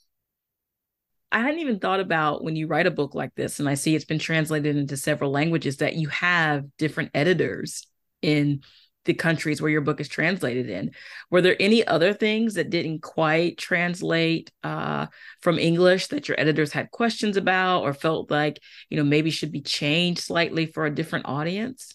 I 1.32 1.40
hadn't 1.40 1.60
even 1.60 1.80
thought 1.80 2.00
about 2.00 2.44
when 2.44 2.56
you 2.56 2.68
write 2.68 2.88
a 2.88 2.92
book 2.92 3.14
like 3.14 3.36
this, 3.36 3.60
and 3.60 3.68
I 3.68 3.74
see 3.74 3.96
it's 3.96 4.06
been 4.06 4.20
translated 4.20 4.78
into 4.78 4.96
several 4.96 5.32
languages 5.32 5.78
that 5.78 5.96
you 5.96 6.08
have 6.10 6.66
different 6.78 7.12
editors 7.14 7.86
in 8.22 8.62
the 9.06 9.14
countries 9.14 9.62
where 9.62 9.72
your 9.72 9.82
book 9.82 10.02
is 10.02 10.08
translated 10.08 10.70
in. 10.70 10.92
Were 11.32 11.42
there 11.42 11.56
any 11.60 11.86
other 11.86 12.14
things 12.14 12.56
that 12.56 12.70
didn't 12.70 13.02
quite 13.02 13.58
translate 13.58 14.52
uh, 14.64 15.08
from 15.42 15.60
English 15.60 16.08
that 16.08 16.28
your 16.28 16.40
editors 16.40 16.72
had 16.72 16.92
questions 16.92 17.38
about 17.38 17.84
or 17.84 17.94
felt 17.94 18.30
like, 18.30 18.60
you 18.90 18.98
know, 18.98 19.04
maybe 19.04 19.30
should 19.30 19.52
be 19.52 19.62
changed 19.62 20.22
slightly 20.22 20.66
for 20.66 20.86
a 20.86 20.94
different 20.94 21.26
audience? 21.28 21.94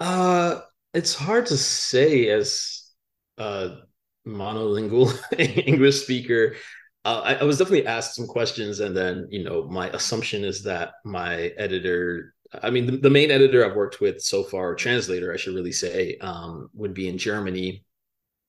Uh, 0.00 0.60
it's 0.94 1.14
hard 1.14 1.46
to 1.46 1.56
say 1.56 2.28
as 2.28 2.92
a 3.38 3.78
monolingual 4.26 5.12
English 5.38 6.02
speaker. 6.02 6.56
Uh, 7.04 7.20
I, 7.24 7.34
I 7.34 7.44
was 7.44 7.58
definitely 7.58 7.86
asked 7.86 8.14
some 8.14 8.26
questions, 8.26 8.80
and 8.80 8.96
then 8.96 9.28
you 9.30 9.44
know, 9.44 9.64
my 9.64 9.88
assumption 9.90 10.44
is 10.44 10.62
that 10.64 10.94
my 11.04 11.52
editor 11.56 12.34
I 12.62 12.70
mean, 12.70 12.86
the, 12.86 12.96
the, 12.96 13.10
main 13.10 13.30
editor 13.30 13.64
I've 13.64 13.76
worked 13.76 14.00
with 14.00 14.22
so 14.22 14.42
far, 14.42 14.74
translator, 14.74 15.32
I 15.32 15.36
should 15.36 15.54
really 15.54 15.72
say, 15.72 16.16
um, 16.20 16.70
would 16.74 16.94
be 16.94 17.08
in 17.08 17.18
Germany. 17.18 17.84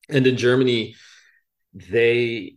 And 0.07 0.25
in 0.25 0.37
Germany, 0.37 0.95
they, 1.73 2.55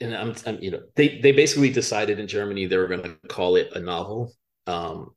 and 0.00 0.16
I'm, 0.16 0.34
I'm, 0.46 0.58
you 0.60 0.70
know, 0.70 0.80
they 0.96 1.20
they 1.20 1.32
basically 1.32 1.70
decided 1.70 2.18
in 2.18 2.26
Germany 2.26 2.66
they 2.66 2.78
were 2.78 2.88
going 2.88 3.02
to 3.02 3.16
call 3.28 3.56
it 3.56 3.72
a 3.74 3.80
novel. 3.80 4.32
Um, 4.66 5.10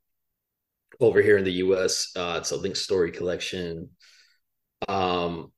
over 1.00 1.20
here 1.22 1.38
in 1.38 1.44
the 1.44 1.52
U.S., 1.52 2.12
uh, 2.14 2.36
it's 2.38 2.50
a 2.50 2.56
linked 2.56 2.78
story 2.78 3.10
collection. 3.10 3.88
Um, 4.86 5.50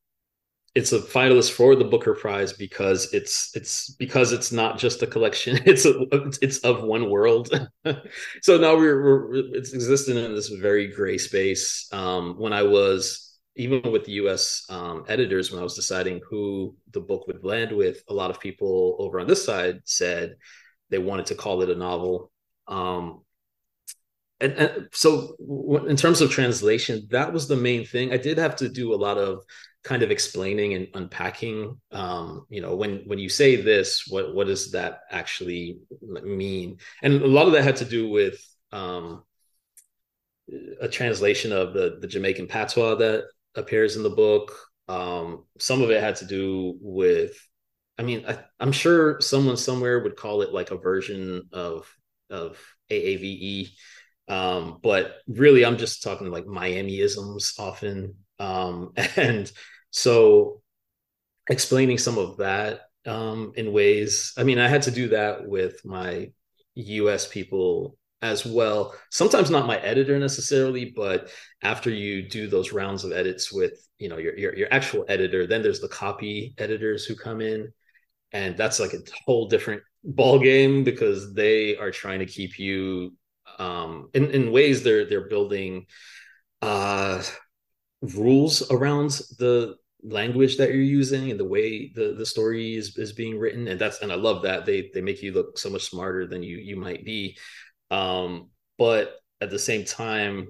it's 0.77 0.93
a 0.93 0.99
finalist 0.99 1.53
for 1.53 1.75
the 1.75 1.87
Booker 1.87 2.15
Prize 2.15 2.53
because 2.53 3.11
it's 3.15 3.51
it's 3.57 3.89
because 3.93 4.33
it's 4.33 4.53
not 4.53 4.79
just 4.79 5.03
a 5.03 5.07
collection. 5.07 5.59
It's 5.65 5.87
a 5.87 5.95
it's 6.43 6.59
of 6.59 6.83
one 6.83 7.09
world. 7.09 7.49
so 8.43 8.59
now 8.59 8.77
we're, 8.77 9.03
we're 9.03 9.35
it's 9.57 9.73
existing 9.73 10.19
in 10.19 10.35
this 10.35 10.49
very 10.49 10.89
gray 10.89 11.17
space. 11.17 11.89
Um, 11.93 12.35
when 12.39 12.53
I 12.53 12.63
was 12.63 13.39
even 13.57 13.91
with 13.91 14.05
the 14.05 14.13
U.S. 14.23 14.67
Um, 14.69 15.05
editors, 15.09 15.51
when 15.51 15.61
I 15.61 15.65
was 15.65 15.75
deciding 15.75 16.21
who 16.29 16.77
the 16.93 17.01
book 17.01 17.27
would 17.27 17.43
land 17.43 17.73
with, 17.73 18.03
a 18.11 18.13
lot 18.13 18.31
of 18.31 18.39
people 18.39 18.97
over 18.99 19.19
on 19.19 19.27
this 19.27 19.47
side 19.47 19.81
said 19.85 20.37
they 20.91 20.99
wanted 20.99 21.25
to 21.27 21.37
call 21.37 21.63
it 21.63 21.71
a 21.71 21.75
novel. 21.75 22.31
Um, 22.69 23.23
and, 24.41 24.53
and 24.53 24.89
so 24.93 25.37
in 25.89 25.97
terms 25.97 26.21
of 26.21 26.31
translation, 26.31 27.07
that 27.11 27.33
was 27.33 27.49
the 27.49 27.57
main 27.57 27.87
thing. 27.87 28.13
I 28.13 28.19
did 28.19 28.37
have 28.37 28.57
to 28.57 28.69
do 28.69 28.93
a 28.93 29.01
lot 29.07 29.17
of 29.17 29.43
kind 29.87 30.03
of 30.03 30.11
explaining 30.11 30.75
and 30.75 30.89
unpacking 30.95 31.81
um, 31.93 32.45
you 32.51 32.61
know 32.61 32.75
when 32.75 33.03
when 33.07 33.21
you 33.21 33.29
say 33.29 33.55
this 33.55 34.05
what 34.09 34.35
what 34.35 34.49
does 34.49 34.73
that 34.73 35.03
actually 35.13 35.79
mean? 36.03 36.79
And 37.03 37.23
a 37.23 37.27
lot 37.27 37.47
of 37.47 37.53
that 37.53 37.63
had 37.63 37.77
to 37.77 37.85
do 37.85 38.11
with 38.11 38.45
um, 38.73 39.23
a 40.81 40.89
translation 40.89 41.53
of 41.53 41.73
the 41.73 41.99
the 42.01 42.09
Jamaican 42.09 42.49
patois 42.49 42.97
that 42.97 43.25
appears 43.55 43.97
in 43.97 44.03
the 44.03 44.11
book. 44.11 44.53
Um, 44.89 45.45
some 45.61 45.83
of 45.83 45.91
it 45.91 46.03
had 46.03 46.17
to 46.17 46.25
do 46.25 46.77
with 46.81 47.33
I 47.97 48.03
mean 48.03 48.25
I, 48.27 48.41
I'm 48.59 48.73
sure 48.73 49.21
someone 49.21 49.57
somewhere 49.57 50.01
would 50.03 50.17
call 50.17 50.43
it 50.43 50.53
like 50.53 50.73
a 50.73 50.77
version 50.77 51.43
of 51.53 51.89
of 52.29 52.59
AAVE 52.91 53.71
um, 54.29 54.81
but 54.83 55.19
really 55.29 55.65
I'm 55.65 55.79
just 55.79 56.03
talking 56.03 56.31
like 56.31 56.45
Miamiisms 56.45 57.59
often. 57.59 58.17
Um, 58.39 58.93
and 59.17 59.51
so 59.91 60.63
explaining 61.49 61.99
some 61.99 62.19
of 62.19 62.39
that 62.39 62.83
um, 63.07 63.53
in 63.57 63.73
ways, 63.73 64.33
I 64.37 64.43
mean, 64.43 64.59
I 64.59 64.69
had 64.69 64.83
to 64.83 64.91
do 64.91 65.09
that 65.09 65.47
with 65.47 65.85
my 65.85 66.31
US 66.75 67.27
people 67.29 67.97
as 68.23 68.45
well. 68.45 68.95
Sometimes 69.11 69.51
not 69.51 69.67
my 69.67 69.79
editor 69.79 70.19
necessarily, 70.19 70.93
but 70.97 71.31
after 71.63 71.91
you 71.91 72.29
do 72.29 72.49
those 72.49 72.73
rounds 72.73 73.05
of 73.05 73.13
edits 73.13 73.53
with, 73.53 73.87
you 73.99 74.09
know, 74.09 74.19
your, 74.19 74.37
your, 74.37 74.57
your 74.57 74.69
actual 74.73 75.05
editor, 75.09 75.47
then 75.47 75.63
there's 75.63 75.81
the 75.81 75.89
copy 75.89 76.55
editors 76.59 77.05
who 77.05 77.15
come 77.15 77.41
in. 77.41 77.73
And 78.33 78.57
that's 78.57 78.81
like 78.81 78.93
a 78.93 78.99
whole 79.25 79.49
different 79.49 79.83
ball 80.03 80.39
game 80.39 80.85
because 80.85 81.35
they 81.35 81.77
are 81.77 81.91
trying 81.91 82.21
to 82.21 82.27
keep 82.27 82.59
you 82.59 83.15
um, 83.59 84.11
in, 84.15 84.31
in 84.31 84.53
ways 84.53 84.83
they're 84.83 85.07
they're 85.07 85.29
building 85.29 85.87
uh, 86.63 87.23
rules 88.03 88.71
around 88.71 89.11
the 89.39 89.77
language 90.03 90.57
that 90.57 90.69
you're 90.69 90.81
using 90.81 91.31
and 91.31 91.41
the 91.41 91.45
way 91.45 91.91
the 91.95 92.15
the 92.17 92.27
story 92.27 92.77
is, 92.77 92.97
is 92.97 93.13
being 93.13 93.39
written. 93.39 93.69
And 93.69 93.81
that's 93.81 94.01
and 94.03 94.13
i 94.13 94.15
love 94.15 94.43
that 94.43 94.67
they 94.67 94.91
they 94.93 95.01
make 95.01 95.23
you 95.23 95.33
look 95.33 95.59
so 95.59 95.71
much 95.71 95.83
smarter 95.83 96.27
than 96.27 96.43
you 96.43 96.57
you 96.59 96.77
might 96.77 97.05
be. 97.05 97.37
Um 97.91 98.51
but 98.79 99.17
at 99.41 99.51
the 99.51 99.59
same 99.59 99.85
time 99.85 100.49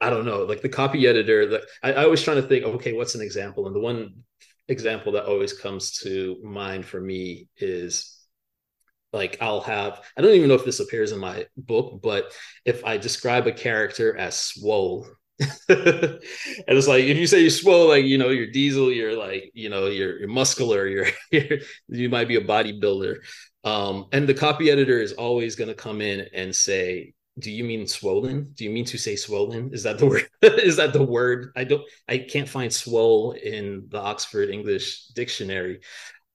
i 0.00 0.10
don't 0.10 0.26
know 0.26 0.42
like 0.44 0.60
the 0.60 0.68
copy 0.68 1.06
editor 1.06 1.46
that 1.46 1.62
I, 1.82 1.92
I 1.92 2.06
was 2.06 2.22
trying 2.22 2.42
to 2.42 2.48
think 2.48 2.64
okay 2.64 2.92
what's 2.92 3.14
an 3.14 3.22
example? 3.22 3.66
And 3.66 3.74
the 3.74 3.80
one 3.80 4.24
example 4.68 5.12
that 5.12 5.26
always 5.26 5.52
comes 5.52 5.98
to 6.00 6.40
mind 6.42 6.84
for 6.84 7.00
me 7.00 7.48
is 7.56 8.16
like 9.12 9.38
I'll 9.40 9.60
have 9.62 10.02
I 10.16 10.22
don't 10.22 10.34
even 10.34 10.48
know 10.48 10.54
if 10.54 10.64
this 10.64 10.80
appears 10.80 11.12
in 11.12 11.18
my 11.18 11.46
book, 11.56 12.00
but 12.02 12.32
if 12.64 12.84
I 12.84 12.96
describe 12.96 13.46
a 13.46 13.52
character 13.52 14.16
as 14.16 14.38
swole, 14.38 15.06
and 15.68 16.18
it's 16.68 16.88
like 16.88 17.04
if 17.04 17.18
you 17.18 17.26
say 17.26 17.40
you're 17.40 17.50
swole, 17.50 17.88
like 17.88 18.04
you 18.04 18.16
know, 18.16 18.30
you're 18.30 18.50
diesel, 18.50 18.90
you're 18.90 19.16
like 19.16 19.50
you 19.52 19.68
know, 19.68 19.86
you're 19.86 20.18
you're 20.18 20.28
muscular, 20.28 20.86
you're, 20.88 21.08
you're 21.30 21.58
you 21.88 22.08
might 22.08 22.28
be 22.28 22.36
a 22.36 22.40
bodybuilder. 22.40 23.16
Um, 23.64 24.06
and 24.12 24.26
the 24.26 24.34
copy 24.34 24.70
editor 24.70 24.98
is 24.98 25.12
always 25.12 25.56
to 25.56 25.74
come 25.74 26.00
in 26.00 26.26
and 26.32 26.54
say, 26.54 27.12
"Do 27.38 27.50
you 27.50 27.64
mean 27.64 27.86
swollen? 27.86 28.52
Do 28.54 28.64
you 28.64 28.70
mean 28.70 28.86
to 28.86 28.98
say 28.98 29.16
swollen? 29.16 29.74
Is 29.74 29.82
that 29.82 29.98
the 29.98 30.06
word? 30.06 30.28
is 30.42 30.76
that 30.76 30.94
the 30.94 31.04
word? 31.04 31.52
I 31.54 31.64
don't, 31.64 31.82
I 32.08 32.18
can't 32.18 32.48
find 32.48 32.72
swole 32.72 33.32
in 33.32 33.86
the 33.88 33.98
Oxford 34.00 34.48
English 34.48 35.08
Dictionary." 35.08 35.80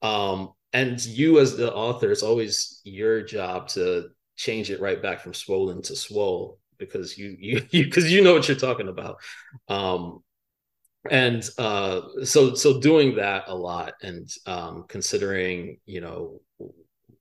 Um, 0.03 0.51
and 0.73 1.03
you, 1.03 1.39
as 1.39 1.57
the 1.57 1.73
author, 1.73 2.11
it's 2.11 2.23
always 2.23 2.81
your 2.83 3.23
job 3.23 3.67
to 3.69 4.09
change 4.35 4.69
it 4.69 4.79
right 4.79 5.01
back 5.01 5.21
from 5.21 5.33
swollen 5.33 5.81
to 5.83 5.95
swole 5.95 6.59
because 6.81 7.17
you 7.17 7.37
you 7.39 7.61
because 7.71 8.05
you, 8.11 8.17
you 8.17 8.23
know 8.23 8.33
what 8.33 8.49
you're 8.49 8.57
talking 8.57 8.89
about. 8.89 9.17
Um 9.69 10.21
and 11.09 11.49
uh 11.57 12.01
so 12.23 12.53
so 12.53 12.79
doing 12.79 13.15
that 13.15 13.45
a 13.47 13.55
lot 13.55 13.93
and 14.03 14.29
um 14.45 14.85
considering 14.87 15.77
you 15.85 15.99
know 15.99 16.39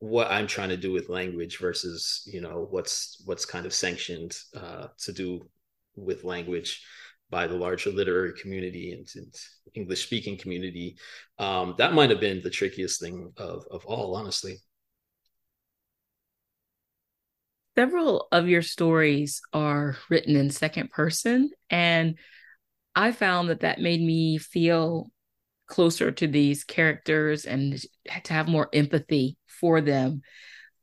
what 0.01 0.31
i'm 0.31 0.47
trying 0.47 0.69
to 0.69 0.77
do 0.77 0.93
with 0.93 1.09
language 1.09 1.59
versus 1.59 2.23
you 2.31 2.41
know 2.41 2.67
what's 2.71 3.23
what's 3.25 3.47
kind 3.47 3.65
of 3.65 3.73
sanctioned 3.73 4.37
uh 4.55 4.89
to 4.99 5.13
do 5.13 5.41
with 5.97 6.25
language 6.25 6.85
by 7.31 7.47
the 7.47 7.55
larger 7.55 7.91
literary 7.91 8.35
community 8.35 8.93
and, 8.93 9.09
and 9.17 9.35
english 9.75 10.05
speaking 10.05 10.37
community 10.37 10.97
um 11.39 11.75
that 11.79 11.95
might 11.95 12.11
have 12.11 12.21
been 12.21 12.43
the 12.43 12.51
trickiest 12.51 13.01
thing 13.01 13.33
of 13.39 13.65
of 13.71 13.85
all 13.87 14.15
honestly 14.15 14.59
several 17.77 18.29
of 18.33 18.49
your 18.49 18.63
stories 18.63 19.41
are 19.53 19.97
written 20.09 20.37
in 20.37 20.51
second 20.51 20.91
person 20.91 21.51
and 21.71 22.17
i 22.95 23.13
found 23.13 23.49
that 23.49 23.61
that 23.61 23.81
made 23.81 24.01
me 24.01 24.39
feel 24.39 25.11
closer 25.71 26.11
to 26.11 26.27
these 26.27 26.65
characters 26.65 27.47
and 27.47 27.81
to 28.25 28.33
have 28.35 28.49
more 28.49 28.69
empathy 28.75 29.39
for 29.47 29.81
them. 29.81 30.21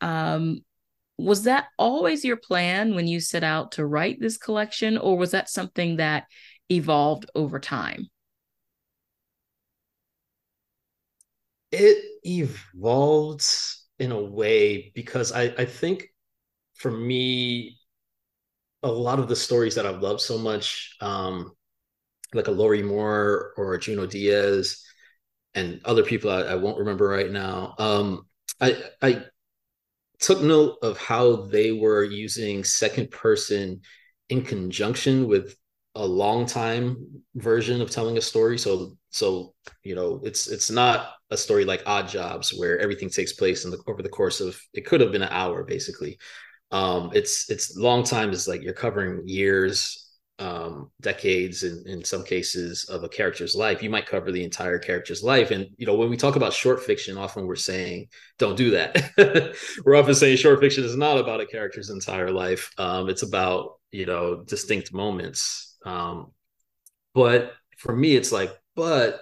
Um, 0.02 0.62
was 1.20 1.44
that 1.44 1.66
always 1.78 2.26
your 2.26 2.38
plan 2.38 2.96
when 2.96 3.08
you 3.08 3.20
set 3.20 3.44
out 3.44 3.74
to 3.74 3.86
write 3.86 4.20
this 4.20 4.38
collection 4.38 4.98
or 4.98 5.18
was 5.18 5.32
that 5.32 5.50
something 5.50 5.98
that 5.98 6.26
evolved 6.70 7.30
over 7.36 7.60
time? 7.60 8.08
It 11.72 12.04
evolved 12.24 13.46
in 14.00 14.12
a 14.12 14.22
way 14.22 14.92
because 14.94 15.32
i 15.32 15.46
i 15.58 15.66
think 15.66 16.08
for 16.78 16.92
me, 16.92 17.78
a 18.84 18.92
lot 18.92 19.20
of 19.20 19.28
the 19.28 19.36
stories 19.36 19.76
that 19.76 19.86
I've 19.86 20.02
loved 20.02 20.22
so 20.22 20.38
much, 20.38 20.96
um, 21.02 21.52
like 22.34 22.48
a 22.48 22.52
Lorrie 22.52 22.84
Moore 22.84 23.54
or 23.58 23.74
a 23.74 23.80
Junot 23.80 24.12
Diaz, 24.12 24.84
and 25.56 25.82
other 25.86 26.04
people 26.04 26.30
I, 26.30 26.42
I 26.42 26.56
won't 26.56 26.80
remember 26.80 27.08
right 27.08 27.32
now. 27.32 27.76
Um, 27.80 28.28
I 28.62 28.78
I 29.02 29.26
took 30.20 30.42
note 30.42 30.78
of 30.82 30.98
how 30.98 31.48
they 31.48 31.72
were 31.72 32.04
using 32.04 32.64
second 32.64 33.12
person 33.12 33.82
in 34.30 34.42
conjunction 34.44 35.28
with 35.28 35.56
a 35.96 36.06
long 36.06 36.46
time 36.46 37.24
version 37.36 37.82
of 37.82 37.90
telling 37.90 38.18
a 38.18 38.22
story. 38.22 38.58
So 38.58 38.98
so 39.10 39.54
you 39.84 39.96
know 39.96 40.22
it's 40.24 40.48
it's 40.48 40.70
not 40.70 41.14
a 41.32 41.38
story 41.38 41.66
like 41.66 41.84
Odd 41.86 42.08
Jobs 42.08 42.52
where 42.52 42.80
everything 42.80 43.10
takes 43.10 43.34
place 43.34 43.66
in 43.66 43.72
the 43.72 43.80
over 43.88 44.02
the 44.04 44.10
course 44.10 44.40
of 44.42 44.60
it 44.74 44.86
could 44.86 45.02
have 45.02 45.12
been 45.12 45.24
an 45.24 45.30
hour 45.32 45.64
basically 45.64 46.20
um 46.72 47.12
it's 47.14 47.50
it's 47.50 47.78
long 47.78 48.04
time 48.04 48.32
is 48.32 48.48
like 48.48 48.62
you're 48.62 48.74
covering 48.74 49.22
years 49.26 50.08
um, 50.40 50.92
decades 51.02 51.64
and 51.64 51.86
in 51.88 52.04
some 52.04 52.24
cases 52.24 52.86
of 52.86 53.04
a 53.04 53.10
character's 53.10 53.56
life. 53.56 53.82
You 53.82 53.90
might 53.90 54.06
cover 54.06 54.32
the 54.32 54.44
entire 54.44 54.78
character's 54.78 55.24
life. 55.24 55.52
And 55.52 55.68
you 55.78 55.88
know 55.88 55.96
when 55.96 56.10
we 56.10 56.18
talk 56.18 56.36
about 56.36 56.54
short 56.54 56.84
fiction 56.84 57.18
often 57.18 57.48
we're 57.48 57.56
saying 57.56 58.10
don't 58.38 58.56
do 58.56 58.72
that. 58.72 59.56
We're 59.86 59.96
often 59.96 60.14
saying 60.14 60.38
short 60.38 60.60
fiction 60.60 60.84
is 60.84 60.96
not 60.96 61.18
about 61.18 61.42
a 61.42 61.46
character's 61.46 61.90
entire 61.90 62.32
life. 62.32 62.72
Um, 62.78 63.10
it's 63.10 63.24
about 63.24 63.80
you 63.92 64.06
know 64.06 64.44
distinct 64.44 64.94
moments. 64.94 65.76
Um, 65.86 66.32
but 67.14 67.54
for 67.78 67.96
me 67.96 68.16
it's 68.16 68.32
like 68.32 68.52
but 68.76 69.22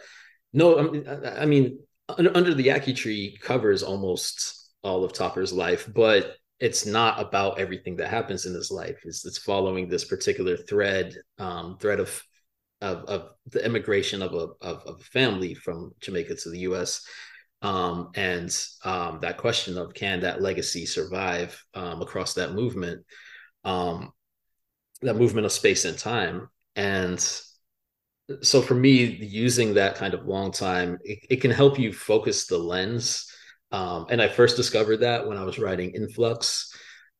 no 0.53 0.79
i 0.79 0.83
mean, 0.83 1.05
I 1.07 1.45
mean 1.45 1.79
under 2.07 2.53
the 2.53 2.67
Ackee 2.67 2.95
tree 2.95 3.37
covers 3.41 3.83
almost 3.83 4.69
all 4.83 5.03
of 5.03 5.13
Topper's 5.13 5.51
life, 5.51 5.89
but 5.91 6.35
it's 6.59 6.85
not 6.85 7.19
about 7.19 7.59
everything 7.59 7.97
that 7.97 8.09
happens 8.09 8.45
in 8.45 8.53
his 8.53 8.71
life. 8.71 8.97
It's, 9.03 9.25
it's 9.25 9.37
following 9.37 9.87
this 9.87 10.05
particular 10.05 10.55
thread, 10.55 11.15
um, 11.37 11.77
thread 11.79 11.99
of, 11.99 12.23
of, 12.81 12.97
of 13.05 13.29
the 13.47 13.65
immigration 13.65 14.21
of 14.21 14.33
a 14.33 14.47
of, 14.61 14.83
of, 14.85 14.99
a 15.01 15.03
family 15.03 15.53
from 15.53 15.93
Jamaica 16.01 16.35
to 16.35 16.49
the 16.49 16.59
U.S. 16.59 17.05
Um, 17.61 18.11
and 18.15 18.55
um, 18.83 19.19
that 19.21 19.37
question 19.37 19.77
of 19.77 19.93
can 19.93 20.21
that 20.21 20.41
legacy 20.41 20.85
survive 20.85 21.61
um, 21.73 22.01
across 22.01 22.33
that 22.35 22.53
movement, 22.53 23.05
um, 23.63 24.11
that 25.01 25.15
movement 25.15 25.45
of 25.45 25.51
space 25.51 25.85
and 25.85 25.97
time, 25.97 26.49
and 26.75 27.19
so 28.41 28.61
for 28.61 28.73
me, 28.73 29.03
using 29.03 29.75
that 29.75 29.95
kind 29.95 30.13
of 30.13 30.25
long 30.25 30.51
time, 30.51 30.97
it, 31.03 31.19
it 31.29 31.35
can 31.37 31.51
help 31.51 31.77
you 31.77 31.93
focus 31.93 32.47
the 32.47 32.57
lens. 32.57 33.31
Um, 33.71 34.07
and 34.09 34.21
I 34.21 34.27
first 34.27 34.55
discovered 34.55 34.97
that 34.97 35.27
when 35.27 35.37
I 35.37 35.43
was 35.43 35.59
writing 35.59 35.93
In 35.93 36.09
Flux. 36.09 36.71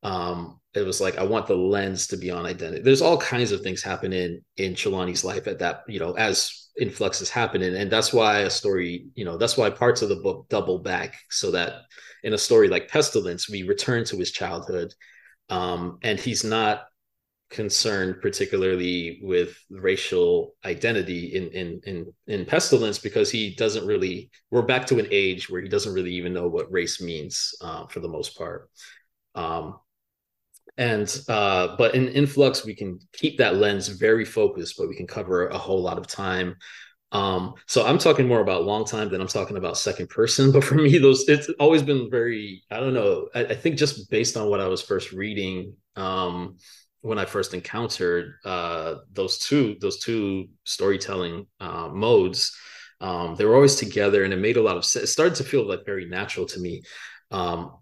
Um, 0.04 0.60
it 0.76 0.86
was 0.86 1.02
like 1.02 1.18
I 1.18 1.24
want 1.24 1.48
the 1.48 1.56
lens 1.56 2.08
to 2.08 2.18
be 2.18 2.30
on 2.30 2.46
identity. 2.46 2.82
There's 2.82 3.02
all 3.02 3.18
kinds 3.18 3.52
of 3.52 3.62
things 3.62 3.82
happening 3.82 4.41
in 4.58 4.76
Trelawney's 4.76 5.24
life 5.24 5.48
at 5.48 5.60
that, 5.60 5.82
you 5.88 6.00
know, 6.00 6.14
as 6.14 6.70
In 6.76 6.89
Flux 6.91 7.22
is 7.22 7.30
happening, 7.30 7.76
and 7.76 7.89
that's 7.89 8.14
why 8.14 8.39
a 8.39 8.50
story, 8.50 9.08
you 9.16 9.26
know, 9.26 9.38
that's 9.38 9.58
why 9.58 9.70
parts 9.70 10.02
of 10.02 10.10
the 10.10 10.18
book 10.18 10.46
double 10.50 10.80
back 10.80 11.16
so 11.30 11.52
that 11.52 11.84
in 12.24 12.34
a 12.34 12.38
story 12.38 12.68
like 12.68 12.89
Pestilence, 12.89 13.50
we 13.50 13.64
return 13.64 14.04
to 14.06 14.18
his 14.18 14.32
childhood, 14.32 14.93
um, 15.50 15.98
and 16.04 16.20
he's 16.20 16.43
not 16.43 16.84
concerned 17.50 18.16
particularly 18.22 19.20
with 19.22 19.58
racial 19.70 20.56
identity 20.66 21.36
in 21.36 21.48
in 21.50 21.82
in 21.86 22.14
in 22.28 22.46
pestilence 22.46 22.98
because 22.98 23.30
he 23.30 23.54
doesn't 23.56 23.86
really 23.86 24.32
we're 24.50 24.64
back 24.64 24.86
to 24.88 24.98
an 24.98 25.08
age 25.12 25.50
where 25.50 25.62
he 25.62 25.70
doesn't 25.70 25.93
really 25.93 26.14
even 26.14 26.34
know 26.34 26.48
what 26.48 26.72
race 26.72 27.00
means 27.02 27.54
uh, 27.62 27.86
for 27.88 28.00
the 28.00 28.08
most 28.08 28.38
part. 28.38 28.70
Um 29.36 29.80
and 30.78 31.22
uh 31.30 31.76
but 31.78 31.96
in 31.96 32.10
influx 32.10 32.66
we 32.66 32.76
can 32.76 33.00
keep 33.14 33.38
that 33.38 33.56
lens 33.56 33.88
very 33.88 34.26
focused 34.26 34.76
but 34.78 34.89
we 34.89 34.96
can 34.96 35.08
cover 35.08 35.48
a 35.48 35.58
whole 35.58 35.82
lot 35.82 35.98
of 35.98 36.08
time. 36.08 36.56
Um 37.12 37.54
so 37.68 37.86
i'm 37.86 38.00
talking 38.00 38.28
more 38.28 38.41
about 38.41 38.66
long 38.66 38.86
time 38.86 39.10
than 39.10 39.22
i'm 39.22 39.28
talking 39.28 39.56
about 39.56 39.78
second 39.78 40.10
person 40.10 40.52
but 40.56 40.64
for 40.64 40.76
me 40.76 40.98
those 40.98 41.30
it's 41.30 41.48
always 41.60 41.84
been 41.84 42.10
very 42.10 42.64
i 42.72 42.80
don't 42.80 42.96
know 42.96 43.30
I, 43.36 43.41
I 43.46 43.56
think 43.56 43.78
just 43.78 44.10
based 44.10 44.36
on 44.36 44.50
what 44.50 44.60
i 44.60 44.68
was 44.68 44.82
first 44.82 45.12
reading 45.14 45.76
um 45.96 46.58
when 47.06 47.20
I 47.20 47.26
first 47.26 47.53
encountered 47.53 48.34
uh, 48.43 48.95
those 49.14 49.38
two 49.38 49.78
those 49.80 49.99
two 49.99 50.47
storytelling 50.64 51.45
uh, 51.60 51.89
modes, 51.89 52.58
um, 52.99 53.36
they 53.36 53.45
were 53.45 53.56
always 53.56 53.76
together, 53.76 54.24
and 54.24 54.34
it 54.34 54.39
made 54.39 54.58
a 54.58 54.62
lot 54.62 54.76
of 54.76 54.84
sense. 54.84 55.03
It 55.03 55.08
started 55.08 55.36
to 55.36 55.43
feel 55.43 55.68
like 55.68 55.86
very 55.86 56.06
natural 56.06 56.47
to 56.47 56.60
me. 56.60 56.82
Um, 57.30 57.78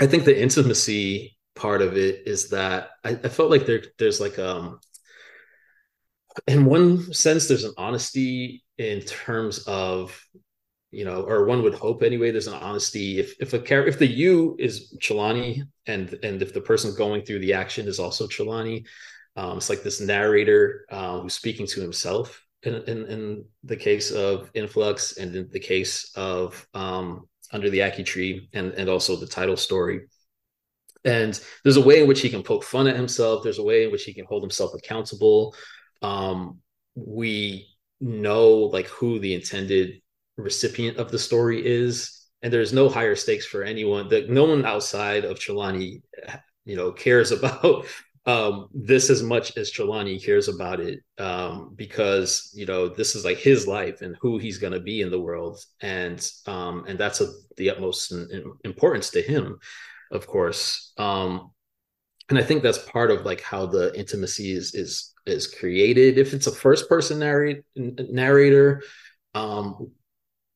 I 0.00 0.06
think 0.06 0.24
the 0.24 0.40
intimacy 0.40 1.36
part 1.54 1.82
of 1.82 1.96
it 1.96 2.22
is 2.26 2.48
that 2.50 2.90
I, 3.04 3.10
I 3.10 3.28
felt 3.28 3.50
like 3.50 3.66
there 3.66 3.82
there's 3.98 4.20
like 4.20 4.38
um 4.38 4.80
in 6.46 6.64
one 6.64 7.12
sense 7.12 7.48
there's 7.48 7.64
an 7.64 7.74
honesty 7.76 8.64
in 8.78 9.00
terms 9.02 9.58
of 9.66 10.18
you 10.90 11.04
know, 11.04 11.22
or 11.22 11.44
one 11.44 11.62
would 11.62 11.74
hope 11.74 12.02
anyway. 12.02 12.30
There's 12.30 12.46
an 12.46 12.54
honesty. 12.54 13.18
If 13.18 13.34
if 13.40 13.52
a 13.52 13.58
character, 13.58 13.88
if 13.90 13.98
the 13.98 14.06
you 14.06 14.56
is 14.58 14.96
Trelawney, 15.00 15.64
and 15.86 16.18
and 16.22 16.40
if 16.40 16.54
the 16.54 16.60
person 16.60 16.94
going 16.96 17.22
through 17.22 17.40
the 17.40 17.54
action 17.54 17.86
is 17.86 17.98
also 17.98 18.26
Trelawney, 18.26 18.84
um, 19.36 19.58
it's 19.58 19.70
like 19.70 19.82
this 19.82 20.00
narrator 20.00 20.86
uh, 20.90 21.20
who's 21.20 21.34
speaking 21.34 21.66
to 21.68 21.80
himself. 21.80 22.42
In, 22.64 22.74
in 22.74 23.06
in 23.06 23.44
the 23.62 23.76
case 23.76 24.10
of 24.10 24.50
In 24.54 24.66
Flux, 24.66 25.16
and 25.16 25.34
in 25.36 25.48
the 25.52 25.60
case 25.60 26.10
of 26.16 26.66
um, 26.74 27.28
Under 27.52 27.70
the 27.70 27.80
Ackee 27.80 28.04
Tree, 28.04 28.48
and 28.52 28.72
and 28.72 28.88
also 28.88 29.14
the 29.14 29.26
title 29.26 29.56
story. 29.56 30.06
And 31.04 31.40
there's 31.62 31.76
a 31.76 31.84
way 31.84 32.02
in 32.02 32.08
which 32.08 32.20
he 32.20 32.28
can 32.28 32.42
poke 32.42 32.64
fun 32.64 32.88
at 32.88 32.96
himself. 32.96 33.42
There's 33.42 33.60
a 33.60 33.62
way 33.62 33.84
in 33.84 33.92
which 33.92 34.04
he 34.04 34.12
can 34.12 34.24
hold 34.24 34.42
himself 34.42 34.72
accountable. 34.74 35.54
Um, 36.02 36.58
we 36.96 37.68
know 38.00 38.50
like 38.54 38.86
who 38.86 39.18
the 39.18 39.34
intended 39.34 40.00
recipient 40.42 40.96
of 40.98 41.10
the 41.10 41.18
story 41.18 41.64
is 41.64 42.14
and 42.42 42.52
there's 42.52 42.72
no 42.72 42.88
higher 42.88 43.16
stakes 43.16 43.44
for 43.44 43.64
anyone. 43.64 44.08
That 44.08 44.30
no 44.30 44.44
one 44.44 44.64
outside 44.64 45.24
of 45.24 45.40
Trelawney 45.40 46.02
you 46.64 46.76
know 46.76 46.92
cares 46.92 47.32
about 47.38 47.86
um, 48.26 48.68
this 48.72 49.10
as 49.10 49.22
much 49.22 49.56
as 49.56 49.70
Trelawney 49.70 50.18
cares 50.18 50.48
about 50.48 50.80
it 50.80 51.00
um, 51.18 51.74
because 51.76 52.52
you 52.54 52.66
know 52.66 52.88
this 52.88 53.14
is 53.16 53.24
like 53.24 53.38
his 53.38 53.66
life 53.66 54.02
and 54.02 54.16
who 54.20 54.38
he's 54.38 54.58
going 54.58 54.72
to 54.72 54.80
be 54.80 55.02
in 55.02 55.10
the 55.10 55.20
world. 55.20 55.62
And 55.80 56.26
um, 56.46 56.84
and 56.86 56.98
that's 56.98 57.22
the 57.56 57.70
utmost 57.70 58.12
in, 58.12 58.28
in 58.30 58.52
importance 58.64 59.10
to 59.10 59.22
him 59.22 59.58
of 60.10 60.26
course. 60.26 60.92
Um, 60.96 61.50
and 62.28 62.38
I 62.38 62.42
think 62.42 62.62
that's 62.62 62.78
part 62.78 63.10
of 63.10 63.24
like 63.24 63.40
how 63.40 63.66
the 63.66 63.96
intimacy 63.98 64.52
is 64.52 64.74
is 64.74 65.14
is 65.26 65.46
created. 65.46 66.18
If 66.18 66.34
it's 66.34 66.46
a 66.46 66.52
first 66.52 66.88
person 66.88 67.18
narrate, 67.18 67.62
narrator 67.74 68.82
um, 69.34 69.92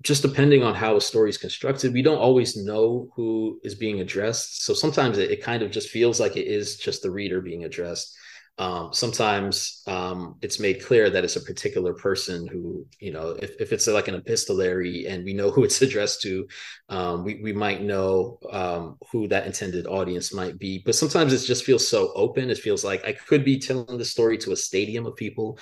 just 0.03 0.23
depending 0.23 0.63
on 0.63 0.75
how 0.75 0.97
a 0.97 1.01
story 1.01 1.31
is 1.31 1.39
constructed, 1.39 1.93
we 1.93 2.03
don't 2.03 2.19
always 2.19 2.57
know 2.57 3.09
who 3.15 3.61
is 3.63 3.75
being 3.75 4.01
addressed. 4.01 4.65
So 4.65 4.75
sometimes 4.75 5.19
it, 5.19 5.31
it 5.31 5.43
kind 5.43 5.63
of 5.63 5.71
just 5.71 5.91
feels 5.91 6.21
like 6.21 6.37
it 6.37 6.47
is 6.47 6.77
just 6.77 7.03
the 7.03 7.11
reader 7.11 7.41
being 7.41 7.65
addressed. 7.65 8.17
Um, 8.59 8.93
sometimes 8.93 9.83
um, 9.87 10.37
it's 10.43 10.61
made 10.61 10.85
clear 10.85 11.09
that 11.09 11.25
it's 11.25 11.37
a 11.37 11.41
particular 11.41 11.95
person 11.95 12.47
who, 12.47 12.87
you 13.01 13.11
know, 13.11 13.31
if, 13.31 13.59
if 13.59 13.73
it's 13.73 13.87
like 13.87 14.09
an 14.09 14.15
epistolary 14.15 15.07
and 15.07 15.25
we 15.25 15.33
know 15.33 15.51
who 15.53 15.65
it's 15.65 15.81
addressed 15.81 16.21
to, 16.23 16.47
um, 16.89 17.25
we, 17.25 17.41
we 17.43 17.53
might 17.53 17.83
know 17.83 18.39
um, 18.51 18.99
who 19.11 19.29
that 19.29 19.47
intended 19.47 19.87
audience 19.87 20.35
might 20.35 20.59
be. 20.59 20.83
But 20.85 20.97
sometimes 20.97 21.33
it 21.33 21.47
just 21.47 21.65
feels 21.65 21.87
so 21.87 22.13
open. 22.15 22.51
It 22.51 22.59
feels 22.59 22.85
like 22.85 23.05
I 23.05 23.13
could 23.13 23.45
be 23.45 23.59
telling 23.59 23.99
the 23.99 24.05
story 24.05 24.37
to 24.39 24.53
a 24.53 24.57
stadium 24.57 25.07
of 25.07 25.17
people. 25.17 25.59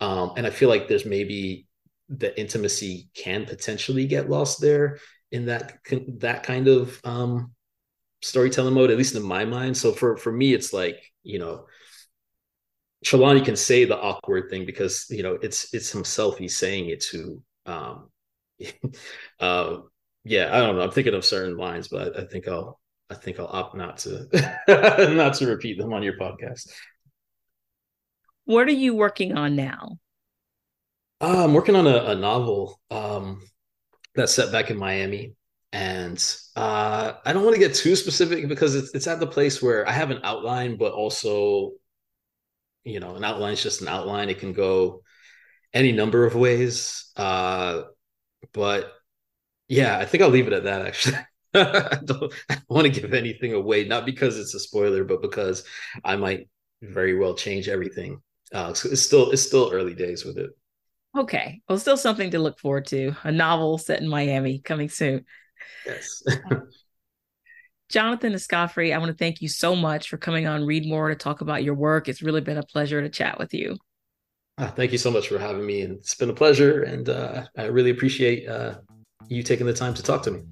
Um, 0.00 0.32
and 0.36 0.46
I 0.46 0.50
feel 0.50 0.68
like 0.68 0.88
there's 0.88 1.06
maybe 1.06 1.66
the 2.08 2.38
intimacy 2.38 3.08
can 3.14 3.46
potentially 3.46 4.06
get 4.06 4.28
lost 4.28 4.60
there 4.60 4.98
in 5.32 5.46
that 5.46 5.78
that 6.18 6.42
kind 6.42 6.68
of 6.68 7.00
um, 7.04 7.52
storytelling 8.22 8.74
mode, 8.74 8.90
at 8.90 8.98
least 8.98 9.14
in 9.14 9.22
my 9.22 9.44
mind. 9.44 9.76
So 9.76 9.92
for 9.92 10.16
for 10.16 10.32
me, 10.32 10.52
it's 10.54 10.72
like 10.72 11.02
you 11.22 11.38
know, 11.38 11.66
Trelawney 13.04 13.40
can 13.40 13.56
say 13.56 13.84
the 13.84 13.98
awkward 13.98 14.50
thing 14.50 14.66
because 14.66 15.06
you 15.10 15.22
know 15.22 15.38
it's 15.42 15.72
it's 15.74 15.90
himself 15.90 16.38
he's 16.38 16.56
saying 16.56 16.88
it 16.88 17.00
to. 17.10 17.42
Um, 17.66 18.10
uh, 19.40 19.78
yeah, 20.24 20.50
I 20.52 20.60
don't 20.60 20.76
know. 20.76 20.82
I'm 20.82 20.90
thinking 20.90 21.14
of 21.14 21.24
certain 21.24 21.56
lines, 21.56 21.88
but 21.88 22.18
I 22.18 22.24
think 22.24 22.48
I'll 22.48 22.80
I 23.10 23.14
think 23.14 23.38
I'll 23.38 23.46
opt 23.46 23.76
not 23.76 23.98
to 23.98 24.26
not 25.14 25.34
to 25.34 25.46
repeat 25.46 25.78
them 25.78 25.92
on 25.92 26.02
your 26.02 26.18
podcast. 26.18 26.70
What 28.44 28.68
are 28.68 28.72
you 28.72 28.94
working 28.94 29.36
on 29.36 29.56
now? 29.56 29.98
Uh, 31.24 31.44
I'm 31.44 31.54
working 31.54 31.74
on 31.74 31.86
a, 31.86 32.10
a 32.10 32.14
novel 32.14 32.78
um, 32.90 33.40
that's 34.14 34.34
set 34.34 34.52
back 34.52 34.70
in 34.70 34.76
Miami, 34.76 35.32
and 35.72 36.22
uh, 36.54 37.14
I 37.24 37.32
don't 37.32 37.44
want 37.44 37.54
to 37.54 37.60
get 37.60 37.74
too 37.74 37.96
specific 37.96 38.46
because 38.46 38.74
it's 38.74 38.94
it's 38.94 39.06
at 39.06 39.20
the 39.20 39.26
place 39.26 39.62
where 39.62 39.88
I 39.88 39.92
have 39.92 40.10
an 40.10 40.20
outline, 40.22 40.76
but 40.76 40.92
also, 40.92 41.72
you 42.84 43.00
know, 43.00 43.14
an 43.16 43.24
outline 43.24 43.54
is 43.54 43.62
just 43.62 43.80
an 43.80 43.88
outline. 43.88 44.28
It 44.28 44.38
can 44.38 44.52
go 44.52 45.02
any 45.72 45.92
number 45.92 46.26
of 46.26 46.34
ways. 46.34 47.10
Uh, 47.16 47.84
but 48.52 48.92
yeah, 49.66 49.98
I 49.98 50.04
think 50.04 50.22
I'll 50.22 50.28
leave 50.28 50.48
it 50.48 50.52
at 50.52 50.64
that. 50.64 50.86
Actually, 50.86 51.18
I 51.54 52.00
don't, 52.04 52.34
I 52.50 52.56
don't 52.56 52.70
want 52.70 52.92
to 52.92 53.00
give 53.00 53.14
anything 53.14 53.54
away, 53.54 53.84
not 53.86 54.04
because 54.04 54.38
it's 54.38 54.52
a 54.52 54.60
spoiler, 54.60 55.04
but 55.04 55.22
because 55.22 55.64
I 56.04 56.16
might 56.16 56.50
very 56.82 57.18
well 57.18 57.34
change 57.34 57.70
everything. 57.70 58.20
Uh, 58.52 58.74
so 58.74 58.90
it's 58.90 59.00
still 59.00 59.30
it's 59.30 59.40
still 59.40 59.70
early 59.72 59.94
days 59.94 60.26
with 60.26 60.36
it. 60.36 60.50
Okay. 61.16 61.60
Well, 61.68 61.78
still 61.78 61.96
something 61.96 62.30
to 62.32 62.38
look 62.38 62.58
forward 62.58 62.86
to. 62.86 63.14
A 63.22 63.30
novel 63.30 63.78
set 63.78 64.00
in 64.00 64.08
Miami 64.08 64.58
coming 64.58 64.88
soon. 64.88 65.24
Yes. 65.86 66.22
Jonathan 67.88 68.32
Escoffery, 68.32 68.92
I 68.92 68.98
want 68.98 69.10
to 69.10 69.16
thank 69.16 69.40
you 69.40 69.48
so 69.48 69.76
much 69.76 70.08
for 70.08 70.16
coming 70.16 70.46
on 70.46 70.64
Read 70.64 70.86
More 70.86 71.10
to 71.10 71.14
talk 71.14 71.42
about 71.42 71.62
your 71.62 71.74
work. 71.74 72.08
It's 72.08 72.22
really 72.22 72.40
been 72.40 72.58
a 72.58 72.64
pleasure 72.64 73.00
to 73.00 73.08
chat 73.08 73.38
with 73.38 73.54
you. 73.54 73.76
Uh, 74.58 74.68
thank 74.68 74.90
you 74.90 74.98
so 74.98 75.10
much 75.10 75.28
for 75.28 75.38
having 75.38 75.64
me. 75.64 75.82
And 75.82 75.98
it's 75.98 76.14
been 76.14 76.30
a 76.30 76.34
pleasure. 76.34 76.82
And 76.82 77.08
uh, 77.08 77.44
I 77.56 77.66
really 77.66 77.90
appreciate 77.90 78.48
uh, 78.48 78.78
you 79.28 79.42
taking 79.42 79.66
the 79.66 79.74
time 79.74 79.94
to 79.94 80.02
talk 80.02 80.22
to 80.24 80.30
me. 80.32 80.42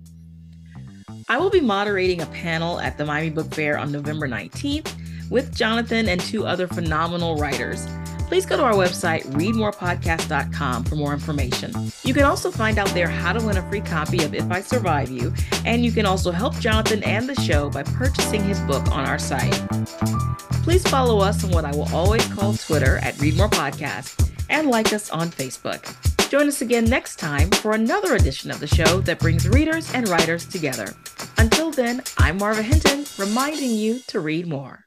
I 1.29 1.39
will 1.39 1.51
be 1.51 1.61
moderating 1.61 2.21
a 2.21 2.27
panel 2.27 2.81
at 2.81 2.99
the 2.99 3.05
Miami 3.05 3.31
Book 3.31 3.53
Fair 3.55 3.79
on 3.79 3.91
November 3.91 4.29
19th 4.29 4.93
with 5.31 5.55
Jonathan 5.55 6.09
and 6.09 6.21
two 6.21 6.47
other 6.47 6.69
phenomenal 6.69 7.37
writers. 7.37 7.87
Please 8.33 8.47
go 8.47 8.57
to 8.57 8.63
our 8.63 8.73
website, 8.73 9.25
readmorepodcast.com, 9.33 10.85
for 10.85 10.97
more 10.97 11.13
information. 11.13 11.71
You 12.03 12.15
can 12.15 12.23
also 12.23 12.51
find 12.51 12.79
out 12.79 12.89
there 12.95 13.07
how 13.07 13.35
to 13.35 13.47
win 13.47 13.59
a 13.59 13.69
free 13.69 13.83
copy 13.83 14.25
of 14.25 14.35
If 14.35 14.51
I 14.51 14.63
Survive 14.63 15.11
You, 15.11 15.35
and 15.67 15.85
you 15.85 15.93
can 15.93 16.07
also 16.07 16.31
help 16.31 16.59
Jonathan 16.59 17.03
and 17.03 17.29
the 17.29 17.39
show 17.43 17.69
by 17.69 17.83
purchasing 17.83 18.43
his 18.43 18.59
book 18.61 18.91
on 18.91 19.05
our 19.05 19.19
site. 19.19 19.53
Please 20.65 20.83
follow 20.89 21.19
us 21.19 21.45
on 21.45 21.51
what 21.51 21.67
I 21.67 21.73
will 21.73 21.95
always 21.95 22.27
call 22.29 22.55
Twitter 22.55 22.97
at 23.03 23.21
Read 23.21 23.37
More 23.37 23.51
Podcast 23.51 24.33
and 24.49 24.71
like 24.71 24.95
us 24.95 25.11
on 25.11 25.29
Facebook. 25.29 25.85
Join 26.31 26.49
us 26.49 26.63
again 26.63 26.87
next 26.87 27.17
time 27.17 27.51
for 27.51 27.73
another 27.73 28.15
edition 28.15 28.51
of 28.51 28.61
the 28.61 28.67
show 28.67 29.03
that 29.03 29.19
brings 29.19 29.47
readers 29.47 29.93
and 29.93 30.09
writers 30.09 30.47
together. 30.47 30.95
Until 31.37 31.71
then, 31.71 32.03
I'm 32.17 32.39
Marva 32.39 32.63
Hinton, 32.63 33.05
reminding 33.19 33.73
you 33.73 34.01
to 34.07 34.21
read 34.21 34.47
more. 34.47 34.87